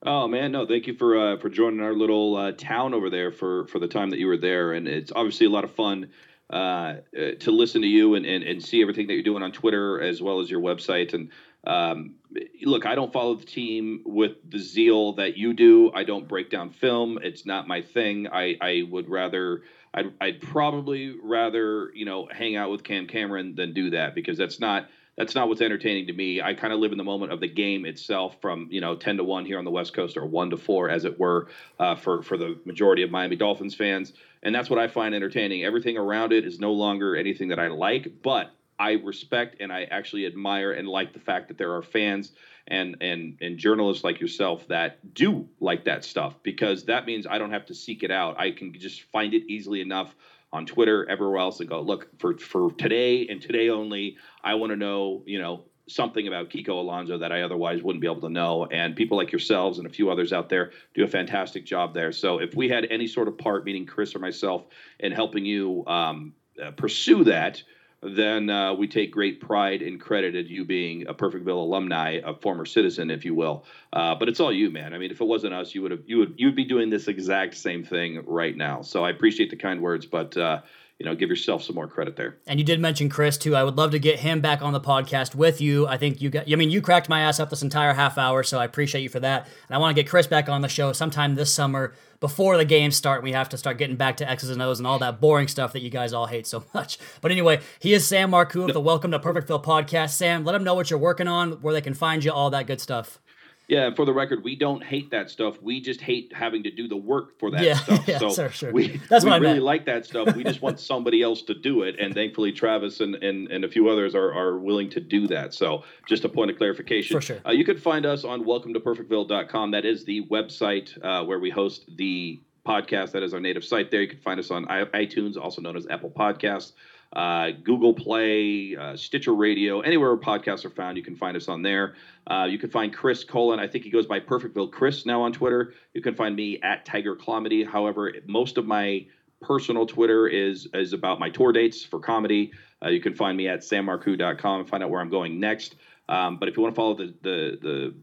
Oh 0.05 0.27
man, 0.27 0.51
no, 0.51 0.65
thank 0.65 0.87
you 0.87 0.95
for 0.95 1.17
uh, 1.17 1.37
for 1.37 1.49
joining 1.49 1.79
our 1.79 1.93
little 1.93 2.35
uh, 2.35 2.51
town 2.51 2.93
over 2.93 3.09
there 3.09 3.31
for 3.31 3.67
for 3.67 3.79
the 3.79 3.87
time 3.87 4.09
that 4.09 4.19
you 4.19 4.27
were 4.27 4.37
there, 4.37 4.73
and 4.73 4.87
it's 4.87 5.13
obviously 5.15 5.45
a 5.45 5.49
lot 5.49 5.63
of 5.63 5.71
fun 5.71 6.09
uh, 6.51 6.55
uh, 6.55 7.31
to 7.39 7.51
listen 7.51 7.81
to 7.81 7.87
you 7.87 8.15
and, 8.15 8.25
and 8.25 8.43
and 8.43 8.61
see 8.61 8.81
everything 8.81 9.07
that 9.07 9.13
you're 9.13 9.23
doing 9.23 9.43
on 9.43 9.53
Twitter 9.53 10.01
as 10.01 10.21
well 10.21 10.41
as 10.41 10.51
your 10.51 10.59
website. 10.59 11.13
And 11.13 11.29
um, 11.65 12.15
look, 12.63 12.85
I 12.85 12.95
don't 12.95 13.13
follow 13.13 13.35
the 13.35 13.45
team 13.45 14.01
with 14.05 14.33
the 14.49 14.59
zeal 14.59 15.13
that 15.13 15.37
you 15.37 15.53
do. 15.53 15.91
I 15.93 16.03
don't 16.03 16.27
break 16.27 16.49
down 16.49 16.71
film; 16.71 17.17
it's 17.23 17.45
not 17.45 17.69
my 17.69 17.81
thing. 17.81 18.27
I 18.27 18.57
I 18.59 18.83
would 18.89 19.09
rather. 19.09 19.61
I'd, 19.95 20.11
I'd 20.19 20.41
probably 20.41 21.15
rather 21.23 21.91
you 21.93 22.03
know 22.03 22.27
hang 22.29 22.57
out 22.57 22.71
with 22.71 22.83
Cam 22.83 23.07
Cameron 23.07 23.55
than 23.55 23.73
do 23.73 23.91
that 23.91 24.15
because 24.15 24.37
that's 24.37 24.59
not 24.59 24.89
that's 25.17 25.35
not 25.35 25.47
what's 25.47 25.61
entertaining 25.61 26.07
to 26.07 26.13
me. 26.13 26.41
I 26.41 26.53
kind 26.53 26.73
of 26.73 26.79
live 26.79 26.91
in 26.91 26.97
the 26.97 27.03
moment 27.03 27.31
of 27.31 27.39
the 27.39 27.47
game 27.47 27.85
itself, 27.85 28.37
from 28.41 28.67
you 28.71 28.81
know 28.81 28.95
ten 28.95 29.17
to 29.17 29.23
one 29.23 29.45
here 29.45 29.57
on 29.57 29.65
the 29.65 29.71
West 29.71 29.93
Coast, 29.93 30.17
or 30.17 30.25
one 30.25 30.49
to 30.49 30.57
four, 30.57 30.89
as 30.89 31.05
it 31.05 31.19
were, 31.19 31.47
uh, 31.79 31.95
for 31.95 32.23
for 32.23 32.37
the 32.37 32.59
majority 32.65 33.03
of 33.03 33.11
Miami 33.11 33.35
Dolphins 33.35 33.75
fans, 33.75 34.13
and 34.41 34.53
that's 34.53 34.69
what 34.69 34.79
I 34.79 34.87
find 34.87 35.13
entertaining. 35.13 35.63
Everything 35.63 35.97
around 35.97 36.33
it 36.33 36.45
is 36.45 36.59
no 36.59 36.73
longer 36.73 37.15
anything 37.15 37.49
that 37.49 37.59
I 37.59 37.67
like, 37.67 38.21
but 38.23 38.51
I 38.79 38.93
respect 38.93 39.57
and 39.59 39.71
I 39.71 39.83
actually 39.83 40.25
admire 40.25 40.71
and 40.71 40.87
like 40.87 41.13
the 41.13 41.19
fact 41.19 41.47
that 41.47 41.57
there 41.57 41.75
are 41.75 41.83
fans 41.83 42.31
and 42.67 42.97
and 43.01 43.37
and 43.41 43.57
journalists 43.57 44.03
like 44.03 44.19
yourself 44.19 44.67
that 44.69 45.13
do 45.13 45.47
like 45.59 45.85
that 45.85 46.03
stuff 46.03 46.35
because 46.43 46.85
that 46.85 47.05
means 47.05 47.27
I 47.27 47.37
don't 47.37 47.51
have 47.51 47.67
to 47.67 47.75
seek 47.75 48.03
it 48.03 48.11
out. 48.11 48.39
I 48.39 48.51
can 48.51 48.73
just 48.73 49.03
find 49.03 49.33
it 49.33 49.43
easily 49.47 49.81
enough 49.81 50.15
on 50.53 50.65
Twitter, 50.67 51.09
everywhere 51.09 51.39
else, 51.39 51.59
and 51.59 51.67
go 51.67 51.81
look 51.81 52.07
for 52.19 52.37
for 52.37 52.71
today 52.73 53.27
and 53.27 53.41
today 53.41 53.69
only. 53.69 54.17
I 54.43 54.53
want 54.53 54.71
to 54.71 54.77
know, 54.77 55.23
you 55.25 55.41
know, 55.41 55.65
something 55.87 56.27
about 56.27 56.49
Kiko 56.49 56.69
Alonso 56.69 57.17
that 57.17 57.31
I 57.31 57.41
otherwise 57.41 57.83
wouldn't 57.83 58.01
be 58.01 58.07
able 58.07 58.21
to 58.21 58.29
know. 58.29 58.65
And 58.71 58.95
people 58.95 59.17
like 59.17 59.31
yourselves 59.31 59.79
and 59.79 59.87
a 59.87 59.89
few 59.89 60.09
others 60.09 60.31
out 60.31 60.47
there 60.47 60.71
do 60.93 61.03
a 61.03 61.07
fantastic 61.07 61.65
job 61.65 61.93
there. 61.93 62.11
So 62.11 62.37
if 62.39 62.55
we 62.55 62.69
had 62.69 62.85
any 62.89 63.07
sort 63.07 63.27
of 63.27 63.37
part, 63.37 63.65
meaning 63.65 63.85
Chris 63.85 64.15
or 64.15 64.19
myself, 64.19 64.65
in 64.99 65.11
helping 65.11 65.43
you 65.43 65.83
um, 65.87 66.33
uh, 66.63 66.71
pursue 66.71 67.23
that, 67.25 67.61
then 68.05 68.49
uh, 68.49 68.73
we 68.73 68.87
take 68.87 69.11
great 69.11 69.39
pride 69.39 69.81
and 69.81 69.99
credit 69.99 70.35
at 70.35 70.47
you 70.47 70.65
being 70.65 71.07
a 71.07 71.13
Perfectville 71.13 71.57
alumni, 71.57 72.19
a 72.23 72.33
former 72.35 72.65
citizen, 72.65 73.09
if 73.09 73.23
you 73.25 73.33
will. 73.33 73.65
Uh, 73.91 74.15
but 74.15 74.27
it's 74.29 74.39
all 74.39 74.51
you, 74.51 74.69
man. 74.69 74.93
I 74.93 74.97
mean, 74.97 75.11
if 75.11 75.21
it 75.21 75.25
wasn't 75.25 75.53
us, 75.53 75.73
you 75.73 75.81
would 75.83 75.91
have 75.91 76.01
you 76.05 76.17
would 76.17 76.35
you 76.37 76.47
would 76.47 76.55
be 76.55 76.65
doing 76.65 76.89
this 76.89 77.07
exact 77.07 77.55
same 77.55 77.83
thing 77.83 78.23
right 78.25 78.55
now. 78.55 78.81
So 78.81 79.03
I 79.03 79.09
appreciate 79.09 79.49
the 79.49 79.55
kind 79.55 79.81
words, 79.81 80.05
but 80.05 80.35
uh, 80.35 80.61
you 80.99 81.05
know, 81.05 81.15
give 81.15 81.29
yourself 81.29 81.63
some 81.63 81.75
more 81.75 81.87
credit 81.87 82.15
there. 82.15 82.37
And 82.47 82.59
you 82.59 82.65
did 82.65 82.79
mention 82.79 83.09
Chris 83.09 83.37
too. 83.37 83.55
I 83.55 83.63
would 83.63 83.77
love 83.77 83.91
to 83.91 83.99
get 83.99 84.19
him 84.19 84.41
back 84.41 84.61
on 84.61 84.73
the 84.73 84.79
podcast 84.79 85.35
with 85.35 85.59
you. 85.59 85.87
I 85.87 85.97
think 85.97 86.21
you 86.21 86.29
got. 86.29 86.51
I 86.51 86.55
mean, 86.55 86.69
you 86.69 86.81
cracked 86.81 87.09
my 87.09 87.21
ass 87.21 87.39
up 87.39 87.49
this 87.49 87.61
entire 87.61 87.93
half 87.93 88.17
hour, 88.17 88.43
so 88.43 88.59
I 88.59 88.65
appreciate 88.65 89.01
you 89.01 89.09
for 89.09 89.19
that. 89.19 89.47
And 89.67 89.75
I 89.75 89.79
want 89.79 89.95
to 89.95 90.01
get 90.01 90.09
Chris 90.09 90.27
back 90.27 90.49
on 90.49 90.61
the 90.61 90.69
show 90.69 90.93
sometime 90.93 91.35
this 91.35 91.53
summer 91.53 91.93
before 92.19 92.55
the 92.55 92.65
games 92.65 92.95
start. 92.95 93.21
We 93.21 93.33
have 93.33 93.49
to 93.49 93.57
start 93.57 93.77
getting 93.77 93.97
back 93.97 94.17
to 94.17 94.29
X's 94.29 94.49
and 94.49 94.61
O's 94.61 94.79
and 94.79 94.87
all 94.87 94.99
that 94.99 95.19
boring 95.19 95.49
stuff 95.49 95.73
that 95.73 95.81
you 95.81 95.89
guys 95.89 96.13
all 96.13 96.27
hate 96.27 96.47
so 96.47 96.63
much. 96.73 96.97
But 97.21 97.31
anyway, 97.31 97.59
he 97.79 97.93
is 97.93 98.07
Sam 98.07 98.31
Marcoux 98.31 98.67
of 98.67 98.73
the 98.73 98.79
Welcome 98.79 99.11
to 99.11 99.19
Perfect 99.19 99.33
Perfectville 99.49 99.63
podcast. 99.63 100.11
Sam, 100.11 100.45
let 100.45 100.53
them 100.53 100.63
know 100.63 100.75
what 100.75 100.89
you're 100.89 100.99
working 100.99 101.27
on, 101.27 101.53
where 101.61 101.73
they 101.73 101.81
can 101.81 101.93
find 101.93 102.23
you, 102.23 102.31
all 102.31 102.49
that 102.51 102.67
good 102.67 102.79
stuff. 102.79 103.19
Yeah, 103.67 103.93
for 103.93 104.05
the 104.05 104.13
record, 104.13 104.43
we 104.43 104.55
don't 104.55 104.83
hate 104.83 105.11
that 105.11 105.29
stuff. 105.29 105.61
We 105.61 105.79
just 105.79 106.01
hate 106.01 106.33
having 106.35 106.63
to 106.63 106.71
do 106.71 106.87
the 106.87 106.97
work 106.97 107.39
for 107.39 107.49
that 107.51 107.63
yeah, 107.63 107.75
stuff. 107.75 108.03
Yeah, 108.07 108.17
so 108.19 108.29
sure, 108.29 108.49
sure. 108.49 108.71
we, 108.71 108.99
That's 109.09 109.23
we 109.23 109.31
really 109.31 109.53
meant. 109.53 109.63
like 109.63 109.85
that 109.85 110.05
stuff. 110.05 110.35
We 110.35 110.43
just 110.43 110.61
want 110.61 110.79
somebody 110.81 111.21
else 111.21 111.41
to 111.43 111.53
do 111.53 111.83
it. 111.83 111.95
And 111.99 112.13
thankfully, 112.13 112.51
Travis 112.51 112.99
and, 112.99 113.15
and, 113.15 113.49
and 113.49 113.63
a 113.63 113.69
few 113.69 113.87
others 113.89 114.15
are, 114.15 114.33
are 114.33 114.57
willing 114.59 114.89
to 114.91 114.99
do 114.99 115.27
that. 115.27 115.53
So 115.53 115.83
just 116.07 116.25
a 116.25 116.29
point 116.29 116.51
of 116.51 116.57
clarification. 116.57 117.17
For 117.17 117.21
sure. 117.21 117.39
Uh, 117.45 117.51
you 117.51 117.63
can 117.63 117.77
find 117.77 118.05
us 118.05 118.25
on 118.25 118.43
welcome 118.45 118.73
to 118.73 118.79
perfectville.com. 118.79 119.71
That 119.71 119.85
is 119.85 120.03
the 120.03 120.25
website 120.27 120.97
uh, 121.03 121.23
where 121.25 121.39
we 121.39 121.49
host 121.49 121.85
the 121.95 122.41
podcast. 122.65 123.11
That 123.11 123.23
is 123.23 123.33
our 123.33 123.39
native 123.39 123.63
site 123.63 123.91
there. 123.91 124.01
You 124.01 124.09
can 124.09 124.19
find 124.19 124.39
us 124.39 124.51
on 124.51 124.65
iTunes, 124.65 125.37
also 125.37 125.61
known 125.61 125.77
as 125.77 125.87
Apple 125.89 126.09
Podcasts. 126.09 126.73
Uh, 127.13 127.51
Google 127.63 127.93
Play, 127.93 128.75
uh, 128.75 128.95
Stitcher 128.95 129.33
Radio, 129.33 129.81
anywhere 129.81 130.17
podcasts 130.17 130.65
are 130.65 130.71
found, 130.71 130.97
you 130.97 131.03
can 131.03 131.15
find 131.15 131.37
us 131.37 131.47
on 131.47 131.61
there. 131.61 131.95
Uh, 132.25 132.47
you 132.49 132.57
can 132.57 132.69
find 132.69 132.93
Chris 132.93 133.23
Colon. 133.23 133.59
I 133.59 133.67
think 133.67 133.83
he 133.83 133.91
goes 133.91 134.07
by 134.07 134.19
Perfectville 134.19 134.71
Chris 134.71 135.05
now 135.05 135.21
on 135.21 135.31
Twitter. 135.31 135.73
You 135.93 136.01
can 136.01 136.15
find 136.15 136.35
me 136.35 136.59
at 136.61 136.85
Tiger 136.85 137.15
Comedy. 137.15 137.63
However, 137.63 138.11
most 138.25 138.57
of 138.57 138.65
my 138.65 139.05
personal 139.41 139.85
Twitter 139.85 140.27
is 140.27 140.67
is 140.73 140.93
about 140.93 141.19
my 141.19 141.29
tour 141.29 141.51
dates 141.51 141.83
for 141.83 141.99
comedy. 141.99 142.51
Uh, 142.83 142.89
you 142.89 143.01
can 143.01 143.13
find 143.13 143.37
me 143.37 143.47
at 143.47 143.59
sammarcoux.com 143.59 144.61
and 144.61 144.69
find 144.69 144.83
out 144.83 144.89
where 144.89 145.01
I'm 145.01 145.09
going 145.09 145.39
next. 145.39 145.75
Um, 146.09 146.37
but 146.37 146.49
if 146.49 146.57
you 146.57 146.63
want 146.63 146.73
to 146.73 146.79
follow 146.79 146.95
the 146.95 147.13
the 147.21 147.57
the 147.61 147.93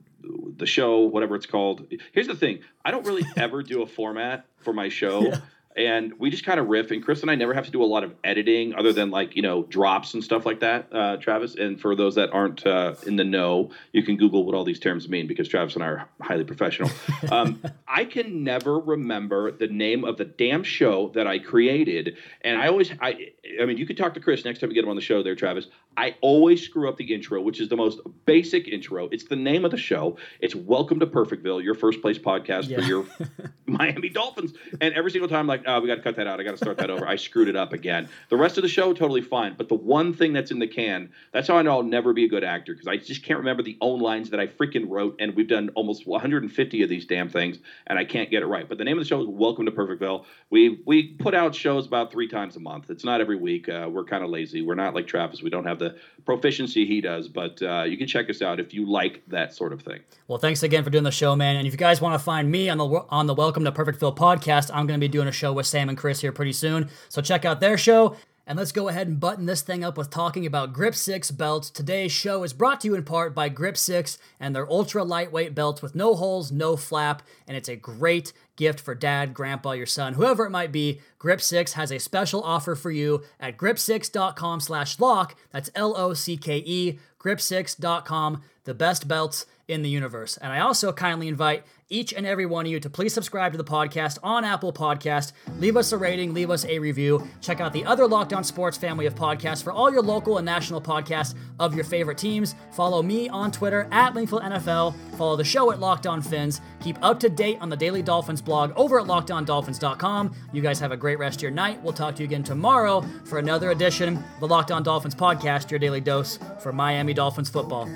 the 0.56 0.66
show, 0.66 1.00
whatever 1.00 1.34
it's 1.34 1.46
called. 1.46 1.86
Here's 2.12 2.28
the 2.28 2.36
thing: 2.36 2.60
I 2.84 2.92
don't 2.92 3.06
really 3.06 3.24
ever 3.36 3.62
do 3.62 3.82
a 3.82 3.86
format 3.86 4.46
for 4.58 4.72
my 4.72 4.88
show. 4.88 5.22
Yeah 5.22 5.40
and 5.76 6.12
we 6.18 6.30
just 6.30 6.44
kind 6.44 6.58
of 6.58 6.68
riff. 6.68 6.90
And 6.90 7.04
Chris 7.04 7.22
and 7.22 7.30
I 7.30 7.36
never 7.36 7.54
have 7.54 7.64
to 7.64 7.70
do 7.70 7.82
a 7.82 7.86
lot 7.86 8.02
of 8.02 8.14
editing, 8.24 8.74
other 8.74 8.92
than 8.92 9.10
like 9.10 9.36
you 9.36 9.42
know 9.42 9.62
drops 9.64 10.14
and 10.14 10.22
stuff 10.22 10.44
like 10.44 10.60
that. 10.60 10.88
Uh, 10.92 11.16
Travis, 11.18 11.54
and 11.54 11.80
for 11.80 11.94
those 11.94 12.14
that 12.16 12.30
aren't 12.32 12.66
uh, 12.66 12.94
in 13.06 13.16
the 13.16 13.24
know, 13.24 13.70
you 13.92 14.02
can 14.02 14.16
Google 14.16 14.44
what 14.44 14.54
all 14.54 14.64
these 14.64 14.80
terms 14.80 15.08
mean 15.08 15.26
because 15.26 15.48
Travis 15.48 15.74
and 15.74 15.84
I 15.84 15.86
are 15.86 16.08
highly 16.20 16.44
professional. 16.44 16.90
Um, 17.30 17.62
I 17.86 18.06
can 18.06 18.42
never 18.42 18.78
remember 18.78 19.52
the 19.52 19.68
name 19.68 20.04
of 20.04 20.16
the 20.16 20.24
damn 20.24 20.64
show 20.64 21.10
that 21.14 21.26
I 21.26 21.38
created, 21.38 22.16
and 22.40 22.60
I 22.60 22.66
always, 22.66 22.90
I, 23.00 23.32
I 23.60 23.66
mean, 23.66 23.76
you 23.76 23.86
could 23.86 23.96
talk 23.96 24.14
to 24.14 24.20
Chris 24.20 24.44
next 24.44 24.58
time 24.58 24.70
you 24.70 24.74
get 24.74 24.84
him 24.84 24.90
on 24.90 24.96
the 24.96 25.02
show, 25.02 25.22
there, 25.22 25.36
Travis. 25.36 25.66
I 25.96 26.16
always 26.20 26.62
screw 26.62 26.88
up 26.88 26.96
the 26.96 27.12
intro, 27.12 27.40
which 27.40 27.60
is 27.60 27.68
the 27.68 27.76
most 27.76 28.00
basic 28.24 28.68
intro. 28.68 29.08
It's 29.08 29.24
the 29.24 29.36
name 29.36 29.64
of 29.64 29.70
the 29.70 29.76
show. 29.76 30.16
It's 30.40 30.54
Welcome 30.54 30.98
to 31.00 31.06
Perfectville, 31.06 31.62
your 31.62 31.74
first 31.74 32.00
place 32.00 32.18
podcast 32.18 32.68
yeah. 32.68 32.78
for 32.78 32.82
your 32.84 33.06
Miami 33.66 34.08
Dolphins, 34.08 34.54
and 34.80 34.94
every 34.94 35.10
single 35.10 35.28
time, 35.28 35.46
like 35.46 35.59
like, 35.60 35.68
oh, 35.74 35.80
we 35.80 35.88
got 35.88 35.96
to 35.96 36.02
cut 36.02 36.16
that 36.16 36.26
out. 36.26 36.40
I 36.40 36.42
got 36.42 36.52
to 36.52 36.56
start 36.56 36.78
that 36.78 36.90
over. 36.90 37.06
I 37.06 37.16
screwed 37.16 37.48
it 37.48 37.56
up 37.56 37.72
again. 37.72 38.08
The 38.28 38.36
rest 38.36 38.56
of 38.58 38.62
the 38.62 38.68
show, 38.68 38.92
totally 38.92 39.20
fine. 39.20 39.54
But 39.56 39.68
the 39.68 39.74
one 39.74 40.12
thing 40.12 40.32
that's 40.32 40.50
in 40.50 40.58
the 40.58 40.66
can, 40.66 41.10
that's 41.32 41.48
how 41.48 41.56
I 41.56 41.62
know 41.62 41.72
I'll 41.72 41.82
never 41.82 42.12
be 42.12 42.24
a 42.24 42.28
good 42.28 42.44
actor 42.44 42.72
because 42.72 42.86
I 42.86 42.96
just 42.96 43.22
can't 43.22 43.38
remember 43.38 43.62
the 43.62 43.76
own 43.80 44.00
lines 44.00 44.30
that 44.30 44.40
I 44.40 44.46
freaking 44.46 44.86
wrote. 44.88 45.16
And 45.18 45.34
we've 45.34 45.48
done 45.48 45.70
almost 45.74 46.06
150 46.06 46.82
of 46.82 46.88
these 46.88 47.06
damn 47.06 47.28
things, 47.28 47.58
and 47.86 47.98
I 47.98 48.04
can't 48.04 48.30
get 48.30 48.42
it 48.42 48.46
right. 48.46 48.68
But 48.68 48.78
the 48.78 48.84
name 48.84 48.98
of 48.98 49.04
the 49.04 49.08
show 49.08 49.20
is 49.20 49.26
Welcome 49.28 49.66
to 49.66 49.72
Perfectville. 49.72 50.24
We 50.50 50.80
we 50.86 51.08
put 51.14 51.34
out 51.34 51.54
shows 51.54 51.86
about 51.86 52.10
three 52.12 52.28
times 52.28 52.56
a 52.56 52.60
month. 52.60 52.90
It's 52.90 53.04
not 53.04 53.20
every 53.20 53.36
week. 53.36 53.68
Uh, 53.68 53.88
we're 53.90 54.04
kind 54.04 54.24
of 54.24 54.30
lazy. 54.30 54.62
We're 54.62 54.74
not 54.74 54.94
like 54.94 55.06
Travis. 55.06 55.42
We 55.42 55.50
don't 55.50 55.66
have 55.66 55.78
the 55.78 55.96
proficiency 56.24 56.86
he 56.86 57.00
does. 57.00 57.28
But 57.28 57.62
uh, 57.62 57.82
you 57.82 57.96
can 57.96 58.06
check 58.06 58.30
us 58.30 58.42
out 58.42 58.60
if 58.60 58.74
you 58.74 58.90
like 58.90 59.22
that 59.28 59.54
sort 59.54 59.72
of 59.72 59.82
thing. 59.82 60.00
Well, 60.28 60.38
thanks 60.38 60.62
again 60.62 60.84
for 60.84 60.90
doing 60.90 61.04
the 61.04 61.10
show, 61.10 61.36
man. 61.36 61.56
And 61.56 61.66
if 61.66 61.72
you 61.72 61.78
guys 61.78 62.00
want 62.00 62.14
to 62.14 62.18
find 62.18 62.50
me 62.50 62.68
on 62.68 62.78
the 62.78 62.86
on 63.08 63.26
the 63.26 63.34
Welcome 63.34 63.64
to 63.64 63.72
Perfectville 63.72 64.16
podcast, 64.16 64.70
I'm 64.72 64.86
going 64.86 64.98
to 64.98 65.04
be 65.04 65.08
doing 65.08 65.28
a 65.28 65.32
show 65.32 65.49
with 65.52 65.66
Sam 65.66 65.88
and 65.88 65.98
Chris 65.98 66.20
here 66.20 66.32
pretty 66.32 66.52
soon. 66.52 66.88
So 67.08 67.22
check 67.22 67.44
out 67.44 67.60
their 67.60 67.78
show. 67.78 68.16
And 68.50 68.58
let's 68.58 68.72
go 68.72 68.88
ahead 68.88 69.06
and 69.06 69.20
button 69.20 69.46
this 69.46 69.62
thing 69.62 69.84
up 69.84 69.96
with 69.96 70.10
talking 70.10 70.44
about 70.44 70.72
Grip 70.72 70.96
6 70.96 71.30
belts. 71.30 71.70
Today's 71.70 72.10
show 72.10 72.42
is 72.42 72.52
brought 72.52 72.80
to 72.80 72.88
you 72.88 72.96
in 72.96 73.04
part 73.04 73.32
by 73.32 73.48
Grip 73.48 73.76
6 73.76 74.18
and 74.40 74.56
their 74.56 74.68
ultra 74.68 75.04
lightweight 75.04 75.54
belts 75.54 75.82
with 75.82 75.94
no 75.94 76.16
holes, 76.16 76.50
no 76.50 76.76
flap, 76.76 77.22
and 77.46 77.56
it's 77.56 77.68
a 77.68 77.76
great 77.76 78.32
gift 78.56 78.80
for 78.80 78.96
dad, 78.96 79.34
grandpa, 79.34 79.70
your 79.72 79.86
son, 79.86 80.14
whoever 80.14 80.46
it 80.46 80.50
might 80.50 80.72
be. 80.72 81.00
Grip 81.20 81.40
6 81.40 81.74
has 81.74 81.92
a 81.92 82.00
special 82.00 82.42
offer 82.42 82.74
for 82.74 82.90
you 82.90 83.22
at 83.38 83.56
grip6.com 83.56 84.58
slash 84.58 84.98
lock. 84.98 85.36
That's 85.52 85.70
L-O-C-K-E, 85.76 86.98
grip6.com, 87.20 88.42
the 88.64 88.74
best 88.74 89.06
belts 89.06 89.46
in 89.68 89.82
the 89.82 89.90
universe. 89.90 90.36
And 90.38 90.52
I 90.52 90.58
also 90.58 90.92
kindly 90.92 91.28
invite 91.28 91.64
each 91.90 92.14
and 92.14 92.26
every 92.26 92.46
one 92.46 92.64
of 92.64 92.72
you 92.72 92.80
to 92.80 92.88
please 92.88 93.12
subscribe 93.12 93.52
to 93.52 93.58
the 93.58 93.64
podcast 93.64 94.18
on 94.22 94.44
Apple 94.44 94.72
Podcast. 94.72 95.32
Leave 95.58 95.76
us 95.76 95.92
a 95.92 95.98
rating, 95.98 96.32
leave 96.32 96.50
us 96.50 96.64
a 96.64 96.78
review. 96.78 97.26
Check 97.40 97.60
out 97.60 97.72
the 97.72 97.84
other 97.84 98.06
Locked 98.06 98.32
On 98.32 98.42
Sports 98.42 98.78
family 98.78 99.06
of 99.06 99.14
podcasts 99.14 99.62
for 99.62 99.72
all 99.72 99.92
your 99.92 100.02
local 100.02 100.38
and 100.38 100.46
national 100.46 100.80
podcasts 100.80 101.34
of 101.58 101.74
your 101.74 101.84
favorite 101.84 102.16
teams. 102.16 102.54
Follow 102.72 103.02
me 103.02 103.28
on 103.28 103.50
Twitter 103.50 103.88
at 103.90 104.14
Wingfield 104.14 104.42
NFL. 104.42 104.94
Follow 105.18 105.36
the 105.36 105.44
show 105.44 105.72
at 105.72 105.80
Locked 105.80 106.06
On 106.06 106.22
Fins. 106.22 106.60
Keep 106.80 106.98
up 107.02 107.20
to 107.20 107.28
date 107.28 107.58
on 107.60 107.68
the 107.68 107.76
Daily 107.76 108.02
Dolphins 108.02 108.40
blog 108.40 108.72
over 108.76 109.00
at 109.00 109.06
LockedOnDolphins.com. 109.06 110.34
You 110.52 110.62
guys 110.62 110.78
have 110.80 110.92
a 110.92 110.96
great 110.96 111.18
rest 111.18 111.38
of 111.38 111.42
your 111.42 111.50
night. 111.50 111.82
We'll 111.82 111.92
talk 111.92 112.14
to 112.16 112.22
you 112.22 112.28
again 112.28 112.44
tomorrow 112.44 113.04
for 113.24 113.38
another 113.38 113.70
edition 113.70 114.16
of 114.16 114.40
the 114.40 114.48
Locked 114.48 114.70
On 114.70 114.82
Dolphins 114.82 115.14
podcast, 115.14 115.70
your 115.70 115.80
daily 115.80 116.00
dose 116.00 116.38
for 116.60 116.72
Miami 116.72 117.12
Dolphins 117.12 117.48
football. 117.48 117.88